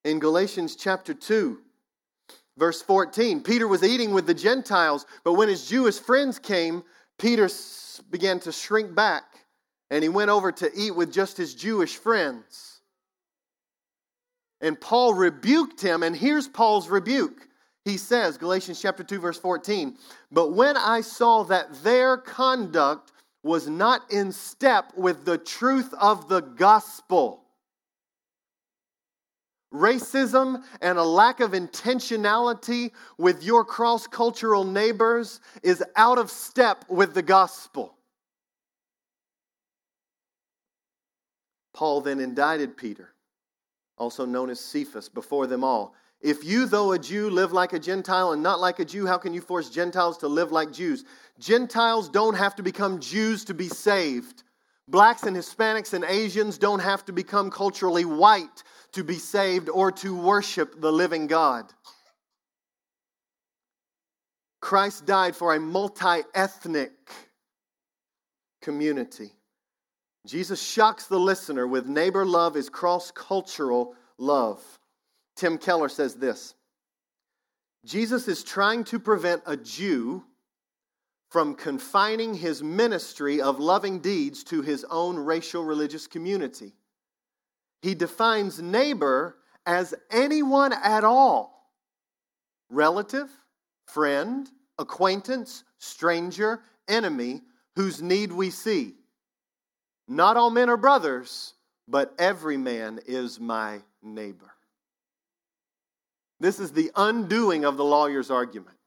in 0.06 0.20
Galatians 0.20 0.76
chapter 0.76 1.16
2, 1.16 1.60
verse 2.58 2.82
14. 2.82 3.42
Peter 3.42 3.68
was 3.68 3.84
eating 3.84 4.14
with 4.14 4.28
the 4.28 4.36
Gentiles, 4.36 5.06
but 5.24 5.34
when 5.34 5.50
his 5.50 5.68
Jewish 5.68 5.98
friends 6.00 6.38
came, 6.38 6.84
Peter 7.18 7.50
began 8.12 8.40
to 8.42 8.52
shrink 8.52 8.94
back 8.94 9.24
and 9.90 10.04
he 10.04 10.10
went 10.10 10.30
over 10.30 10.52
to 10.52 10.72
eat 10.76 10.96
with 10.96 11.12
just 11.12 11.38
his 11.38 11.56
Jewish 11.56 11.96
friends. 11.98 12.82
And 14.62 14.80
Paul 14.80 15.14
rebuked 15.14 15.82
him, 15.82 16.02
and 16.02 16.16
here's 16.16 16.48
Paul's 16.48 16.88
rebuke. 16.88 17.48
He 17.84 17.98
says, 17.98 18.38
Galatians 18.38 18.82
chapter 18.82 19.04
2, 19.04 19.20
verse 19.20 19.38
14, 19.38 19.98
But 20.32 20.54
when 20.54 20.78
I 20.78 21.02
saw 21.02 21.44
that 21.44 21.84
their 21.84 22.18
conduct 22.18 23.12
was 23.44 23.68
not 23.68 24.12
in 24.12 24.32
step 24.32 24.92
with 24.96 25.26
the 25.26 25.38
truth 25.38 25.94
of 26.00 26.30
the 26.30 26.42
gospel, 26.42 27.45
racism 29.76 30.64
and 30.82 30.98
a 30.98 31.04
lack 31.04 31.40
of 31.40 31.52
intentionality 31.52 32.92
with 33.18 33.44
your 33.44 33.64
cross 33.64 34.08
cultural 34.08 34.64
neighbors 34.64 35.42
is 35.64 35.84
out 35.96 36.18
of 36.18 36.32
step 36.32 36.86
with 36.90 37.14
the 37.14 37.22
gospel. 37.22 37.96
Paul 41.74 42.02
then 42.02 42.20
indicted 42.20 42.78
Peter, 42.78 43.10
also 43.98 44.26
known 44.26 44.50
as 44.50 44.60
Cephas, 44.60 45.10
before 45.10 45.46
them 45.46 45.64
all. 45.64 45.94
If 46.22 46.44
you, 46.44 46.66
though 46.66 46.94
a 46.94 47.00
Jew, 47.00 47.30
live 47.30 47.52
like 47.52 47.74
a 47.74 47.80
Gentile 47.80 48.32
and 48.32 48.42
not 48.42 48.60
like 48.60 48.80
a 48.80 48.86
Jew, 48.86 49.06
how 49.06 49.18
can 49.18 49.34
you 49.34 49.42
force 49.42 49.70
Gentiles 49.70 50.18
to 50.20 50.28
live 50.28 50.52
like 50.52 50.72
Jews? 50.72 51.04
Gentiles 51.38 52.10
don't 52.10 52.36
have 52.36 52.56
to 52.56 52.64
become 52.64 53.00
Jews 53.00 53.44
to 53.46 53.54
be 53.54 53.68
saved. 53.68 54.44
Blacks 54.88 55.24
and 55.24 55.36
Hispanics 55.36 55.94
and 55.94 56.06
Asians 56.06 56.58
don't 56.58 56.80
have 56.80 57.04
to 57.06 57.12
become 57.12 57.52
culturally 57.52 58.06
white 58.06 58.64
to 58.96 59.04
be 59.04 59.16
saved 59.16 59.70
or 59.70 59.92
to 59.92 60.16
worship 60.16 60.80
the 60.80 60.92
living 60.92 61.28
God. 61.28 61.66
Christ 64.62 65.06
died 65.06 65.36
for 65.36 65.54
a 65.54 65.60
multi 65.60 66.22
ethnic 66.34 66.94
community. 68.62 69.32
Jesus 70.26 70.62
shocks 70.62 71.06
the 71.06 71.20
listener 71.20 71.68
with 71.68 71.88
neighbor 71.88 72.26
love 72.26 72.56
is 72.56 72.70
cross 72.70 73.12
cultural 73.12 73.96
love. 74.18 74.64
Tim 75.36 75.58
Keller 75.58 75.90
says 75.90 76.16
this 76.16 76.56
Jesus 77.86 78.30
is 78.30 78.44
trying 78.46 78.86
to 78.86 78.98
prevent 78.98 79.44
a 79.46 79.58
Jew 79.58 80.24
from 81.30 81.54
confining 81.54 82.34
his 82.34 82.64
ministry 82.64 83.42
of 83.42 83.60
loving 83.60 84.00
deeds 84.00 84.46
to 84.46 84.62
his 84.62 84.86
own 84.90 85.18
racial 85.18 85.66
religious 85.66 86.08
community 86.08 86.74
he 87.86 87.94
defines 87.94 88.60
neighbor 88.60 89.38
as 89.68 89.94
anyone 90.10 90.74
at 90.74 91.04
all 91.04 91.70
relative, 92.72 93.30
friend, 93.86 94.50
acquaintance, 94.80 95.64
stranger, 95.78 96.62
enemy 96.88 97.42
whose 97.76 98.02
need 98.02 98.32
we 98.32 98.50
see. 98.50 98.96
Not 100.08 100.36
all 100.36 100.50
men 100.50 100.68
are 100.68 100.78
brothers, 100.78 101.54
but 101.88 102.16
every 102.18 102.58
man 102.58 103.00
is 103.06 103.40
my 103.40 103.82
neighbor. 104.02 104.52
This 106.40 106.60
is 106.60 106.72
the 106.72 106.90
undoing 106.96 107.66
of 107.66 107.78
the 107.78 107.86
lawyer's 107.86 108.32
argument. 108.32 108.78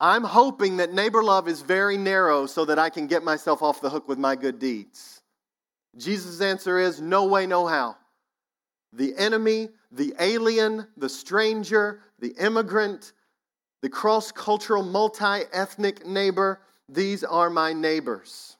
I'm 0.00 0.24
hoping 0.24 0.78
that 0.78 0.94
neighbor 0.94 1.22
love 1.22 1.48
is 1.48 1.60
very 1.60 1.98
narrow 1.98 2.46
so 2.46 2.64
that 2.64 2.78
I 2.78 2.88
can 2.88 3.06
get 3.06 3.22
myself 3.22 3.60
off 3.60 3.82
the 3.82 3.90
hook 3.90 4.08
with 4.08 4.18
my 4.18 4.36
good 4.36 4.58
deeds. 4.58 5.19
Jesus' 5.96 6.40
answer 6.40 6.78
is 6.78 7.00
no 7.00 7.26
way, 7.26 7.46
no 7.46 7.66
how. 7.66 7.96
The 8.92 9.16
enemy, 9.16 9.70
the 9.90 10.14
alien, 10.18 10.86
the 10.96 11.08
stranger, 11.08 12.00
the 12.18 12.34
immigrant, 12.38 13.12
the 13.82 13.88
cross 13.88 14.30
cultural, 14.32 14.82
multi 14.82 15.42
ethnic 15.52 16.06
neighbor, 16.06 16.60
these 16.88 17.24
are 17.24 17.50
my 17.50 17.72
neighbors. 17.72 18.56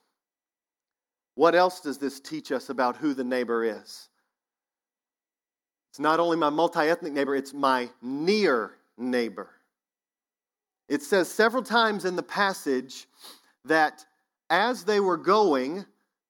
What 1.35 1.55
else 1.55 1.81
does 1.81 1.97
this 1.97 2.19
teach 2.19 2.51
us 2.51 2.69
about 2.69 2.97
who 2.97 3.13
the 3.13 3.23
neighbor 3.23 3.63
is? 3.63 4.09
It's 5.91 5.99
not 5.99 6.19
only 6.19 6.37
my 6.37 6.49
multi 6.49 6.81
ethnic 6.81 7.13
neighbor, 7.13 7.35
it's 7.35 7.53
my 7.53 7.89
near 8.01 8.71
neighbor. 8.97 9.49
It 10.87 11.01
says 11.01 11.29
several 11.29 11.63
times 11.63 12.05
in 12.05 12.15
the 12.15 12.23
passage 12.23 13.07
that 13.65 14.05
as 14.49 14.83
they 14.83 14.99
were 14.99 15.17
going, 15.17 15.85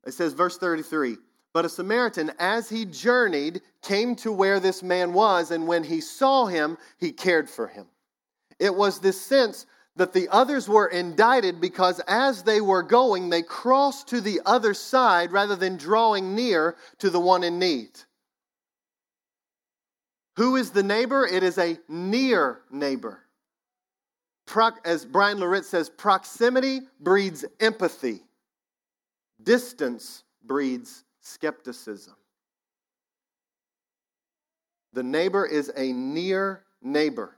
it 0.06 0.14
says, 0.14 0.34
verse 0.34 0.58
33 0.58 1.18
But 1.54 1.66
a 1.66 1.70
Samaritan, 1.70 2.32
as 2.40 2.70
he 2.70 2.86
journeyed, 2.86 3.62
came 3.82 4.16
to 4.18 4.32
where 4.32 4.60
this 4.60 4.84
man 4.84 5.14
was, 5.14 5.52
and 5.52 5.68
when 5.68 5.84
he 5.84 6.02
saw 6.02 6.46
him, 6.46 6.78
he 7.00 7.12
cared 7.12 7.50
for 7.50 7.68
him. 7.68 7.88
It 8.60 8.76
was 8.76 9.00
this 9.00 9.20
sense 9.20 9.66
that 9.96 10.14
the 10.14 10.30
others 10.30 10.70
were 10.70 10.88
indicted 10.88 11.60
because 11.60 12.00
as 12.08 12.44
they 12.44 12.62
were 12.62 12.84
going, 12.84 13.30
they 13.30 13.42
crossed 13.42 14.08
to 14.10 14.22
the 14.22 14.40
other 14.46 14.74
side 14.74 15.32
rather 15.32 15.56
than 15.56 15.78
drawing 15.78 16.36
near 16.36 16.78
to 17.00 17.10
the 17.10 17.20
one 17.20 17.44
in 17.44 17.60
need. 17.60 17.90
Who 20.38 20.56
is 20.56 20.72
the 20.72 20.84
neighbor? 20.84 21.26
It 21.26 21.44
is 21.44 21.58
a 21.58 21.78
near 21.90 22.62
neighbor. 22.72 23.20
As 24.84 25.06
Bryan 25.06 25.40
Loritts 25.40 25.70
says, 25.70 25.90
proximity 25.90 26.82
breeds 27.00 27.46
empathy. 27.60 28.22
Distance 29.44 30.24
breeds 30.44 31.04
skepticism. 31.22 32.16
The 34.94 35.04
neighbor 35.04 35.46
is 35.46 35.72
a 35.76 35.94
near 35.94 36.64
neighbor. 36.82 37.38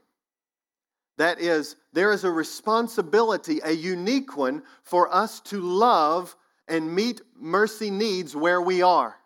That 1.18 1.40
is, 1.40 1.76
there 1.92 2.12
is 2.12 2.24
a 2.24 2.30
responsibility, 2.30 3.60
a 3.62 3.70
unique 3.70 4.36
one, 4.36 4.62
for 4.82 5.12
us 5.14 5.40
to 5.42 5.60
love 5.60 6.34
and 6.66 6.92
meet 6.92 7.20
mercy 7.36 7.90
needs 7.90 8.34
where 8.34 8.60
we 8.60 8.82
are. 8.82 9.16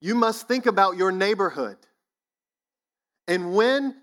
You 0.00 0.14
must 0.14 0.48
think 0.48 0.66
about 0.66 0.96
your 0.96 1.12
neighborhood. 1.12 1.76
And 3.26 3.54
when 3.54 3.96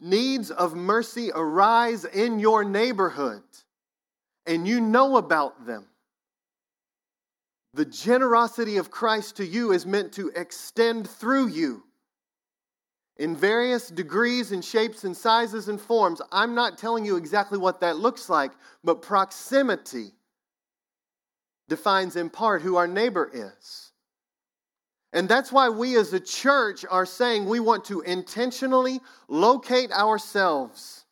needs 0.00 0.50
of 0.50 0.74
mercy 0.74 1.30
arise 1.32 2.04
in 2.04 2.40
your 2.40 2.64
neighborhood 2.64 3.42
and 4.46 4.66
you 4.66 4.80
know 4.80 5.16
about 5.16 5.66
them, 5.66 5.86
the 7.74 7.84
generosity 7.84 8.76
of 8.76 8.90
Christ 8.90 9.36
to 9.36 9.46
you 9.46 9.72
is 9.72 9.84
meant 9.84 10.12
to 10.12 10.30
extend 10.36 11.08
through 11.08 11.48
you 11.48 11.82
in 13.16 13.36
various 13.36 13.88
degrees 13.88 14.52
and 14.52 14.64
shapes 14.64 15.04
and 15.04 15.16
sizes 15.16 15.68
and 15.68 15.80
forms. 15.80 16.22
I'm 16.30 16.54
not 16.54 16.78
telling 16.78 17.04
you 17.04 17.16
exactly 17.16 17.58
what 17.58 17.80
that 17.80 17.96
looks 17.96 18.28
like, 18.28 18.52
but 18.84 19.02
proximity 19.02 20.12
defines 21.68 22.16
in 22.16 22.30
part 22.30 22.62
who 22.62 22.76
our 22.76 22.86
neighbor 22.86 23.30
is. 23.32 23.90
And 25.12 25.28
that's 25.28 25.52
why 25.52 25.68
we 25.68 25.96
as 25.96 26.12
a 26.12 26.20
church 26.20 26.84
are 26.88 27.06
saying 27.06 27.46
we 27.46 27.60
want 27.60 27.84
to 27.86 28.00
intentionally 28.02 29.00
locate 29.28 29.90
ourselves 29.92 31.04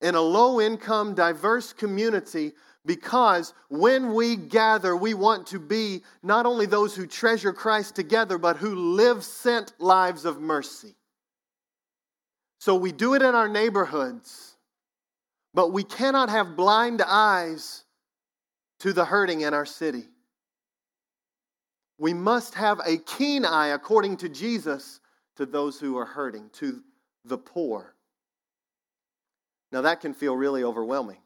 in 0.00 0.14
a 0.14 0.20
low 0.20 0.60
income, 0.60 1.14
diverse 1.14 1.72
community 1.72 2.52
because 2.86 3.54
when 3.68 4.12
we 4.14 4.36
gather, 4.36 4.94
we 4.96 5.14
want 5.14 5.46
to 5.48 5.58
be 5.58 6.02
not 6.22 6.44
only 6.44 6.66
those 6.66 6.94
who 6.94 7.06
treasure 7.06 7.52
Christ 7.52 7.94
together, 7.94 8.36
but 8.36 8.58
who 8.58 8.74
live 8.74 9.24
sent 9.24 9.72
lives 9.78 10.24
of 10.24 10.40
mercy. 10.40 10.94
So 12.58 12.74
we 12.74 12.92
do 12.92 13.14
it 13.14 13.22
in 13.22 13.34
our 13.34 13.48
neighborhoods, 13.48 14.56
but 15.54 15.72
we 15.72 15.82
cannot 15.82 16.28
have 16.28 16.56
blind 16.56 17.02
eyes 17.02 17.84
to 18.80 18.92
the 18.92 19.04
hurting 19.04 19.42
in 19.42 19.54
our 19.54 19.66
city. 19.66 20.04
We 21.98 22.12
must 22.12 22.54
have 22.54 22.80
a 22.84 22.98
keen 22.98 23.44
eye, 23.44 23.68
according 23.68 24.18
to 24.18 24.28
Jesus, 24.28 25.00
to 25.36 25.46
those 25.46 25.80
who 25.80 25.96
are 25.96 26.04
hurting, 26.04 26.50
to 26.54 26.82
the 27.24 27.38
poor. 27.38 27.94
Now, 29.72 29.80
that 29.82 30.00
can 30.00 30.12
feel 30.12 30.36
really 30.36 30.64
overwhelming 30.64 31.18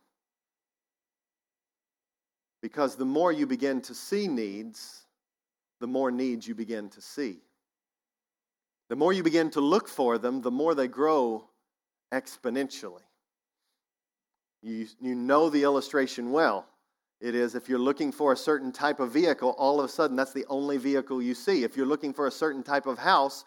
because 2.62 2.96
the 2.96 3.04
more 3.04 3.32
you 3.32 3.46
begin 3.46 3.80
to 3.82 3.94
see 3.94 4.28
needs, 4.28 5.06
the 5.80 5.86
more 5.86 6.10
needs 6.10 6.46
you 6.46 6.54
begin 6.54 6.88
to 6.90 7.00
see. 7.00 7.38
The 8.88 8.96
more 8.96 9.12
you 9.12 9.22
begin 9.22 9.50
to 9.50 9.60
look 9.60 9.88
for 9.88 10.18
them, 10.18 10.40
the 10.40 10.50
more 10.50 10.74
they 10.74 10.88
grow 10.88 11.44
exponentially. 12.12 13.02
You, 14.62 14.86
you 15.00 15.14
know 15.14 15.50
the 15.50 15.62
illustration 15.62 16.32
well. 16.32 16.66
It 17.20 17.34
is 17.34 17.54
if 17.54 17.68
you're 17.68 17.78
looking 17.78 18.12
for 18.12 18.32
a 18.32 18.36
certain 18.36 18.72
type 18.72 19.00
of 19.00 19.12
vehicle, 19.12 19.54
all 19.58 19.78
of 19.78 19.84
a 19.84 19.88
sudden 19.88 20.16
that's 20.16 20.32
the 20.32 20.46
only 20.48 20.78
vehicle 20.78 21.20
you 21.20 21.34
see. 21.34 21.64
If 21.64 21.76
you're 21.76 21.86
looking 21.86 22.12
for 22.12 22.26
a 22.26 22.30
certain 22.30 22.62
type 22.62 22.86
of 22.86 22.98
house, 22.98 23.44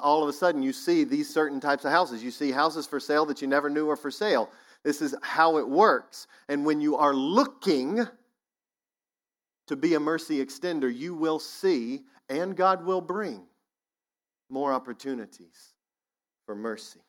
all 0.00 0.22
of 0.22 0.28
a 0.28 0.32
sudden 0.32 0.62
you 0.62 0.72
see 0.72 1.04
these 1.04 1.32
certain 1.32 1.60
types 1.60 1.84
of 1.84 1.90
houses. 1.90 2.22
You 2.22 2.30
see 2.30 2.50
houses 2.50 2.86
for 2.86 3.00
sale 3.00 3.26
that 3.26 3.42
you 3.42 3.48
never 3.48 3.68
knew 3.68 3.86
were 3.86 3.96
for 3.96 4.10
sale. 4.10 4.50
This 4.84 5.02
is 5.02 5.14
how 5.22 5.58
it 5.58 5.68
works. 5.68 6.26
And 6.48 6.64
when 6.64 6.80
you 6.80 6.96
are 6.96 7.14
looking 7.14 8.06
to 9.68 9.76
be 9.76 9.94
a 9.94 10.00
mercy 10.00 10.44
extender, 10.44 10.94
you 10.94 11.14
will 11.14 11.38
see 11.38 12.02
and 12.28 12.56
God 12.56 12.84
will 12.84 13.00
bring 13.00 13.42
more 14.50 14.72
opportunities 14.72 15.74
for 16.46 16.54
mercy. 16.54 17.00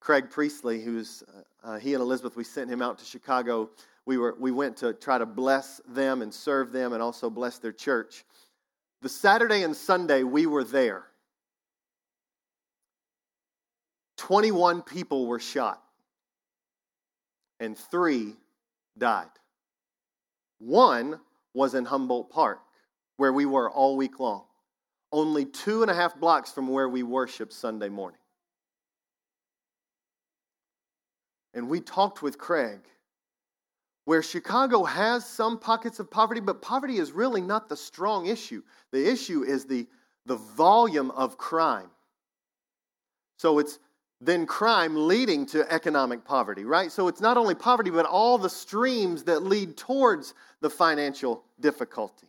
Craig 0.00 0.30
Priestley, 0.30 0.80
who's 0.80 1.22
uh, 1.62 1.68
uh, 1.68 1.78
he 1.78 1.94
and 1.94 2.02
Elizabeth, 2.02 2.36
we 2.36 2.44
sent 2.44 2.70
him 2.70 2.80
out 2.80 2.98
to 2.98 3.04
Chicago. 3.04 3.70
We, 4.06 4.16
were, 4.16 4.36
we 4.38 4.52
went 4.52 4.76
to 4.78 4.94
try 4.94 5.18
to 5.18 5.26
bless 5.26 5.80
them 5.88 6.22
and 6.22 6.32
serve 6.32 6.72
them 6.72 6.92
and 6.92 7.02
also 7.02 7.28
bless 7.28 7.58
their 7.58 7.72
church. 7.72 8.24
The 9.02 9.08
Saturday 9.08 9.62
and 9.62 9.76
Sunday 9.76 10.22
we 10.22 10.46
were 10.46 10.64
there. 10.64 11.04
21 14.16 14.82
people 14.82 15.26
were 15.26 15.38
shot, 15.38 15.80
and 17.60 17.78
three 17.78 18.34
died. 18.96 19.28
One 20.58 21.20
was 21.54 21.74
in 21.74 21.84
Humboldt 21.84 22.30
Park, 22.30 22.60
where 23.16 23.32
we 23.32 23.46
were 23.46 23.70
all 23.70 23.96
week 23.96 24.20
long, 24.20 24.44
only 25.12 25.44
two 25.44 25.82
and 25.82 25.90
a 25.90 25.94
half 25.94 26.18
blocks 26.18 26.52
from 26.52 26.68
where 26.68 26.88
we 26.88 27.02
worship 27.02 27.52
Sunday 27.52 27.88
morning. 27.88 28.20
And 31.54 31.68
we 31.68 31.80
talked 31.80 32.22
with 32.22 32.38
Craig, 32.38 32.80
where 34.04 34.22
Chicago 34.22 34.84
has 34.84 35.24
some 35.24 35.58
pockets 35.58 35.98
of 35.98 36.10
poverty, 36.10 36.40
but 36.40 36.62
poverty 36.62 36.98
is 36.98 37.12
really 37.12 37.40
not 37.40 37.68
the 37.68 37.76
strong 37.76 38.26
issue. 38.26 38.62
The 38.92 39.10
issue 39.10 39.42
is 39.42 39.64
the, 39.64 39.86
the 40.26 40.36
volume 40.36 41.10
of 41.10 41.36
crime. 41.36 41.90
So 43.38 43.58
it's 43.58 43.78
then 44.20 44.46
crime 44.46 45.06
leading 45.06 45.46
to 45.46 45.70
economic 45.72 46.24
poverty, 46.24 46.64
right? 46.64 46.90
So 46.90 47.06
it's 47.06 47.20
not 47.20 47.36
only 47.36 47.54
poverty, 47.54 47.90
but 47.90 48.06
all 48.06 48.36
the 48.36 48.50
streams 48.50 49.22
that 49.24 49.44
lead 49.44 49.76
towards 49.76 50.34
the 50.60 50.70
financial 50.70 51.44
difficulty. 51.60 52.26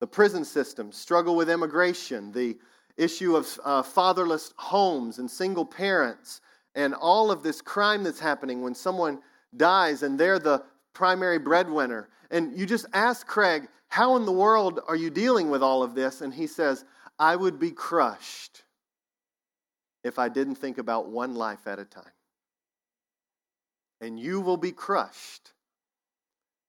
The 0.00 0.06
prison 0.06 0.44
system, 0.44 0.90
struggle 0.90 1.36
with 1.36 1.50
immigration, 1.50 2.32
the 2.32 2.56
issue 2.96 3.36
of 3.36 3.60
uh, 3.64 3.82
fatherless 3.82 4.54
homes 4.56 5.18
and 5.18 5.30
single 5.30 5.66
parents, 5.66 6.40
and 6.74 6.94
all 6.94 7.30
of 7.30 7.42
this 7.42 7.60
crime 7.60 8.04
that's 8.04 8.20
happening 8.20 8.62
when 8.62 8.74
someone 8.74 9.18
dies 9.56 10.02
and 10.02 10.18
they're 10.18 10.38
the 10.38 10.62
primary 10.94 11.38
breadwinner. 11.38 12.08
And 12.30 12.58
you 12.58 12.64
just 12.64 12.86
ask 12.92 13.26
Craig, 13.26 13.68
How 13.88 14.16
in 14.16 14.24
the 14.24 14.32
world 14.32 14.80
are 14.88 14.96
you 14.96 15.10
dealing 15.10 15.50
with 15.50 15.62
all 15.62 15.82
of 15.82 15.94
this? 15.94 16.20
And 16.22 16.32
he 16.32 16.46
says, 16.46 16.84
I 17.18 17.36
would 17.36 17.58
be 17.58 17.70
crushed 17.70 18.62
if 20.04 20.18
I 20.18 20.28
didn't 20.28 20.56
think 20.56 20.78
about 20.78 21.08
one 21.08 21.34
life 21.34 21.66
at 21.66 21.78
a 21.78 21.84
time. 21.84 22.04
And 24.00 24.18
you 24.18 24.40
will 24.40 24.56
be 24.56 24.72
crushed 24.72 25.52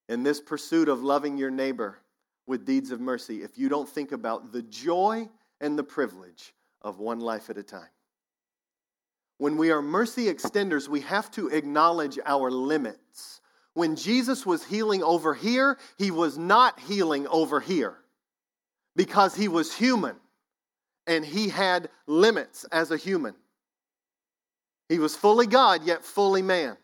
in 0.08 0.24
this 0.24 0.42
pursuit 0.42 0.90
of 0.90 1.04
loving 1.04 1.38
your 1.38 1.52
neighbor 1.52 2.00
with 2.48 2.66
deeds 2.66 2.92
of 2.92 3.00
mercy 3.00 3.44
if 3.44 3.58
you 3.58 3.70
don't 3.70 3.88
think 3.88 4.12
about 4.12 4.52
the 4.52 4.64
joy 4.64 5.30
and 5.62 5.78
the 5.78 5.84
privilege 5.84 6.54
of 6.82 7.00
one 7.00 7.20
life 7.20 7.50
at 7.50 7.58
a 7.58 7.64
time. 7.64 7.90
When 9.38 9.56
we 9.56 9.72
are 9.72 9.82
mercy 9.82 10.26
extenders, 10.26 10.88
we 10.88 11.02
have 11.02 11.32
to 11.32 11.48
acknowledge 11.50 12.20
our 12.26 12.50
limits. 12.52 13.40
When 13.74 13.96
Jesus 13.96 14.46
was 14.46 14.66
healing 14.66 15.04
over 15.04 15.34
here, 15.34 15.78
he 15.98 16.12
was 16.12 16.38
not 16.38 16.80
healing 16.80 17.28
over 17.28 17.60
here 17.60 17.96
because 18.96 19.36
he 19.36 19.48
was 19.48 19.74
human 19.74 20.16
and 21.10 21.26
he 21.26 21.50
had 21.50 21.90
limits 22.06 22.66
as 22.72 22.92
a 22.92 22.98
human. 22.98 23.34
He 24.90 25.00
was 25.00 25.16
fully 25.16 25.48
God, 25.48 25.84
yet 25.84 26.06
fully 26.06 26.44
man. 26.44 26.78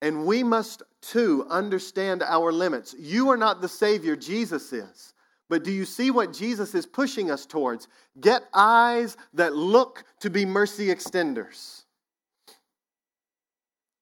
And 0.00 0.24
we 0.24 0.44
must 0.44 0.84
too 1.02 1.46
understand 1.50 2.22
our 2.22 2.52
limits. 2.52 2.94
You 2.96 3.30
are 3.30 3.36
not 3.36 3.60
the 3.60 3.68
Savior, 3.68 4.14
Jesus 4.14 4.72
is. 4.72 5.14
But 5.48 5.64
do 5.64 5.72
you 5.72 5.84
see 5.84 6.12
what 6.12 6.32
Jesus 6.32 6.76
is 6.76 6.86
pushing 6.86 7.30
us 7.30 7.44
towards? 7.44 7.88
Get 8.20 8.44
eyes 8.54 9.16
that 9.34 9.56
look 9.56 10.04
to 10.20 10.30
be 10.30 10.44
mercy 10.44 10.86
extenders. 10.86 11.82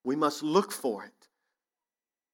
We 0.05 0.15
must 0.15 0.43
look 0.43 0.73
for 0.73 1.05
it. 1.05 1.13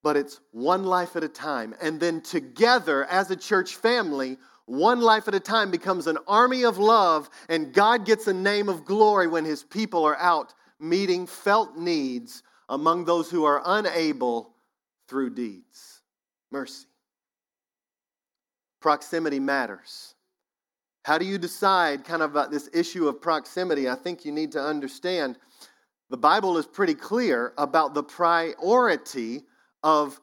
But 0.03 0.17
it's 0.17 0.41
one 0.51 0.83
life 0.83 1.15
at 1.15 1.23
a 1.23 1.29
time. 1.29 1.75
And 1.81 1.97
then 1.97 2.19
together 2.21 3.05
as 3.05 3.31
a 3.31 3.35
church 3.37 3.75
family, 3.75 4.37
one 4.65 5.01
life 5.01 5.27
at 5.27 5.35
a 5.35 5.39
time 5.39 5.71
becomes 5.71 6.07
an 6.07 6.17
army 6.27 6.63
of 6.63 6.77
love, 6.77 7.29
and 7.49 7.73
God 7.73 8.05
gets 8.05 8.27
a 8.27 8.33
name 8.33 8.69
of 8.69 8.85
glory 8.85 9.27
when 9.27 9.45
his 9.45 9.63
people 9.63 10.05
are 10.05 10.17
out 10.17 10.53
meeting 10.79 11.27
felt 11.27 11.77
needs 11.77 12.43
among 12.69 13.05
those 13.05 13.29
who 13.29 13.43
are 13.43 13.61
unable 13.65 14.55
through 15.07 15.29
deeds. 15.29 16.01
Mercy. 16.51 16.87
Proximity 18.81 19.39
matters. 19.39 20.15
How 21.03 21.17
do 21.17 21.25
you 21.25 21.37
decide 21.37 22.03
kind 22.03 22.21
of 22.21 22.31
about 22.31 22.51
this 22.51 22.69
issue 22.73 23.07
of 23.07 23.21
proximity? 23.21 23.89
I 23.89 23.95
think 23.95 24.25
you 24.25 24.31
need 24.31 24.51
to 24.53 24.61
understand 24.61 25.37
the 26.09 26.17
Bible 26.17 26.57
is 26.57 26.65
pretty 26.65 26.93
clear 26.93 27.53
about 27.57 27.93
the 27.93 28.03
priority 28.03 29.43
of 29.83 30.19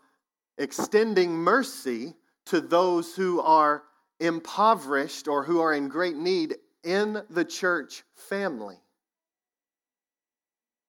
extending 0.59 1.33
mercy 1.33 2.15
to 2.47 2.61
those 2.61 3.15
who 3.15 3.41
are 3.41 3.85
impoverished 4.21 5.29
or 5.29 5.45
who 5.45 5.61
are 5.61 5.75
in 5.75 5.89
great 5.89 6.17
need 6.17 6.57
in 6.85 7.23
the 7.31 7.45
church 7.45 8.03
family. 8.15 8.77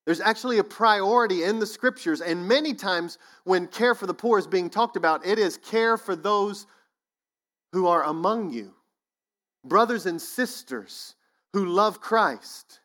There's 0.05 0.21
actually 0.21 0.57
a 0.57 0.63
priority 0.63 1.43
in 1.43 1.59
the 1.59 1.67
scriptures, 1.67 2.21
and 2.21 2.47
many 2.47 2.73
times 2.73 3.19
when 3.43 3.67
care 3.67 3.93
for 3.93 4.07
the 4.07 4.13
poor 4.13 4.39
is 4.39 4.47
being 4.47 4.69
talked 4.69 4.95
about, 4.95 5.25
it 5.25 5.37
is 5.37 5.57
care 5.57 5.97
for 5.97 6.15
those 6.15 6.65
who 7.73 7.85
are 7.85 8.03
among 8.05 8.51
you, 8.51 8.73
brothers 9.63 10.07
and 10.07 10.19
sisters 10.19 11.15
who 11.53 11.65
love 11.65 12.01
Christ. 12.01 12.79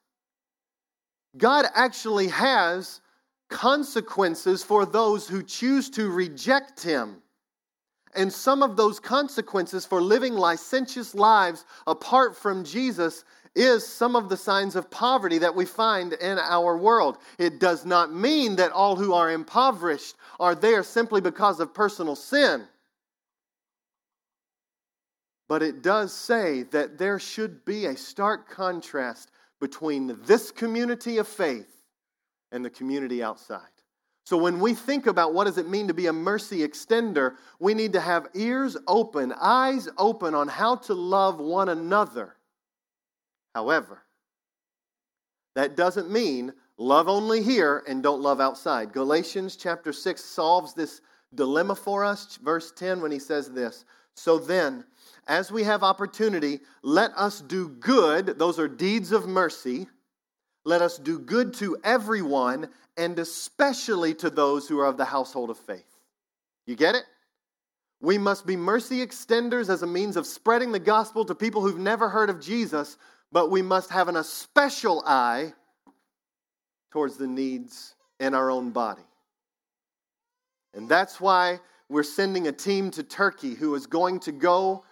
God 1.39 1.67
actually 1.75 2.29
has 2.29 3.01
consequences 3.49 4.63
for 4.63 4.85
those 4.85 5.27
who 5.27 5.43
choose 5.43 5.89
to 5.91 6.11
reject 6.11 6.83
Him. 6.83 7.23
And 8.17 8.33
some 8.33 8.63
of 8.63 8.77
those 8.77 9.01
consequences 9.01 9.85
for 9.85 10.01
living 10.01 10.35
licentious 10.35 11.15
lives 11.15 11.65
apart 11.87 12.37
from 12.37 12.65
Jesus 12.65 13.25
is 13.55 13.87
some 13.87 14.17
of 14.17 14.29
the 14.29 14.37
signs 14.37 14.77
of 14.77 14.91
poverty 14.91 15.39
that 15.39 15.55
we 15.55 15.65
find 15.65 16.13
in 16.15 16.39
our 16.39 16.77
world. 16.77 17.19
It 17.39 17.61
does 17.61 17.85
not 17.85 18.13
mean 18.13 18.57
that 18.57 18.73
all 18.73 18.97
who 18.97 19.13
are 19.13 19.31
impoverished 19.31 20.17
are 20.41 20.55
there 20.55 20.83
simply 20.83 21.21
because 21.21 21.61
of 21.61 21.75
personal 21.75 22.17
sin. 22.17 22.67
But 25.49 25.63
it 25.63 25.83
does 25.83 26.13
say 26.13 26.65
that 26.65 26.99
there 26.99 27.19
should 27.19 27.65
be 27.65 27.87
a 27.87 27.97
stark 27.97 28.49
contrast 28.49 29.31
between 29.61 30.19
this 30.25 30.51
community 30.51 31.19
of 31.19 31.29
faith 31.29 31.83
and 32.51 32.65
the 32.65 32.71
community 32.71 33.23
outside. 33.23 33.74
So 34.25 34.39
when 34.39 34.59
we 34.59 34.73
think 34.73 35.07
about 35.07 35.35
what 35.35 35.45
does 35.45 35.59
it 35.59 35.69
mean 35.69 35.87
to 35.89 35.95
be 35.95 36.07
a 36.07 36.13
mercy 36.13 36.67
extender, 36.67 37.35
we 37.61 37.75
need 37.75 37.93
to 37.93 38.01
have 38.01 38.29
ears 38.35 38.77
open, 38.87 39.35
eyes 39.39 39.89
open 39.99 40.35
on 40.35 40.49
how 40.49 40.77
to 40.77 40.95
love 40.95 41.39
one 41.39 41.69
another. 41.69 42.37
However, 43.55 44.03
that 45.55 45.77
doesn't 45.77 46.11
mean 46.11 46.55
love 46.79 47.07
only 47.07 47.43
here 47.43 47.85
and 47.87 48.03
don't 48.03 48.23
love 48.23 48.41
outside. 48.41 48.93
Galatians 48.93 49.57
chapter 49.57 49.93
6 49.93 50.25
solves 50.25 50.73
this 50.73 51.03
dilemma 51.35 51.75
for 51.75 52.03
us, 52.03 52.39
verse 52.43 52.73
10 52.73 53.03
when 53.03 53.13
he 53.13 53.19
says 53.19 53.51
this. 53.51 53.85
So 54.15 54.39
then, 54.39 54.85
as 55.27 55.53
we 55.53 55.65
have 55.65 55.83
opportunity, 55.83 56.61
let 56.83 57.13
us 57.17 57.41
do 57.41 57.69
good, 57.69 58.39
those 58.39 58.59
are 58.59 58.69
deeds 58.69 59.13
of 59.13 59.27
mercy. 59.27 59.87
Let 60.65 60.83
us 60.83 60.99
do 60.99 61.19
good 61.19 61.55
to 61.55 61.77
everyone 61.85 62.69
and 62.97 63.19
especially 63.19 64.15
to 64.15 64.31
those 64.31 64.69
who 64.69 64.79
are 64.81 64.87
of 64.87 64.97
the 64.97 65.05
household 65.05 65.51
of 65.51 65.59
faith. 65.59 65.85
You 66.67 66.77
get 66.77 66.95
it? 66.95 67.05
We 68.01 68.19
must 68.19 68.47
be 68.47 68.57
mercy 68.57 69.05
extenders 69.05 69.69
as 69.69 69.83
a 69.83 69.87
means 69.87 70.17
of 70.17 70.27
spreading 70.27 70.73
the 70.73 70.79
gospel 70.79 71.25
to 71.25 71.35
people 71.35 71.63
who've 71.63 71.79
never 71.79 72.09
heard 72.09 72.31
of 72.31 72.41
Jesus, 72.41 72.97
but 73.33 73.51
we 73.51 73.63
must 73.63 73.91
have 73.91 74.09
an 74.09 74.17
especial 74.17 75.03
eye 75.07 75.53
towards 76.93 77.17
the 77.17 77.27
needs 77.27 77.95
in 78.21 78.35
our 78.35 78.51
own 78.51 78.71
body. 78.71 79.03
And 80.75 80.89
that's 80.89 81.21
why 81.21 81.61
we're 81.89 82.03
sending 82.03 82.47
a 82.47 82.53
team 82.53 82.91
to 82.93 83.03
Turkey 83.03 83.55
who 83.55 83.75
is 83.75 83.87
going 83.87 84.21
to 84.21 84.33
go 84.33 84.85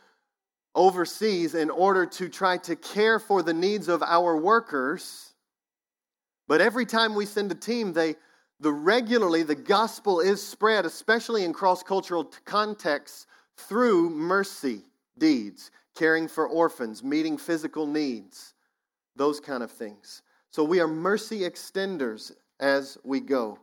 overseas 0.74 1.54
in 1.54 1.70
order 1.70 2.06
to 2.06 2.28
try 2.28 2.56
to 2.58 2.76
care 2.76 3.18
for 3.18 3.42
the 3.42 3.52
needs 3.52 3.88
of 3.88 4.02
our 4.02 4.36
workers. 4.36 5.31
But 6.48 6.60
every 6.60 6.86
time 6.86 7.14
we 7.14 7.26
send 7.26 7.52
a 7.52 7.54
team, 7.54 7.92
they 7.92 8.16
the 8.60 8.72
regularly 8.72 9.42
the 9.42 9.56
gospel 9.56 10.20
is 10.20 10.40
spread, 10.40 10.86
especially 10.86 11.44
in 11.44 11.52
cross-cultural 11.52 12.32
contexts, 12.44 13.26
through 13.56 14.08
mercy 14.10 14.82
deeds, 15.18 15.72
caring 15.96 16.28
for 16.28 16.46
orphans, 16.46 17.02
meeting 17.02 17.36
physical 17.36 17.86
needs, 17.86 18.54
those 19.16 19.40
kind 19.40 19.62
of 19.62 19.70
things. 19.70 20.22
So 20.50 20.62
we 20.62 20.80
are 20.80 20.86
mercy 20.86 21.40
extenders 21.40 22.32
as 22.60 22.98
we 23.02 23.18
go. 23.20 23.58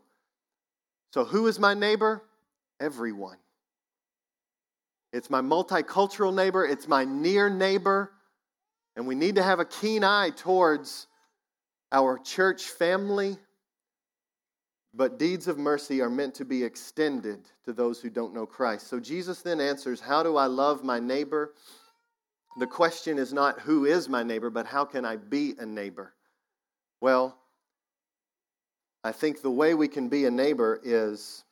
So 1.13 1.23
who 1.23 1.47
is 1.47 1.59
my 1.59 1.73
neighbor? 1.73 2.23
Everyone. 2.79 3.37
It's 5.13 5.29
my 5.29 5.41
multicultural 5.41 6.33
neighbor, 6.33 6.65
it's 6.65 6.87
my 6.87 7.03
near 7.03 7.49
neighbor, 7.49 8.11
and 8.95 9.07
we 9.07 9.15
need 9.15 9.35
to 9.35 9.43
have 9.43 9.59
a 9.59 9.65
keen 9.65 10.03
eye 10.03 10.31
towards 10.35 11.07
our 11.91 12.17
church 12.19 12.63
family. 12.65 13.37
But 14.93 15.19
deeds 15.19 15.47
of 15.47 15.57
mercy 15.57 16.01
are 16.01 16.09
meant 16.09 16.33
to 16.35 16.45
be 16.45 16.63
extended 16.63 17.47
to 17.65 17.73
those 17.73 18.01
who 18.01 18.09
don't 18.09 18.33
know 18.33 18.45
Christ. 18.45 18.87
So 18.87 18.99
Jesus 18.99 19.41
then 19.41 19.61
answers, 19.61 19.99
How 19.99 20.23
do 20.23 20.35
I 20.35 20.47
love 20.47 20.83
my 20.83 20.99
neighbor? 20.99 21.53
The 22.57 22.67
question 22.67 23.19
is 23.19 23.31
not 23.31 23.59
who 23.59 23.85
is 23.85 24.09
my 24.09 24.23
neighbor, 24.23 24.49
but 24.49 24.65
how 24.65 24.85
can 24.85 25.05
I 25.05 25.15
be 25.15 25.53
a 25.59 25.65
neighbor? 25.65 26.13
Well, 27.01 27.37
I 29.03 29.11
think 29.11 29.41
the 29.41 29.51
way 29.51 29.75
we 29.75 29.87
can 29.87 30.09
be 30.09 30.25
a 30.25 30.31
neighbor 30.31 30.79
is 30.83 31.43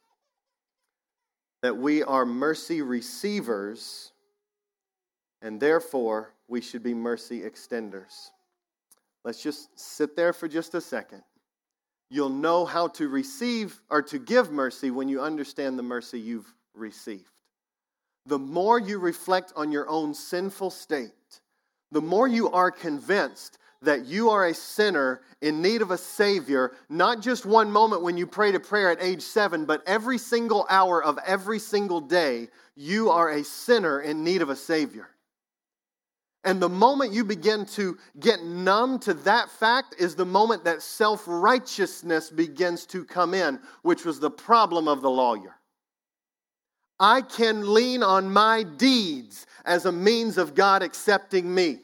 that 1.62 1.78
we 1.78 2.04
are 2.04 2.26
mercy 2.26 2.82
receivers, 2.82 4.12
and 5.42 5.60
therefore 5.60 6.34
we 6.48 6.62
should 6.62 6.84
be 6.84 6.94
mercy 6.94 7.42
extenders. 7.42 8.32
Let's 9.28 9.43
just 9.43 9.78
sit 9.78 10.15
there 10.15 10.32
for 10.32 10.47
just 10.47 10.73
a 10.73 10.80
second. 10.80 11.21
You'll 12.09 12.30
know 12.30 12.63
how 12.63 12.88
to 12.88 13.09
receive 13.09 13.78
or 13.89 14.01
to 14.03 14.19
give 14.19 14.53
mercy 14.53 14.89
when 14.89 15.09
you 15.09 15.19
understand 15.19 15.78
the 15.78 15.84
mercy 15.84 16.17
you've 16.17 16.49
received. 16.73 17.30
The 18.25 18.39
more 18.39 18.80
you 18.80 18.99
reflect 18.99 19.51
on 19.57 19.69
your 19.69 19.89
own 19.89 20.13
sinful 20.13 20.69
state, 20.69 21.41
the 21.91 21.99
more 21.99 22.30
you 22.30 22.49
are 22.51 22.71
convinced 22.71 23.57
that 23.82 24.05
you 24.05 24.30
are 24.30 24.47
a 24.47 24.53
sinner 24.53 25.19
in 25.41 25.61
need 25.61 25.82
of 25.82 25.91
a 25.91 25.97
Savior, 25.97 26.71
not 26.88 27.21
just 27.21 27.45
one 27.45 27.69
moment 27.69 28.03
when 28.03 28.15
you 28.15 28.25
prayed 28.25 28.55
a 28.55 28.61
prayer 28.61 28.91
at 28.91 29.03
age 29.03 29.21
seven, 29.21 29.65
but 29.65 29.84
every 29.86 30.17
single 30.17 30.65
hour 30.69 31.03
of 31.03 31.19
every 31.25 31.59
single 31.59 31.99
day, 31.99 32.47
you 32.78 33.09
are 33.09 33.32
a 33.32 33.43
sinner 33.43 33.99
in 33.99 34.23
need 34.23 34.41
of 34.41 34.49
a 34.49 34.55
Savior. 34.55 35.09
And 36.48 36.62
the 36.62 36.70
moment 36.70 37.12
you 37.12 37.26
begin 37.26 37.66
to 37.66 37.98
get 38.22 38.41
numb 38.41 39.00
to 39.00 39.14
that 39.14 39.52
fact 39.52 39.95
is 40.00 40.16
the 40.16 40.26
moment 40.26 40.64
that 40.64 40.82
self 40.82 41.26
righteousness 41.28 42.30
begins 42.30 42.86
to 42.86 43.04
come 43.04 43.34
in, 43.34 43.60
which 43.82 44.06
was 44.06 44.22
the 44.22 44.32
problem 44.32 44.88
of 44.88 45.02
the 45.02 45.10
lawyer. 45.10 45.58
I 47.02 47.22
can 47.22 47.74
lean 47.74 48.02
on 48.02 48.32
my 48.32 48.64
deeds 48.64 49.45
as 49.66 49.86
a 49.86 49.91
means 49.91 50.38
of 50.38 50.56
God 50.56 50.84
accepting 50.84 51.54
me. 51.54 51.80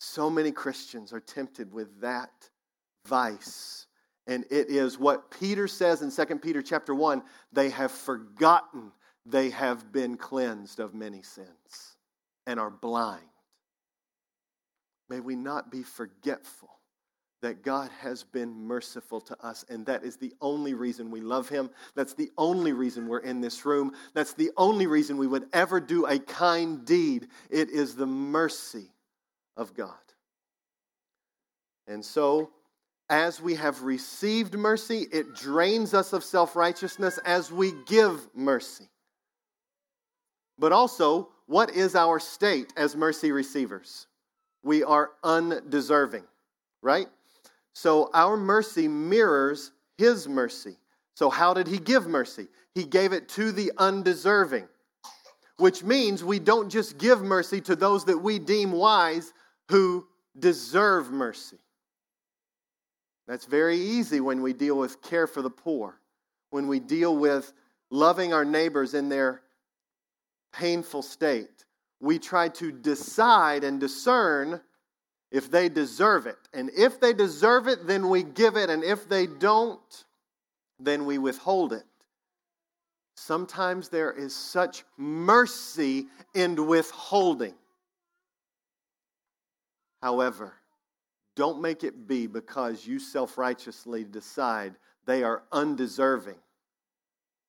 So 0.00 0.28
many 0.28 0.50
Christians 0.50 1.12
are 1.12 1.20
tempted 1.20 1.72
with 1.72 2.00
that 2.00 2.32
vice. 3.06 3.86
And 4.26 4.44
it 4.50 4.70
is 4.70 4.98
what 4.98 5.30
Peter 5.30 5.68
says 5.68 6.02
in 6.02 6.10
2 6.10 6.38
Peter 6.38 6.62
chapter 6.62 6.96
1 6.96 7.22
they 7.52 7.70
have 7.70 7.92
forgotten 7.92 8.90
they 9.26 9.50
have 9.50 9.92
been 9.92 10.16
cleansed 10.16 10.80
of 10.80 10.94
many 10.94 11.22
sins 11.22 11.96
and 12.46 12.60
are 12.60 12.70
blind. 12.70 13.22
May 15.08 15.20
we 15.20 15.36
not 15.36 15.70
be 15.70 15.82
forgetful 15.82 16.70
that 17.42 17.62
God 17.62 17.90
has 18.00 18.24
been 18.24 18.66
merciful 18.66 19.20
to 19.20 19.46
us, 19.46 19.66
and 19.68 19.84
that 19.84 20.02
is 20.02 20.16
the 20.16 20.32
only 20.40 20.72
reason 20.72 21.10
we 21.10 21.20
love 21.20 21.48
Him. 21.48 21.68
That's 21.94 22.14
the 22.14 22.30
only 22.38 22.72
reason 22.72 23.06
we're 23.06 23.18
in 23.18 23.42
this 23.42 23.66
room. 23.66 23.92
That's 24.14 24.32
the 24.32 24.50
only 24.56 24.86
reason 24.86 25.18
we 25.18 25.26
would 25.26 25.46
ever 25.52 25.78
do 25.78 26.06
a 26.06 26.18
kind 26.18 26.86
deed. 26.86 27.28
It 27.50 27.68
is 27.68 27.96
the 27.96 28.06
mercy 28.06 28.88
of 29.58 29.74
God. 29.74 29.92
And 31.86 32.02
so, 32.02 32.50
as 33.10 33.42
we 33.42 33.54
have 33.56 33.82
received 33.82 34.54
mercy, 34.54 35.06
it 35.12 35.34
drains 35.34 35.92
us 35.92 36.14
of 36.14 36.24
self 36.24 36.56
righteousness 36.56 37.18
as 37.26 37.52
we 37.52 37.72
give 37.86 38.26
mercy. 38.34 38.88
But 40.58 40.72
also, 40.72 41.28
what 41.46 41.70
is 41.70 41.94
our 41.94 42.18
state 42.18 42.72
as 42.76 42.96
mercy 42.96 43.32
receivers? 43.32 44.06
We 44.62 44.82
are 44.82 45.10
undeserving, 45.22 46.24
right? 46.82 47.08
So 47.74 48.10
our 48.14 48.36
mercy 48.36 48.88
mirrors 48.88 49.72
his 49.98 50.28
mercy. 50.28 50.76
So, 51.14 51.30
how 51.30 51.54
did 51.54 51.66
he 51.66 51.78
give 51.78 52.06
mercy? 52.06 52.48
He 52.74 52.84
gave 52.84 53.12
it 53.12 53.28
to 53.30 53.52
the 53.52 53.72
undeserving, 53.78 54.66
which 55.58 55.84
means 55.84 56.24
we 56.24 56.40
don't 56.40 56.68
just 56.68 56.98
give 56.98 57.22
mercy 57.22 57.60
to 57.62 57.76
those 57.76 58.04
that 58.06 58.18
we 58.18 58.38
deem 58.38 58.72
wise 58.72 59.32
who 59.68 60.06
deserve 60.38 61.12
mercy. 61.12 61.58
That's 63.26 63.46
very 63.46 63.78
easy 63.78 64.20
when 64.20 64.42
we 64.42 64.52
deal 64.52 64.76
with 64.76 65.02
care 65.02 65.26
for 65.26 65.40
the 65.40 65.50
poor, 65.50 66.00
when 66.50 66.66
we 66.66 66.80
deal 66.80 67.16
with 67.16 67.52
loving 67.90 68.32
our 68.32 68.44
neighbors 68.44 68.94
in 68.94 69.08
their 69.08 69.42
painful 70.54 71.02
state. 71.02 71.64
We 72.00 72.18
try 72.18 72.48
to 72.50 72.70
decide 72.70 73.64
and 73.64 73.80
discern 73.80 74.60
if 75.30 75.50
they 75.50 75.68
deserve 75.68 76.26
it. 76.26 76.38
And 76.52 76.70
if 76.76 77.00
they 77.00 77.12
deserve 77.12 77.66
it, 77.66 77.86
then 77.86 78.08
we 78.08 78.22
give 78.22 78.56
it. 78.56 78.70
And 78.70 78.84
if 78.84 79.08
they 79.08 79.26
don't, 79.26 80.04
then 80.78 81.06
we 81.06 81.18
withhold 81.18 81.72
it. 81.72 81.84
Sometimes 83.16 83.88
there 83.88 84.12
is 84.12 84.34
such 84.34 84.84
mercy 84.96 86.06
in 86.34 86.66
withholding. 86.66 87.54
However, 90.02 90.54
don't 91.36 91.60
make 91.62 91.82
it 91.82 92.06
be 92.06 92.26
because 92.26 92.86
you 92.86 92.98
self 92.98 93.38
righteously 93.38 94.04
decide 94.04 94.74
they 95.06 95.22
are 95.22 95.42
undeserving. 95.52 96.38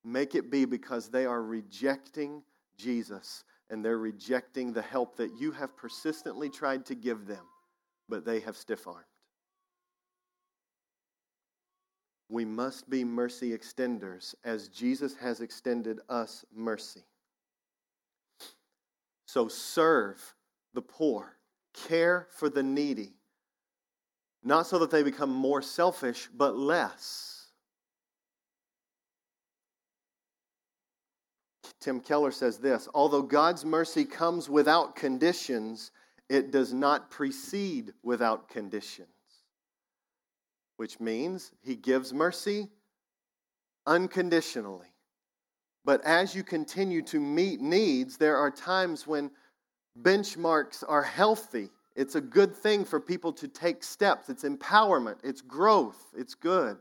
Make 0.04 0.36
it 0.36 0.50
be 0.50 0.66
because 0.66 1.10
they 1.10 1.26
are 1.26 1.42
rejecting 1.42 2.44
Jesus 2.78 3.44
and 3.70 3.84
they're 3.84 3.98
rejecting 3.98 4.74
the 4.74 4.82
help 4.82 5.18
that 5.18 5.40
you 5.40 5.52
have 5.52 5.76
persistently 5.76 6.50
tried 6.50 6.86
to 6.86 6.96
give 6.96 7.26
them, 7.26 7.46
but 8.08 8.26
they 8.26 8.40
have 8.42 8.56
stiff 8.56 8.88
armed. 8.88 9.06
We 12.30 12.46
must 12.46 12.90
be 12.90 13.04
mercy 13.04 13.56
extenders 13.58 14.36
as 14.44 14.68
Jesus 14.68 15.16
has 15.16 15.42
extended 15.42 16.00
us 16.10 16.44
mercy. 16.54 17.04
So 19.26 19.48
serve 19.48 20.36
the 20.74 20.82
poor, 20.82 21.38
care 21.74 22.28
for 22.32 22.50
the 22.50 22.64
needy, 22.64 23.14
not 24.44 24.68
so 24.68 24.80
that 24.80 24.92
they 24.92 25.04
become 25.04 25.32
more 25.32 25.62
selfish, 25.62 26.30
but 26.36 26.56
less. 26.56 27.35
Tim 31.86 32.00
Keller 32.00 32.32
says 32.32 32.58
this 32.58 32.90
Although 32.96 33.22
God's 33.22 33.64
mercy 33.64 34.06
comes 34.06 34.50
without 34.50 34.96
conditions, 34.96 35.92
it 36.30 36.50
does 36.50 36.74
not 36.74 37.12
precede 37.12 37.94
without 38.02 38.50
conditions. 38.50 39.08
Which 40.78 41.00
means 41.00 41.52
he 41.62 41.76
gives 41.76 42.12
mercy 42.12 42.70
unconditionally. 43.86 44.88
But 45.86 46.04
as 46.04 46.34
you 46.34 46.42
continue 46.42 47.04
to 47.04 47.20
meet 47.20 47.62
needs, 47.62 48.18
there 48.18 48.36
are 48.38 48.50
times 48.50 49.06
when 49.06 49.30
benchmarks 50.02 50.84
are 50.88 51.04
healthy. 51.04 51.70
It's 51.96 52.16
a 52.16 52.22
good 52.22 52.56
thing 52.56 52.84
for 52.84 53.00
people 53.00 53.32
to 53.34 53.48
take 53.48 53.84
steps. 53.84 54.28
It's 54.30 54.44
empowerment, 54.44 55.18
it's 55.24 55.42
growth, 55.42 56.04
it's 56.18 56.34
good. 56.34 56.80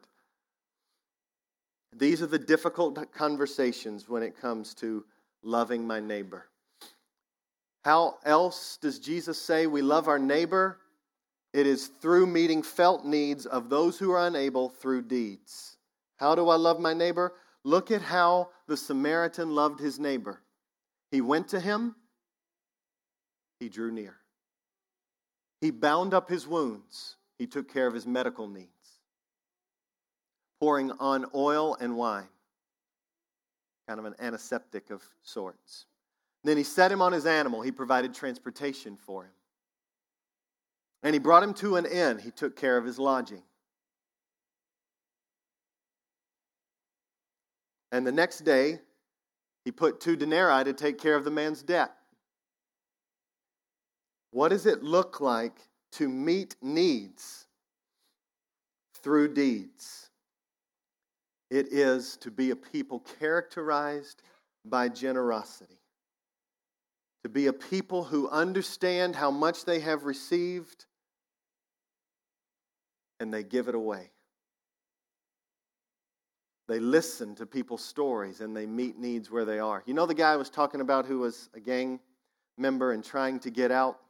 These 1.97 2.23
are 2.23 2.27
the 2.27 2.39
difficult 2.39 3.13
conversations 3.13 4.09
when 4.09 4.23
it 4.23 4.41
comes 4.41 4.75
to 4.75 5.05
loving 5.43 5.87
my 5.87 6.01
neighbor. 6.01 6.47
How 7.85 8.19
else 8.25 8.79
does 8.81 8.99
Jesus 8.99 9.41
say 9.41 9.67
we 9.67 9.83
love 9.83 10.09
our 10.09 10.19
neighbor? 10.19 10.79
It 11.53 11.67
is 11.67 11.87
through 11.87 12.27
meeting 12.27 12.63
felt 12.63 13.05
needs 13.05 13.47
of 13.47 13.69
those 13.69 13.99
who 13.99 14.11
are 14.11 14.27
unable 14.27 14.71
through 14.71 15.03
deeds. 15.03 15.77
How 16.17 16.35
do 16.35 16.49
I 16.49 16.57
love 16.57 16.81
my 16.81 16.95
neighbor? 16.95 17.35
Look 17.63 17.91
at 17.91 18.03
how 18.03 18.51
the 18.67 18.77
Samaritan 18.77 19.55
loved 19.55 19.79
his 19.79 20.01
neighbor. 20.01 20.41
He 21.11 21.21
went 21.21 21.49
to 21.49 21.61
him, 21.61 21.95
he 23.61 23.69
drew 23.69 23.93
near. 23.93 24.17
He 25.61 25.71
bound 25.71 26.13
up 26.13 26.29
his 26.29 26.47
wounds, 26.47 27.17
he 27.39 27.47
took 27.47 27.73
care 27.73 27.87
of 27.87 27.95
his 27.95 28.07
medical 28.07 28.49
needs, 28.49 28.69
pouring 30.65 30.91
on 30.93 31.27
oil 31.35 31.77
and 31.79 31.95
wine, 31.95 32.27
kind 33.87 34.01
of 34.01 34.07
an 34.07 34.15
antiseptic 34.19 34.89
of 34.89 35.03
sorts. 35.23 35.85
Then 36.43 36.57
he 36.57 36.63
set 36.63 36.91
him 36.91 37.03
on 37.03 37.13
his 37.13 37.27
animal, 37.27 37.61
he 37.61 37.71
provided 37.71 38.15
transportation 38.15 38.97
for 38.97 39.25
him. 39.25 39.33
And 41.03 41.13
he 41.13 41.19
brought 41.19 41.43
him 41.43 41.53
to 41.55 41.77
an 41.77 41.85
inn, 41.85 42.19
he 42.19 42.31
took 42.31 42.57
care 42.57 42.79
of 42.79 42.85
his 42.87 42.99
lodging. 42.99 43.43
And 47.93 48.07
the 48.07 48.13
next 48.13 48.39
day, 48.39 48.79
he 49.67 49.71
put 49.71 50.01
two 50.01 50.17
denarii 50.17 50.65
to 50.65 50.73
take 50.73 50.99
care 50.99 51.15
of 51.15 51.25
the 51.25 51.31
man's 51.31 51.63
debt. 51.63 51.93
What 54.31 54.49
does 54.49 54.65
it 54.65 54.83
look 54.83 55.21
like 55.21 55.59
to 55.93 56.09
meet 56.09 56.57
needs 56.63 57.49
through 59.03 59.35
deeds? 59.35 60.04
It 61.55 61.73
is 61.73 62.17
to 62.17 62.33
be 62.33 62.51
a 62.51 62.57
people 62.57 63.05
characterized 63.21 64.25
by 64.65 64.89
generosity, 64.89 65.79
to 67.23 67.29
be 67.29 67.47
a 67.47 67.53
people 67.53 68.03
who 68.03 68.29
understand 68.29 69.15
how 69.15 69.31
much 69.31 69.65
they 69.65 69.79
have 69.79 70.03
received 70.03 70.87
and 73.21 73.33
they 73.33 73.45
give 73.45 73.69
it 73.69 73.77
away. 73.77 74.11
They 76.67 76.81
listen 76.81 77.37
to 77.37 77.47
people's 77.47 77.85
stories 77.85 78.41
and 78.41 78.57
they 78.57 78.67
meet 78.67 78.99
needs 78.99 79.31
where 79.31 79.45
they 79.45 79.61
are. 79.61 79.85
You 79.87 79.95
know 79.95 80.07
the 80.07 80.15
guy 80.15 80.33
I 80.33 80.37
was 80.37 80.51
talking 80.51 80.81
about 80.81 81.07
who 81.07 81.21
was 81.21 81.51
a 81.55 81.61
gang 81.61 82.01
member 82.59 82.91
and 82.91 83.05
trying 83.05 83.39
to 83.39 83.51
get 83.51 83.71
out? 83.71 84.01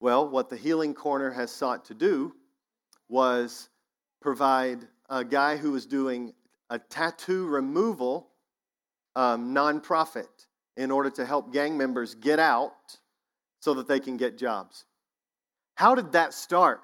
Well, 0.00 0.28
what 0.28 0.50
the 0.50 0.56
Healing 0.56 0.94
Corner 0.94 1.30
has 1.30 1.52
sought 1.52 1.84
to 1.84 1.94
do 1.94 2.34
was 3.08 3.68
provide 4.20 4.88
a 5.10 5.24
guy 5.24 5.56
who 5.56 5.72
was 5.72 5.84
doing 5.84 6.32
a 6.70 6.78
tattoo 6.78 7.46
removal 7.46 8.28
um, 9.16 9.54
nonprofit 9.54 10.46
in 10.76 10.90
order 10.90 11.10
to 11.10 11.26
help 11.26 11.52
gang 11.52 11.76
members 11.76 12.14
get 12.14 12.38
out 12.38 12.96
so 13.58 13.74
that 13.74 13.88
they 13.88 14.00
can 14.00 14.16
get 14.16 14.38
jobs. 14.38 14.84
How 15.74 15.94
did 15.94 16.12
that 16.12 16.32
start? 16.32 16.80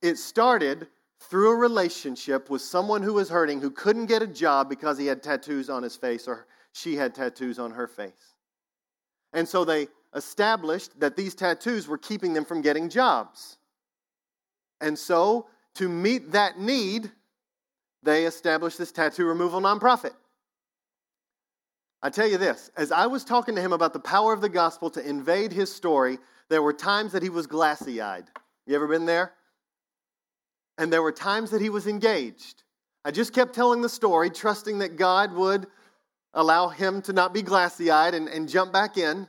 It 0.00 0.16
started 0.18 0.86
through 1.20 1.50
a 1.50 1.56
relationship 1.56 2.48
with 2.48 2.62
someone 2.62 3.02
who 3.02 3.14
was 3.14 3.28
hurting 3.28 3.60
who 3.60 3.70
couldn't 3.70 4.06
get 4.06 4.22
a 4.22 4.26
job 4.26 4.68
because 4.68 4.96
he 4.96 5.06
had 5.06 5.22
tattoos 5.22 5.68
on 5.68 5.82
his 5.82 5.96
face 5.96 6.28
or 6.28 6.46
she 6.72 6.94
had 6.94 7.14
tattoos 7.14 7.58
on 7.58 7.70
her 7.72 7.86
face. 7.86 8.34
And 9.32 9.48
so 9.48 9.64
they 9.64 9.88
established 10.14 10.98
that 11.00 11.16
these 11.16 11.34
tattoos 11.34 11.88
were 11.88 11.98
keeping 11.98 12.32
them 12.32 12.44
from 12.44 12.62
getting 12.62 12.88
jobs. 12.88 13.58
And 14.80 14.98
so, 14.98 15.48
to 15.76 15.88
meet 15.88 16.32
that 16.32 16.58
need, 16.58 17.10
they 18.02 18.26
established 18.26 18.78
this 18.78 18.92
tattoo 18.92 19.26
removal 19.26 19.60
nonprofit. 19.60 20.14
I 22.02 22.10
tell 22.10 22.28
you 22.28 22.38
this 22.38 22.70
as 22.76 22.92
I 22.92 23.06
was 23.06 23.24
talking 23.24 23.54
to 23.56 23.60
him 23.60 23.72
about 23.72 23.92
the 23.92 24.00
power 24.00 24.32
of 24.32 24.40
the 24.40 24.48
gospel 24.48 24.90
to 24.90 25.08
invade 25.08 25.52
his 25.52 25.74
story, 25.74 26.18
there 26.48 26.62
were 26.62 26.72
times 26.72 27.12
that 27.12 27.22
he 27.22 27.30
was 27.30 27.46
glassy 27.46 28.00
eyed. 28.00 28.24
You 28.66 28.76
ever 28.76 28.86
been 28.86 29.06
there? 29.06 29.32
and 30.78 30.92
there 30.92 31.02
were 31.02 31.12
times 31.12 31.50
that 31.50 31.60
he 31.60 31.70
was 31.70 31.86
engaged. 31.86 32.62
I 33.04 33.10
just 33.10 33.32
kept 33.32 33.54
telling 33.54 33.80
the 33.80 33.88
story, 33.88 34.30
trusting 34.30 34.78
that 34.78 34.96
God 34.96 35.32
would 35.32 35.66
allow 36.34 36.68
him 36.68 37.00
to 37.02 37.12
not 37.12 37.32
be 37.32 37.42
glassy 37.42 37.90
eyed 37.90 38.14
and, 38.14 38.28
and 38.28 38.48
jump 38.48 38.72
back 38.72 38.98
in. 38.98 39.28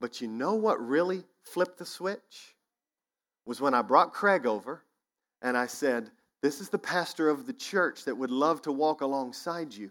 But 0.00 0.20
you 0.20 0.28
know 0.28 0.54
what 0.54 0.84
really 0.84 1.24
flipped 1.42 1.78
the 1.78 1.86
switch? 1.86 2.56
Was 3.46 3.60
when 3.60 3.74
I 3.74 3.82
brought 3.82 4.12
Craig 4.12 4.46
over 4.46 4.82
and 5.42 5.56
I 5.56 5.66
said, 5.66 6.10
This 6.42 6.60
is 6.60 6.68
the 6.68 6.78
pastor 6.78 7.28
of 7.28 7.46
the 7.46 7.52
church 7.52 8.04
that 8.04 8.16
would 8.16 8.30
love 8.30 8.62
to 8.62 8.72
walk 8.72 9.00
alongside 9.00 9.74
you. 9.74 9.90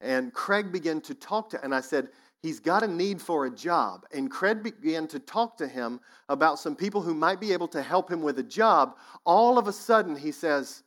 And 0.00 0.32
Craig 0.32 0.72
began 0.72 1.00
to 1.02 1.14
talk 1.14 1.50
to, 1.50 1.64
and 1.64 1.74
I 1.74 1.80
said, 1.80 2.08
he's 2.42 2.60
got 2.60 2.82
a 2.82 2.88
need 2.88 3.22
for 3.22 3.46
a 3.46 3.50
job. 3.50 4.04
And 4.12 4.30
Craig 4.30 4.62
began 4.62 5.06
to 5.08 5.18
talk 5.18 5.56
to 5.58 5.68
him 5.68 6.00
about 6.28 6.58
some 6.58 6.74
people 6.74 7.00
who 7.00 7.14
might 7.14 7.40
be 7.40 7.52
able 7.52 7.68
to 7.68 7.82
help 7.82 8.10
him 8.10 8.20
with 8.20 8.38
a 8.38 8.42
job. 8.42 8.96
All 9.24 9.58
of 9.58 9.68
a 9.68 9.72
sudden, 9.72 10.16
he 10.16 10.32
says, 10.32 10.82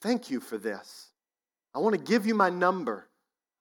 Thank 0.00 0.30
you 0.30 0.38
for 0.38 0.58
this. 0.58 1.10
I 1.74 1.80
want 1.80 1.96
to 1.96 2.00
give 2.00 2.26
you 2.26 2.34
my 2.34 2.50
number. 2.50 3.08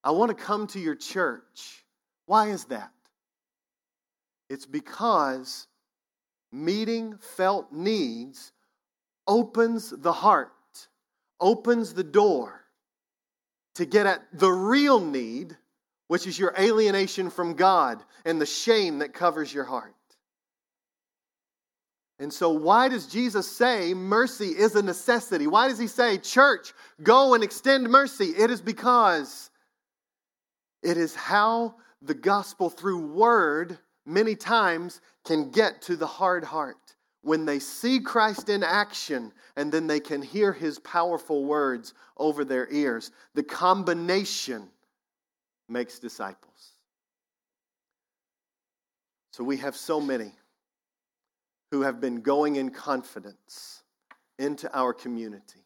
I 0.03 0.11
want 0.11 0.29
to 0.29 0.43
come 0.43 0.67
to 0.67 0.79
your 0.79 0.95
church. 0.95 1.83
Why 2.27 2.49
is 2.49 2.65
that? 2.65 2.91
It's 4.49 4.65
because 4.65 5.67
meeting 6.51 7.17
felt 7.19 7.71
needs 7.71 8.51
opens 9.27 9.89
the 9.89 10.13
heart, 10.13 10.51
opens 11.39 11.93
the 11.93 12.03
door 12.03 12.61
to 13.75 13.85
get 13.85 14.05
at 14.05 14.23
the 14.33 14.49
real 14.49 14.99
need 14.99 15.55
which 16.07 16.25
is 16.25 16.39
your 16.39 16.53
alienation 16.57 17.29
from 17.29 17.53
God 17.53 18.01
and 18.25 18.39
the 18.39 18.45
shame 18.45 18.99
that 18.99 19.13
covers 19.13 19.53
your 19.53 19.65
heart. 19.65 19.93
And 22.19 22.33
so, 22.33 22.49
why 22.49 22.87
does 22.87 23.05
Jesus 23.05 23.47
say 23.47 23.93
mercy 23.93 24.47
is 24.47 24.75
a 24.75 24.81
necessity? 24.81 25.45
Why 25.45 25.67
does 25.67 25.77
he 25.77 25.85
say, 25.85 26.17
Church, 26.17 26.73
go 27.03 27.35
and 27.35 27.43
extend 27.43 27.87
mercy? 27.89 28.25
It 28.25 28.49
is 28.49 28.59
because 28.59 29.51
it 30.81 30.97
is 30.97 31.13
how 31.13 31.75
the 32.01 32.15
gospel 32.15 32.69
through 32.69 33.05
word 33.13 33.77
many 34.05 34.35
times 34.35 34.99
can 35.25 35.51
get 35.51 35.83
to 35.83 35.95
the 35.95 36.07
hard 36.07 36.43
heart. 36.43 36.95
When 37.27 37.43
they 37.43 37.59
see 37.59 37.99
Christ 37.99 38.47
in 38.47 38.63
action 38.63 39.33
and 39.57 39.69
then 39.69 39.85
they 39.85 39.99
can 39.99 40.21
hear 40.21 40.53
his 40.53 40.79
powerful 40.79 41.43
words 41.43 41.93
over 42.15 42.45
their 42.45 42.71
ears, 42.71 43.11
the 43.33 43.43
combination 43.43 44.69
makes 45.67 45.99
disciples. 45.99 46.71
So 49.33 49.43
we 49.43 49.57
have 49.57 49.75
so 49.75 49.99
many 49.99 50.31
who 51.71 51.81
have 51.81 51.99
been 51.99 52.21
going 52.21 52.55
in 52.55 52.69
confidence 52.69 53.83
into 54.39 54.73
our 54.73 54.93
community. 54.93 55.65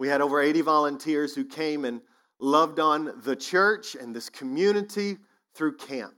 We 0.00 0.08
had 0.08 0.20
over 0.20 0.40
80 0.40 0.62
volunteers 0.62 1.32
who 1.32 1.44
came 1.44 1.84
and 1.84 2.00
loved 2.40 2.80
on 2.80 3.20
the 3.22 3.36
church 3.36 3.94
and 3.94 4.12
this 4.12 4.28
community 4.28 5.18
through 5.54 5.76
camp. 5.76 6.16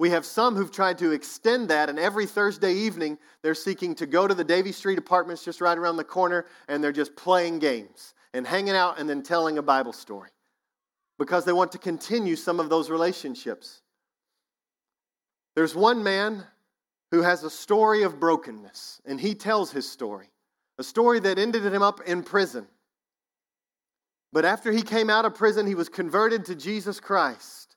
We 0.00 0.08
have 0.08 0.24
some 0.24 0.56
who've 0.56 0.72
tried 0.72 0.96
to 0.98 1.12
extend 1.12 1.68
that, 1.68 1.90
and 1.90 1.98
every 1.98 2.24
Thursday 2.24 2.72
evening 2.72 3.18
they're 3.42 3.54
seeking 3.54 3.94
to 3.96 4.06
go 4.06 4.26
to 4.26 4.32
the 4.34 4.42
Davy 4.42 4.72
Street 4.72 4.96
apartments 4.96 5.44
just 5.44 5.60
right 5.60 5.76
around 5.76 5.98
the 5.98 6.04
corner, 6.04 6.46
and 6.68 6.82
they're 6.82 6.90
just 6.90 7.14
playing 7.16 7.58
games 7.58 8.14
and 8.32 8.46
hanging 8.46 8.74
out 8.74 8.98
and 8.98 9.06
then 9.06 9.22
telling 9.22 9.58
a 9.58 9.62
Bible 9.62 9.92
story 9.92 10.30
because 11.18 11.44
they 11.44 11.52
want 11.52 11.70
to 11.72 11.78
continue 11.78 12.34
some 12.34 12.60
of 12.60 12.70
those 12.70 12.88
relationships. 12.88 13.82
There's 15.54 15.74
one 15.74 16.02
man 16.02 16.44
who 17.10 17.20
has 17.20 17.44
a 17.44 17.50
story 17.50 18.02
of 18.02 18.18
brokenness, 18.18 19.02
and 19.04 19.20
he 19.20 19.34
tells 19.34 19.70
his 19.70 19.86
story, 19.86 20.30
a 20.78 20.82
story 20.82 21.20
that 21.20 21.38
ended 21.38 21.66
him 21.66 21.82
up 21.82 22.00
in 22.06 22.22
prison. 22.22 22.66
But 24.32 24.46
after 24.46 24.72
he 24.72 24.80
came 24.80 25.10
out 25.10 25.26
of 25.26 25.34
prison, 25.34 25.66
he 25.66 25.74
was 25.74 25.90
converted 25.90 26.46
to 26.46 26.54
Jesus 26.54 27.00
Christ. 27.00 27.69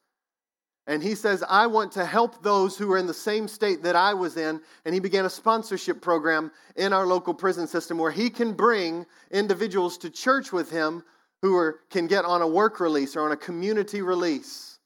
And 0.86 1.02
he 1.02 1.16
says, 1.16 1.44
I 1.48 1.66
want 1.68 1.94
to 1.94 2.06
help 2.06 2.44
those 2.44 2.78
who 2.78 2.92
are 2.92 2.98
in 2.98 3.08
the 3.08 3.14
same 3.14 3.48
state 3.48 3.82
that 3.84 3.96
I 3.96 4.14
was 4.14 4.36
in. 4.36 4.60
And 4.84 4.94
he 4.94 5.00
began 5.00 5.26
a 5.26 5.30
sponsorship 5.30 6.02
program 6.02 6.52
in 6.76 6.92
our 6.92 7.06
local 7.06 7.34
prison 7.34 7.68
system 7.68 7.98
where 7.98 8.12
he 8.12 8.30
can 8.30 8.54
bring 8.54 9.06
individuals 9.32 9.98
to 10.00 10.10
church 10.10 10.52
with 10.52 10.70
him 10.70 11.04
who 11.42 11.56
are, 11.56 11.80
can 11.90 12.08
get 12.08 12.26
on 12.26 12.42
a 12.42 12.48
work 12.48 12.80
release 12.82 13.16
or 13.16 13.22
on 13.22 13.32
a 13.32 13.38
community 13.38 14.02
release. 14.02 14.80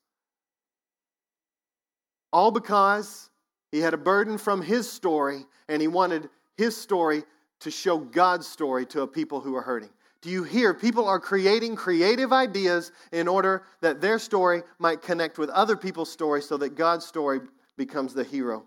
All 2.31 2.51
because 2.51 3.31
he 3.71 3.79
had 3.79 3.95
a 3.95 3.97
burden 3.97 4.37
from 4.37 4.61
his 4.61 4.91
story 4.91 5.45
and 5.67 5.81
he 5.81 5.87
wanted 5.87 6.29
his 6.57 6.77
story 6.77 7.23
to 7.61 7.71
show 7.71 7.97
God's 7.97 8.47
story 8.47 8.85
to 8.87 9.01
a 9.01 9.07
people 9.07 9.41
who 9.41 9.55
are 9.55 9.61
hurting. 9.61 9.89
Do 10.21 10.29
you 10.29 10.43
hear? 10.43 10.73
People 10.73 11.07
are 11.07 11.19
creating 11.19 11.75
creative 11.75 12.33
ideas 12.33 12.91
in 13.11 13.27
order 13.27 13.63
that 13.81 14.01
their 14.01 14.19
story 14.19 14.63
might 14.79 15.01
connect 15.01 15.37
with 15.37 15.49
other 15.49 15.77
people's 15.77 16.11
stories 16.11 16.47
so 16.47 16.57
that 16.57 16.75
God's 16.75 17.05
story 17.05 17.41
becomes 17.77 18.13
the 18.13 18.23
hero. 18.23 18.65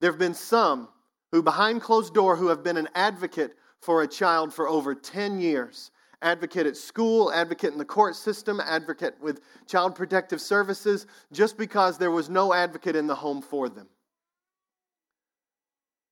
There 0.00 0.10
have 0.10 0.18
been 0.18 0.34
some 0.34 0.88
who, 1.32 1.42
behind 1.42 1.80
closed 1.80 2.14
door, 2.14 2.36
who 2.36 2.48
have 2.48 2.62
been 2.62 2.76
an 2.76 2.88
advocate 2.94 3.56
for 3.80 4.02
a 4.02 4.08
child 4.08 4.52
for 4.52 4.68
over 4.68 4.94
10 4.94 5.40
years 5.40 5.90
advocate 6.24 6.66
at 6.66 6.76
school, 6.76 7.30
advocate 7.32 7.72
in 7.72 7.78
the 7.78 7.84
court 7.84 8.16
system, 8.16 8.60
advocate 8.60 9.14
with 9.20 9.42
child 9.66 9.94
protective 9.94 10.40
services, 10.40 11.06
just 11.32 11.56
because 11.56 11.98
there 11.98 12.10
was 12.10 12.28
no 12.28 12.52
advocate 12.52 12.96
in 12.96 13.06
the 13.06 13.14
home 13.14 13.42
for 13.42 13.68
them. 13.68 13.86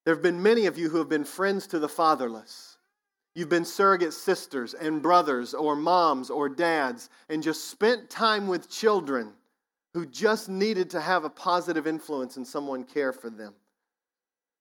There 0.04 0.14
have 0.14 0.22
been 0.22 0.42
many 0.42 0.66
of 0.66 0.78
you 0.78 0.90
who 0.90 0.98
have 0.98 1.08
been 1.08 1.24
friends 1.24 1.66
to 1.68 1.78
the 1.78 1.88
fatherless. 1.88 2.71
You've 3.34 3.48
been 3.48 3.64
surrogate 3.64 4.12
sisters 4.12 4.74
and 4.74 5.00
brothers, 5.00 5.54
or 5.54 5.74
moms 5.74 6.28
or 6.28 6.48
dads, 6.48 7.08
and 7.30 7.42
just 7.42 7.70
spent 7.70 8.10
time 8.10 8.46
with 8.46 8.70
children 8.70 9.32
who 9.94 10.06
just 10.06 10.48
needed 10.48 10.90
to 10.90 11.00
have 11.00 11.24
a 11.24 11.30
positive 11.30 11.86
influence 11.86 12.36
and 12.36 12.46
someone 12.46 12.84
care 12.84 13.12
for 13.12 13.30
them. 13.30 13.54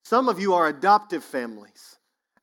Some 0.03 0.29
of 0.29 0.39
you 0.39 0.53
are 0.53 0.67
adoptive 0.67 1.23
families, 1.23 1.97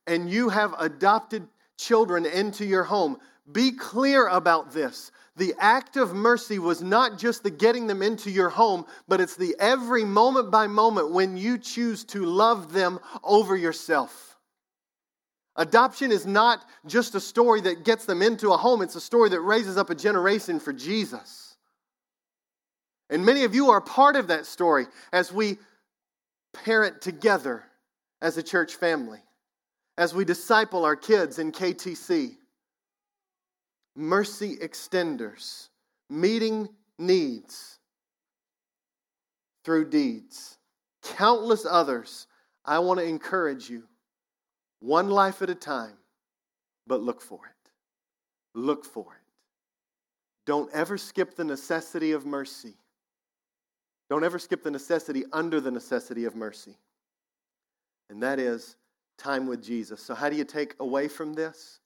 and 0.07 0.29
you 0.29 0.49
have 0.49 0.75
adopted 0.79 1.47
children 1.77 2.25
into 2.25 2.65
your 2.65 2.83
home. 2.83 3.17
Be 3.51 3.71
clear 3.71 4.27
about 4.27 4.71
this. 4.71 5.11
The 5.35 5.55
act 5.57 5.97
of 5.97 6.13
mercy 6.13 6.59
was 6.59 6.83
not 6.83 7.17
just 7.17 7.41
the 7.43 7.49
getting 7.49 7.87
them 7.87 8.03
into 8.03 8.29
your 8.29 8.49
home, 8.49 8.85
but 9.07 9.19
it's 9.21 9.35
the 9.35 9.55
every 9.59 10.05
moment 10.05 10.51
by 10.51 10.67
moment 10.67 11.11
when 11.11 11.37
you 11.37 11.57
choose 11.57 12.03
to 12.05 12.25
love 12.25 12.71
them 12.71 12.99
over 13.23 13.55
yourself. 13.55 14.28
Adoption 15.59 16.11
is 16.11 16.25
not 16.25 16.65
just 16.87 17.13
a 17.15 17.19
story 17.19 17.61
that 17.61 17.83
gets 17.83 18.05
them 18.05 18.21
into 18.21 18.51
a 18.53 18.57
home, 18.57 18.81
it's 18.81 18.95
a 18.95 19.01
story 19.01 19.29
that 19.29 19.41
raises 19.41 19.77
up 19.77 19.89
a 19.89 19.95
generation 19.95 20.59
for 20.59 20.73
Jesus. 20.73 21.57
And 23.09 23.25
many 23.25 23.43
of 23.43 23.53
you 23.53 23.69
are 23.69 23.81
part 23.81 24.15
of 24.15 24.29
that 24.29 24.45
story 24.45 24.87
as 25.11 25.31
we 25.31 25.57
parent 26.53 27.01
together 27.01 27.63
as 28.21 28.37
a 28.37 28.43
church 28.43 28.75
family, 28.75 29.19
as 29.97 30.15
we 30.15 30.23
disciple 30.25 30.85
our 30.85 30.95
kids 30.95 31.39
in 31.39 31.51
KTC 31.51 32.37
mercy 33.99 34.55
extenders, 34.55 35.67
meeting 36.09 36.69
needs 36.97 37.79
through 39.65 39.89
deeds. 39.89 40.57
Countless 41.03 41.65
others, 41.69 42.27
I 42.63 42.79
want 42.79 43.01
to 43.01 43.05
encourage 43.05 43.69
you 43.69 43.88
one 44.79 45.09
life 45.09 45.41
at 45.41 45.49
a 45.49 45.55
time, 45.55 45.97
but 46.87 47.01
look 47.01 47.21
for 47.21 47.39
it. 47.45 47.69
Look 48.55 48.85
for 48.85 49.13
it. 49.13 49.33
Don't 50.45 50.71
ever 50.73 50.97
skip 50.97 51.35
the 51.35 51.43
necessity 51.43 52.11
of 52.11 52.25
mercy. 52.25 52.73
Don't 54.09 54.23
ever 54.23 54.39
skip 54.39 54.63
the 54.63 54.71
necessity 54.71 55.23
under 55.31 55.61
the 55.61 55.69
necessity 55.69 56.25
of 56.25 56.35
mercy. 56.35 56.75
And 58.09 58.23
that 58.23 58.39
is 58.39 58.75
time 59.17 59.45
with 59.45 59.61
Jesus. 59.63 60.01
So, 60.01 60.15
how 60.15 60.29
do 60.29 60.35
you 60.35 60.43
take 60.43 60.75
away 60.79 61.07
from 61.07 61.33
this? 61.33 61.79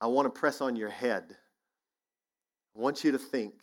I 0.00 0.06
want 0.06 0.32
to 0.32 0.38
press 0.38 0.60
on 0.60 0.76
your 0.76 0.88
head. 0.88 1.36
I 2.76 2.80
want 2.80 3.02
you 3.02 3.10
to 3.12 3.18
think 3.18 3.54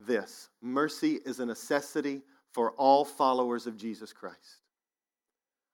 this 0.00 0.48
mercy 0.62 1.18
is 1.26 1.40
a 1.40 1.46
necessity 1.46 2.22
for 2.52 2.70
all 2.72 3.04
followers 3.04 3.66
of 3.66 3.76
Jesus 3.76 4.12
Christ. 4.12 4.62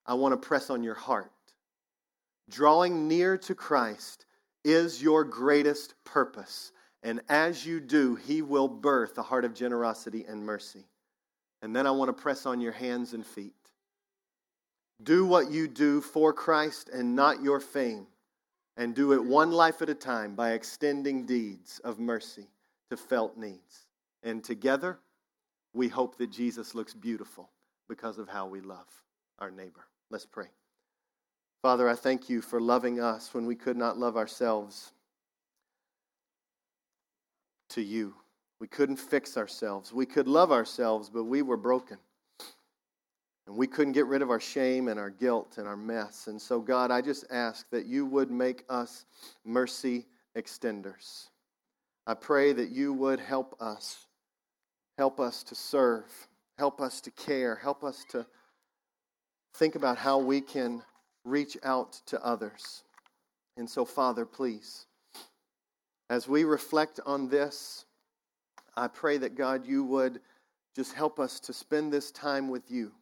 I 0.05 0.15
want 0.15 0.33
to 0.33 0.49
press 0.49 0.69
on 0.69 0.83
your 0.83 0.95
heart. 0.95 1.31
Drawing 2.53 3.09
near 3.09 3.39
to 3.39 3.55
Christ 3.55 4.27
is 4.63 5.03
your 5.03 5.25
greatest 5.25 5.95
purpose. 6.05 6.71
And 7.03 7.23
as 7.31 7.65
you 7.65 7.81
do, 7.81 8.15
He 8.15 8.43
will 8.43 8.69
birth 8.69 9.17
a 9.17 9.23
heart 9.23 9.47
of 9.47 9.55
generosity 9.55 10.27
and 10.29 10.45
mercy. 10.45 10.85
And 11.63 11.75
then 11.75 11.87
I 11.87 11.93
want 11.93 12.11
to 12.11 12.23
press 12.23 12.45
on 12.45 12.61
your 12.61 12.73
hands 12.73 13.15
and 13.15 13.25
feet. 13.25 13.55
Do 15.03 15.25
what 15.25 15.51
you 15.51 15.67
do 15.67 16.03
for 16.03 16.35
Christ 16.35 16.91
and 16.91 17.17
not 17.17 17.43
your 17.43 17.59
fame 17.59 18.07
and 18.77 18.95
do 18.95 19.15
it 19.15 19.25
one 19.25 19.51
life 19.51 19.81
at 19.81 19.89
a 19.89 19.95
time 19.95 20.35
by 20.35 20.53
extending 20.53 21.25
deeds 21.25 21.81
of 21.85 21.99
mercy 21.99 22.49
to 22.91 22.97
felt 22.99 23.37
needs. 23.37 23.87
And 24.23 24.45
together, 24.45 24.99
we 25.73 25.89
hope 25.89 26.19
that 26.19 26.31
Jesus 26.31 26.75
looks 26.75 26.93
beautiful 26.93 27.51
because 27.89 28.19
of 28.19 28.29
how 28.29 28.47
we 28.47 28.61
love 28.61 28.87
our 29.39 29.51
neighbor. 29.51 29.87
Let's 30.11 30.27
pray. 30.27 30.49
Father, 31.63 31.89
I 31.89 31.95
thank 31.95 32.29
you 32.29 32.41
for 32.41 32.61
loving 32.61 33.01
us 33.01 33.33
when 33.33 33.47
we 33.47 33.55
could 33.55 33.77
not 33.77 33.97
love 33.97 34.17
ourselves 34.17 34.91
to 37.71 37.81
you. 37.81 38.15
We 38.59 38.67
couldn't 38.67 38.97
fix 38.97 39.37
ourselves. 39.37 39.93
We 39.93 40.05
could 40.05 40.27
love 40.27 40.51
ourselves, 40.51 41.09
but 41.09 41.25
we 41.25 41.41
were 41.41 41.57
broken. 41.57 41.99
And 43.47 43.57
we 43.57 43.69
couldn't 43.69 43.93
get 43.93 44.07
rid 44.07 44.23
of 44.23 44.31
our 44.31 44.41
shame 44.41 44.89
and 44.89 44.99
our 44.99 45.11
guilt 45.11 45.59
and 45.59 45.69
our 45.69 45.77
mess. 45.77 46.27
And 46.27 46.41
so, 46.41 46.61
God, 46.61 46.91
I 46.91 47.01
just 47.01 47.27
ask 47.31 47.71
that 47.71 47.87
you 47.87 48.07
would 48.07 48.31
make 48.31 48.65
us 48.69 49.05
mercy 49.45 50.07
extenders. 50.37 51.29
I 52.09 52.15
pray 52.15 52.53
that 52.53 52.71
you 52.71 52.93
would 52.93 53.21
help 53.21 53.55
us, 53.61 54.07
help 54.99 55.21
us 55.21 55.45
to 55.45 55.55
serve, 55.55 56.11
help 56.59 56.81
us 56.81 57.01
to 57.03 57.13
care, 57.13 57.55
help 57.55 57.85
us 57.85 58.05
to 58.11 58.27
think 59.55 59.77
about 59.77 59.97
how 59.97 60.19
we 60.19 60.41
can 60.41 60.83
reach 61.25 61.57
out 61.63 61.93
to 62.07 62.25
others. 62.25 62.83
And 63.57 63.69
so, 63.69 63.85
Father, 63.85 64.25
please, 64.25 64.87
as 66.11 66.29
we 66.29 66.45
reflect 66.45 67.01
on 67.05 67.29
this, 67.29 67.85
I 68.77 68.89
pray 68.89 69.19
that 69.19 69.35
God, 69.35 69.67
you 69.67 69.85
would 69.85 70.21
just 70.75 70.95
help 70.95 71.21
us 71.21 71.41
to 71.41 71.53
spend 71.53 71.93
this 71.93 72.11
time 72.11 72.49
with 72.49 72.71
you 72.71 72.93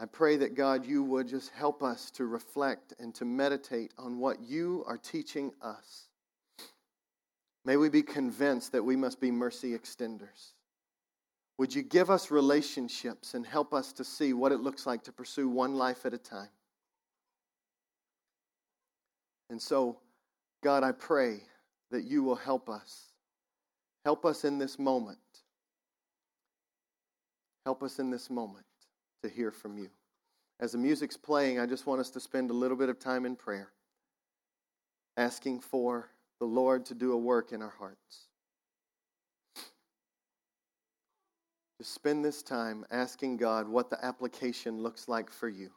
I 0.00 0.06
pray 0.06 0.36
that 0.36 0.54
God, 0.54 0.86
you 0.86 1.02
would 1.02 1.26
just 1.26 1.50
help 1.50 1.82
us 1.82 2.12
to 2.12 2.26
reflect 2.26 2.94
and 3.00 3.12
to 3.16 3.24
meditate 3.24 3.92
on 3.98 4.18
what 4.18 4.40
you 4.40 4.84
are 4.86 4.96
teaching 4.96 5.50
us. 5.60 6.06
May 7.64 7.76
we 7.76 7.88
be 7.88 8.02
convinced 8.02 8.70
that 8.72 8.84
we 8.84 8.94
must 8.94 9.20
be 9.20 9.32
mercy 9.32 9.76
extenders. 9.76 10.52
Would 11.58 11.74
you 11.74 11.82
give 11.82 12.08
us 12.08 12.30
relationships 12.30 13.34
and 13.34 13.44
help 13.44 13.74
us 13.74 13.92
to 13.94 14.04
see 14.04 14.32
what 14.32 14.52
it 14.52 14.60
looks 14.60 14.86
like 14.86 15.02
to 15.04 15.12
pursue 15.12 15.48
one 15.48 15.74
life 15.74 16.06
at 16.06 16.14
a 16.14 16.18
time? 16.18 16.48
And 19.50 19.60
so, 19.60 19.98
God, 20.62 20.84
I 20.84 20.92
pray 20.92 21.40
that 21.90 22.04
you 22.04 22.22
will 22.22 22.36
help 22.36 22.68
us. 22.68 23.06
Help 24.04 24.24
us 24.24 24.44
in 24.44 24.58
this 24.58 24.78
moment. 24.78 25.18
Help 27.66 27.82
us 27.82 27.98
in 27.98 28.10
this 28.10 28.30
moment 28.30 28.64
to 29.22 29.28
hear 29.28 29.50
from 29.50 29.78
you. 29.78 29.90
As 30.60 30.72
the 30.72 30.78
music's 30.78 31.16
playing, 31.16 31.58
I 31.58 31.66
just 31.66 31.86
want 31.86 32.00
us 32.00 32.10
to 32.10 32.20
spend 32.20 32.50
a 32.50 32.54
little 32.54 32.76
bit 32.76 32.88
of 32.88 32.98
time 32.98 33.26
in 33.26 33.34
prayer, 33.34 33.72
asking 35.16 35.60
for 35.60 36.08
the 36.38 36.46
Lord 36.46 36.86
to 36.86 36.94
do 36.94 37.12
a 37.12 37.16
work 37.16 37.52
in 37.52 37.62
our 37.62 37.74
hearts. 37.78 38.27
Just 41.78 41.94
spend 41.94 42.24
this 42.24 42.42
time 42.42 42.84
asking 42.90 43.36
God 43.36 43.68
what 43.68 43.88
the 43.88 44.04
application 44.04 44.82
looks 44.82 45.06
like 45.06 45.30
for 45.30 45.48
you. 45.48 45.70